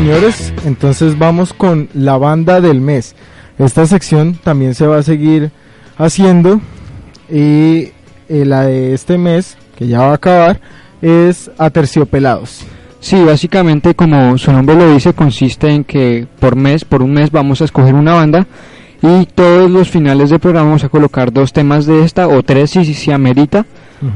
Señores, 0.00 0.54
entonces 0.64 1.18
vamos 1.18 1.52
con 1.52 1.90
la 1.92 2.16
banda 2.16 2.62
del 2.62 2.80
mes. 2.80 3.14
Esta 3.58 3.84
sección 3.84 4.32
también 4.42 4.74
se 4.74 4.86
va 4.86 4.96
a 4.96 5.02
seguir 5.02 5.50
haciendo 5.98 6.58
y 7.28 7.90
eh, 8.30 8.46
la 8.46 8.62
de 8.62 8.94
este 8.94 9.18
mes, 9.18 9.58
que 9.76 9.88
ya 9.88 9.98
va 9.98 10.12
a 10.12 10.14
acabar, 10.14 10.58
es 11.02 11.50
Aterciopelados. 11.58 12.64
Sí, 13.00 13.22
básicamente 13.22 13.94
como 13.94 14.38
su 14.38 14.50
nombre 14.52 14.74
lo 14.74 14.90
dice, 14.90 15.12
consiste 15.12 15.68
en 15.68 15.84
que 15.84 16.26
por 16.38 16.56
mes, 16.56 16.82
por 16.86 17.02
un 17.02 17.12
mes 17.12 17.30
vamos 17.30 17.60
a 17.60 17.64
escoger 17.66 17.94
una 17.94 18.14
banda 18.14 18.46
y 19.02 19.26
todos 19.26 19.70
los 19.70 19.88
finales 19.88 20.30
del 20.30 20.40
programa 20.40 20.66
vamos 20.68 20.84
a 20.84 20.88
colocar 20.88 21.32
dos 21.32 21.52
temas 21.52 21.86
de 21.86 22.04
esta 22.04 22.28
o 22.28 22.42
tres 22.42 22.70
si, 22.70 22.84
si 22.84 22.94
se 22.94 23.12
amerita. 23.12 23.64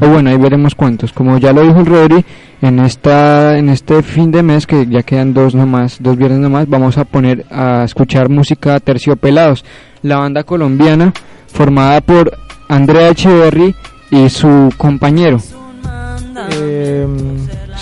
O 0.01 0.09
bueno, 0.09 0.31
ahí 0.31 0.39
veremos 0.39 0.74
cuántos. 0.74 1.12
Como 1.12 1.36
ya 1.36 1.52
lo 1.52 1.62
dijo 1.62 1.81
el 1.81 1.86
Rodri, 1.86 2.24
en 2.62 2.78
esta 2.78 3.59
en 3.59 3.69
este 3.69 4.02
fin 4.02 4.31
de 4.31 4.43
mes 4.43 4.66
que 4.66 4.86
ya 4.86 5.02
quedan 5.02 5.35
dos 5.35 5.55
nomás, 5.55 5.98
dos 6.01 6.16
viernes 6.16 6.40
nomás, 6.40 6.69
vamos 6.69 6.97
a 6.97 7.05
poner 7.05 7.44
a 7.51 7.85
escuchar 7.85 8.31
música 8.31 8.81
Terciopelados, 8.81 9.65
la 10.02 10.16
banda 10.16 10.43
colombiana 10.44 11.12
formada 11.47 12.01
por 12.01 12.32
Andrea 12.69 13.11
Echeverry 13.11 13.74
y 14.11 14.28
su 14.31 14.70
compañero. 14.77 15.39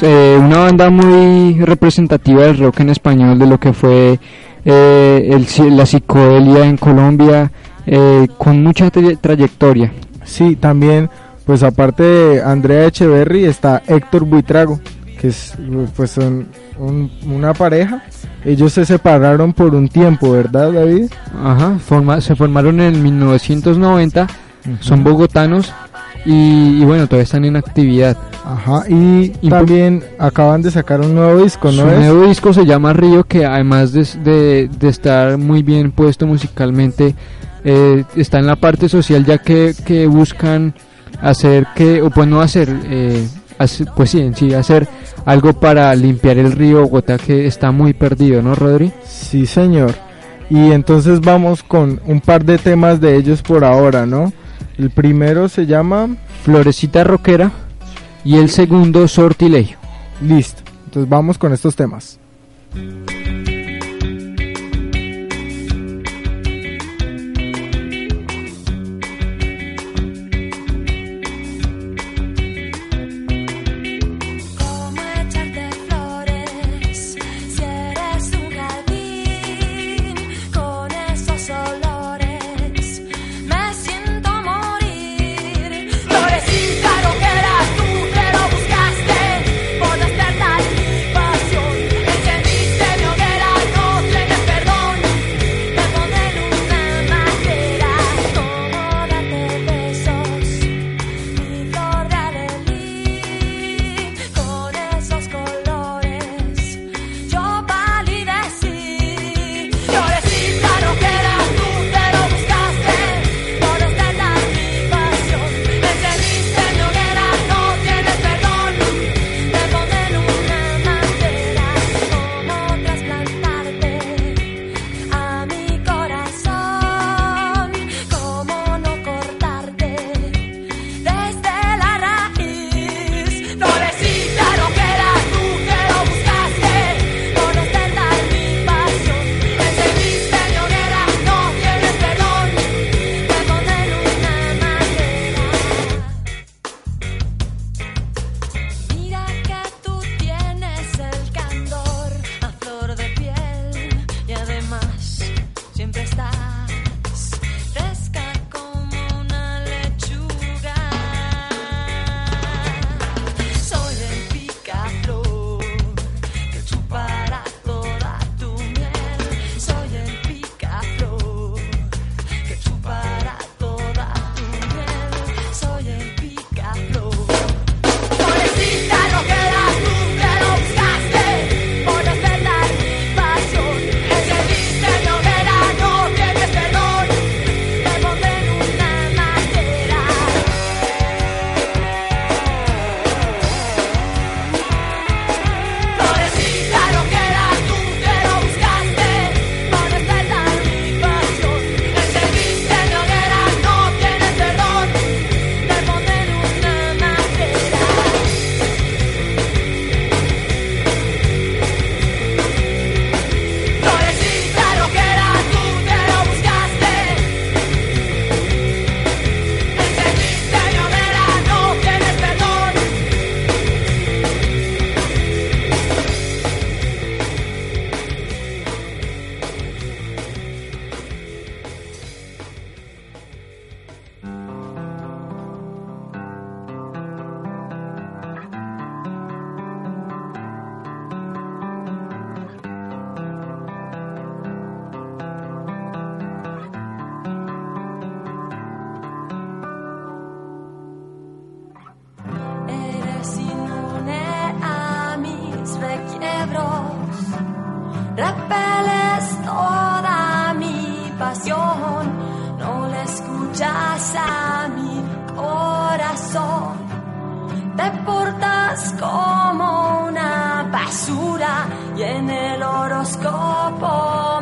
Eh, 0.05 0.37
una 0.41 0.59
banda 0.59 0.91
muy 0.91 1.65
representativa 1.65 2.43
del 2.43 2.59
rock 2.59 2.81
en 2.81 2.91
español 2.91 3.39
de 3.39 3.47
lo 3.47 3.59
que 3.59 3.73
fue 3.73 4.19
el 4.65 5.47
ci- 5.47 5.71
la 5.71 5.85
psicodelia 5.87 6.65
en 6.67 6.77
Colombia 6.77 7.51
eh, 7.87 8.29
con 8.39 8.63
mucha 8.63 8.91
tra- 8.93 9.19
trayectoria. 9.21 9.93
Sí, 10.25 10.55
también, 10.57 11.11
pues 11.45 11.63
aparte 11.63 12.03
de 12.05 12.43
Andrea 12.43 12.87
Echeverry 12.87 13.45
está 13.45 13.83
Héctor 13.87 14.25
Buitrago, 14.25 14.79
que 15.21 15.29
es 15.29 15.55
pues 15.97 16.13
son 16.13 16.47
un- 16.79 17.11
una 17.27 17.53
pareja. 17.55 18.03
Ellos 18.45 18.73
se 18.73 18.85
separaron 18.85 19.53
por 19.53 19.75
un 19.75 19.89
tiempo, 19.89 20.33
¿verdad, 20.33 20.73
David? 20.73 21.07
Ajá, 21.45 21.79
forma- 21.79 22.21
se 22.21 22.35
formaron 22.37 22.81
en 22.81 23.03
1990, 23.03 24.27
son 24.81 25.03
bogotanos 25.05 25.73
y, 26.25 26.81
y 26.81 26.85
bueno, 26.85 27.07
todavía 27.07 27.25
están 27.25 27.45
en 27.45 27.57
actividad. 27.57 28.17
Ajá, 28.45 28.85
y 28.89 29.29
también 29.49 30.03
acaban 30.19 30.63
de 30.63 30.71
sacar 30.71 31.01
un 31.01 31.15
nuevo 31.15 31.43
disco, 31.43 31.71
¿no 31.73 31.83
Su 31.83 31.89
es? 31.91 31.99
nuevo 31.99 32.27
disco 32.27 32.53
se 32.53 32.65
llama 32.67 32.93
Río, 32.93 33.25
que 33.25 33.45
además 33.47 33.93
de, 33.93 34.07
de- 34.25 34.69
de 34.79 34.89
estar 34.89 35.39
muy 35.39 35.63
bien 35.63 35.93
puesto 35.93 36.27
musicalmente, 36.27 37.15
eh, 37.65 38.05
está 38.17 38.39
en 38.41 38.47
la 38.47 38.57
parte 38.57 38.89
social 38.89 39.25
ya 39.25 39.39
que, 39.39 39.75
que 39.85 40.07
buscan 40.09 40.75
hacer 41.21 41.67
que, 41.77 42.03
o 42.03 42.11
pues 42.11 42.27
no 42.27 42.41
hacer, 42.41 42.69
eh, 42.85 43.27
pues 43.97 44.11
sí, 44.11 44.21
en 44.21 44.35
sí, 44.35 44.53
hacer 44.55 44.89
algo 45.25 45.53
para 45.53 45.95
limpiar 45.95 46.39
el 46.39 46.51
río 46.51 46.81
Bogotá 46.83 47.17
que 47.19 47.47
está 47.47 47.71
muy 47.71 47.93
perdido, 47.93 48.43
¿no, 48.43 48.57
Rodri? 48.57 48.93
Sí, 49.05 49.47
señor. 49.47 49.95
Y 50.51 50.73
entonces 50.73 51.21
vamos 51.21 51.63
con 51.63 52.01
un 52.07 52.21
par 52.21 52.45
de 52.45 52.59
temas 52.59 53.01
de 53.01 53.17
ellos 53.17 53.41
por 53.43 53.65
ahora, 53.65 54.05
¿no? 54.05 54.33
El 54.83 54.91
primero 54.91 55.49
se 55.49 55.65
llama 55.65 56.17
Florecita 56.43 57.05
Roquera 57.05 57.53
y 58.25 58.39
el 58.39 58.51
segundo 58.51 59.07
Sortilegio. 59.07 59.79
Listo. 60.21 60.61
Entonces 60.87 61.09
vamos 61.09 61.39
con 61.39 61.53
estos 61.53 61.77
temas. 61.77 62.19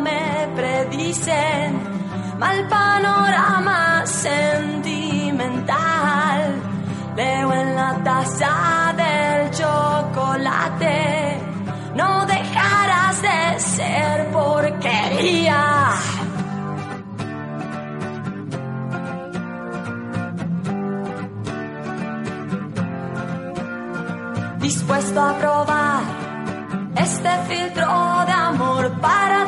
Me 0.00 0.48
predicen 0.56 1.78
mal 2.38 2.66
panorama 2.68 4.06
sentimental. 4.06 5.76
Leo 7.16 7.52
en 7.52 7.74
la 7.74 8.02
taza 8.02 8.94
del 8.96 9.50
chocolate, 9.50 11.38
no 11.94 12.24
dejarás 12.26 13.22
de 13.22 13.60
ser 13.60 14.30
porquería. 14.30 15.90
Dispuesto 24.60 25.20
a 25.20 25.32
probar 25.38 26.02
este 26.96 27.30
filtro 27.48 27.69
para 29.00 29.39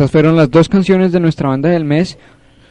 Estas 0.00 0.12
fueron 0.12 0.34
las 0.34 0.50
dos 0.50 0.70
canciones 0.70 1.12
de 1.12 1.20
nuestra 1.20 1.50
banda 1.50 1.68
del 1.68 1.84
mes 1.84 2.16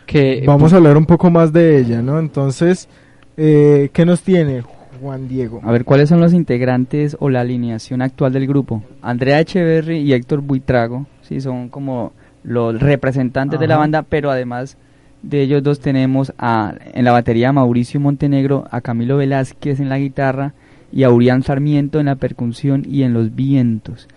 que 0.07 0.41
Vamos 0.47 0.73
a 0.73 0.77
hablar 0.77 0.97
un 0.97 1.05
poco 1.05 1.29
más 1.29 1.53
de 1.53 1.77
ella, 1.77 2.01
¿no? 2.01 2.17
Entonces, 2.17 2.89
eh, 3.37 3.91
¿qué 3.93 4.03
nos 4.03 4.23
tiene 4.23 4.63
Juan 4.99 5.27
Diego? 5.27 5.61
A 5.63 5.71
ver, 5.71 5.85
¿cuáles 5.85 6.09
son 6.09 6.21
los 6.21 6.33
integrantes 6.33 7.15
o 7.19 7.29
la 7.29 7.41
alineación 7.41 8.01
actual 8.01 8.33
del 8.33 8.47
grupo? 8.47 8.83
Andrea 9.03 9.39
Echeverry 9.41 9.99
y 9.99 10.13
Héctor 10.13 10.41
Buitrago, 10.41 11.05
sí, 11.21 11.39
son 11.39 11.69
como 11.69 12.13
los 12.41 12.81
representantes 12.81 13.59
de 13.59 13.67
la 13.67 13.77
banda, 13.77 14.01
pero 14.01 14.31
además 14.31 14.77
de 15.21 15.43
ellos 15.43 15.61
dos 15.61 15.81
tenemos 15.81 16.33
a, 16.39 16.73
en 16.95 17.05
la 17.05 17.11
batería 17.11 17.49
a 17.49 17.53
Mauricio 17.53 17.99
Montenegro, 17.99 18.65
a 18.71 18.81
Camilo 18.81 19.17
Velázquez 19.17 19.79
en 19.79 19.89
la 19.89 19.99
guitarra 19.99 20.55
y 20.91 21.03
a 21.03 21.11
Urián 21.11 21.43
Sarmiento 21.43 21.99
en 21.99 22.07
la 22.07 22.15
percusión 22.15 22.87
y 22.89 23.03
en 23.03 23.13
los 23.13 23.35
vientos. 23.35 24.07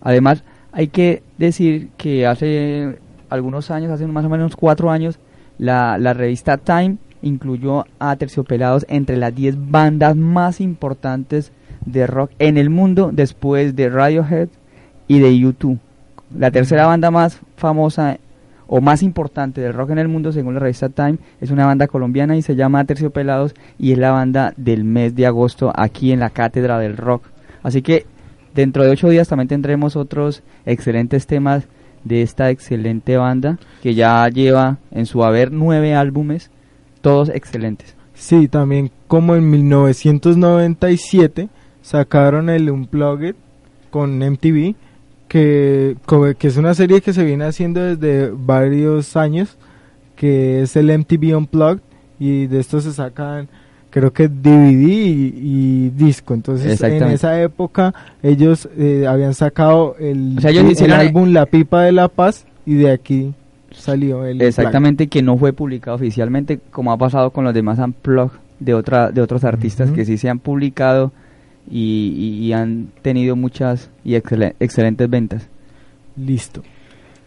Además, 0.00 0.42
hay 0.72 0.88
que 0.88 1.22
decir 1.38 1.90
que 1.96 2.26
hace 2.26 2.98
algunos 3.28 3.70
años, 3.70 3.90
hace 3.90 4.06
más 4.06 4.24
o 4.24 4.28
menos 4.28 4.56
cuatro 4.56 4.90
años, 4.90 5.18
la, 5.58 5.98
la 5.98 6.14
revista 6.14 6.56
Time 6.56 6.96
incluyó 7.22 7.84
a 7.98 8.16
Terciopelados 8.16 8.84
entre 8.88 9.16
las 9.16 9.34
10 9.34 9.70
bandas 9.70 10.16
más 10.16 10.60
importantes 10.60 11.52
de 11.84 12.06
rock 12.06 12.32
en 12.38 12.58
el 12.58 12.70
mundo 12.70 13.10
después 13.12 13.76
de 13.76 13.88
Radiohead 13.88 14.48
y 15.08 15.20
de 15.20 15.30
U2. 15.32 15.78
La 16.36 16.50
tercera 16.50 16.86
banda 16.86 17.10
más 17.10 17.40
famosa 17.56 18.18
o 18.66 18.80
más 18.80 19.02
importante 19.02 19.60
del 19.60 19.74
rock 19.74 19.90
en 19.90 19.98
el 19.98 20.08
mundo 20.08 20.32
según 20.32 20.54
la 20.54 20.60
revista 20.60 20.88
Time 20.88 21.18
es 21.40 21.50
una 21.50 21.66
banda 21.66 21.88
colombiana 21.88 22.36
y 22.36 22.42
se 22.42 22.56
llama 22.56 22.84
Terciopelados 22.84 23.54
y 23.78 23.92
es 23.92 23.98
la 23.98 24.12
banda 24.12 24.54
del 24.56 24.84
mes 24.84 25.14
de 25.14 25.26
agosto 25.26 25.72
aquí 25.74 26.12
en 26.12 26.20
la 26.20 26.30
Cátedra 26.30 26.78
del 26.78 26.96
Rock. 26.96 27.24
Así 27.62 27.82
que 27.82 28.06
dentro 28.54 28.84
de 28.84 28.90
ocho 28.90 29.08
días 29.08 29.28
también 29.28 29.48
tendremos 29.48 29.96
otros 29.96 30.42
excelentes 30.66 31.26
temas 31.26 31.64
de 32.04 32.22
esta 32.22 32.50
excelente 32.50 33.16
banda 33.16 33.58
que 33.82 33.94
ya 33.94 34.28
lleva 34.28 34.78
en 34.90 35.06
su 35.06 35.24
haber 35.24 35.52
nueve 35.52 35.94
álbumes, 35.94 36.50
todos 37.00 37.28
excelentes. 37.28 37.94
Sí, 38.14 38.48
también 38.48 38.90
como 39.08 39.34
en 39.36 39.50
1997 39.50 41.48
sacaron 41.82 42.48
el 42.50 42.70
Unplugged 42.70 43.34
con 43.90 44.18
MTV, 44.18 44.74
que, 45.28 45.96
es 46.40 46.56
una 46.56 46.74
serie 46.74 47.00
que 47.00 47.12
se 47.12 47.24
viene 47.24 47.44
haciendo 47.44 47.80
desde 47.80 48.30
varios 48.30 49.16
años, 49.16 49.56
que 50.14 50.62
es 50.62 50.76
el 50.76 50.96
MTV 50.96 51.36
Unplugged, 51.36 51.82
y 52.18 52.46
de 52.46 52.60
esto 52.60 52.80
se 52.80 52.92
sacan 52.92 53.48
creo 53.92 54.12
que 54.12 54.26
DVD 54.26 54.88
y, 54.88 55.34
y 55.36 55.90
disco. 55.90 56.34
Entonces, 56.34 56.80
en 56.82 57.02
esa 57.14 57.40
época 57.40 57.94
ellos 58.22 58.68
eh, 58.76 59.06
habían 59.08 59.34
sacado 59.34 59.94
el, 60.00 60.34
O 60.38 60.40
sea, 60.40 60.50
ellos 60.50 60.80
el 60.80 60.92
álbum 60.92 61.32
La 61.32 61.46
Pipa 61.46 61.82
de 61.82 61.92
la 61.92 62.08
Paz 62.08 62.44
y 62.66 62.74
de 62.74 62.90
aquí 62.90 63.32
salió 63.70 64.24
el 64.24 64.42
Exactamente, 64.42 65.06
que 65.06 65.22
no 65.22 65.36
fue 65.36 65.52
publicado 65.52 65.94
oficialmente, 65.96 66.58
como 66.70 66.90
ha 66.92 66.96
pasado 66.98 67.30
con 67.30 67.44
los 67.44 67.54
demás 67.54 67.78
Unplugged 67.78 68.38
de, 68.60 68.74
otra, 68.74 69.10
de 69.12 69.20
otros 69.20 69.44
artistas 69.44 69.90
que 69.92 70.04
sí 70.04 70.16
se 70.18 70.28
han 70.28 70.38
publicado 70.40 71.12
y, 71.70 72.14
y- 72.16 72.46
y 72.46 72.52
han 72.52 72.88
tenido 73.02 73.36
muchas 73.36 73.88
y 74.04 74.12
excelen- 74.14 74.54
excelentes 74.58 75.08
ventas. 75.08 75.48
Listo. 76.16 76.62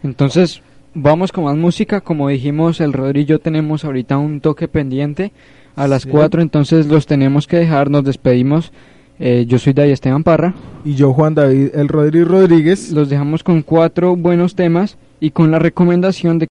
Entonces, 0.02 0.62
vamos 0.94 1.32
con 1.32 1.44
más 1.44 1.56
música. 1.56 2.00
Como 2.00 2.28
dijimos, 2.28 2.80
el 2.80 2.92
Rodri 2.92 3.22
y 3.22 3.24
yo 3.24 3.38
tenemos 3.38 3.84
ahorita 3.84 4.16
un 4.18 4.40
toque 4.40 4.68
pendiente 4.68 5.32
a 5.76 5.86
las 5.86 6.02
Sí. 6.02 6.08
4, 6.08 6.42
entonces 6.42 6.86
los 6.88 7.06
tenemos 7.06 7.46
que 7.46 7.58
dejar. 7.58 7.90
Nos 7.90 8.04
despedimos. 8.04 8.72
Eh, 9.18 9.46
yo 9.48 9.58
soy 9.58 9.72
David 9.72 9.92
Esteban 9.92 10.24
Parra. 10.24 10.54
Y 10.84 10.94
yo, 10.94 11.12
Juan 11.14 11.34
David 11.34 11.68
El 11.74 11.88
Rodríguez 11.88 12.28
Rodríguez. 12.28 12.92
Los 12.92 13.08
dejamos 13.08 13.42
con 13.42 13.62
cuatro 13.62 14.14
buenos 14.14 14.54
temas 14.54 14.98
y 15.20 15.30
con 15.30 15.50
la 15.50 15.58
recomendación 15.58 16.38
de 16.38 16.44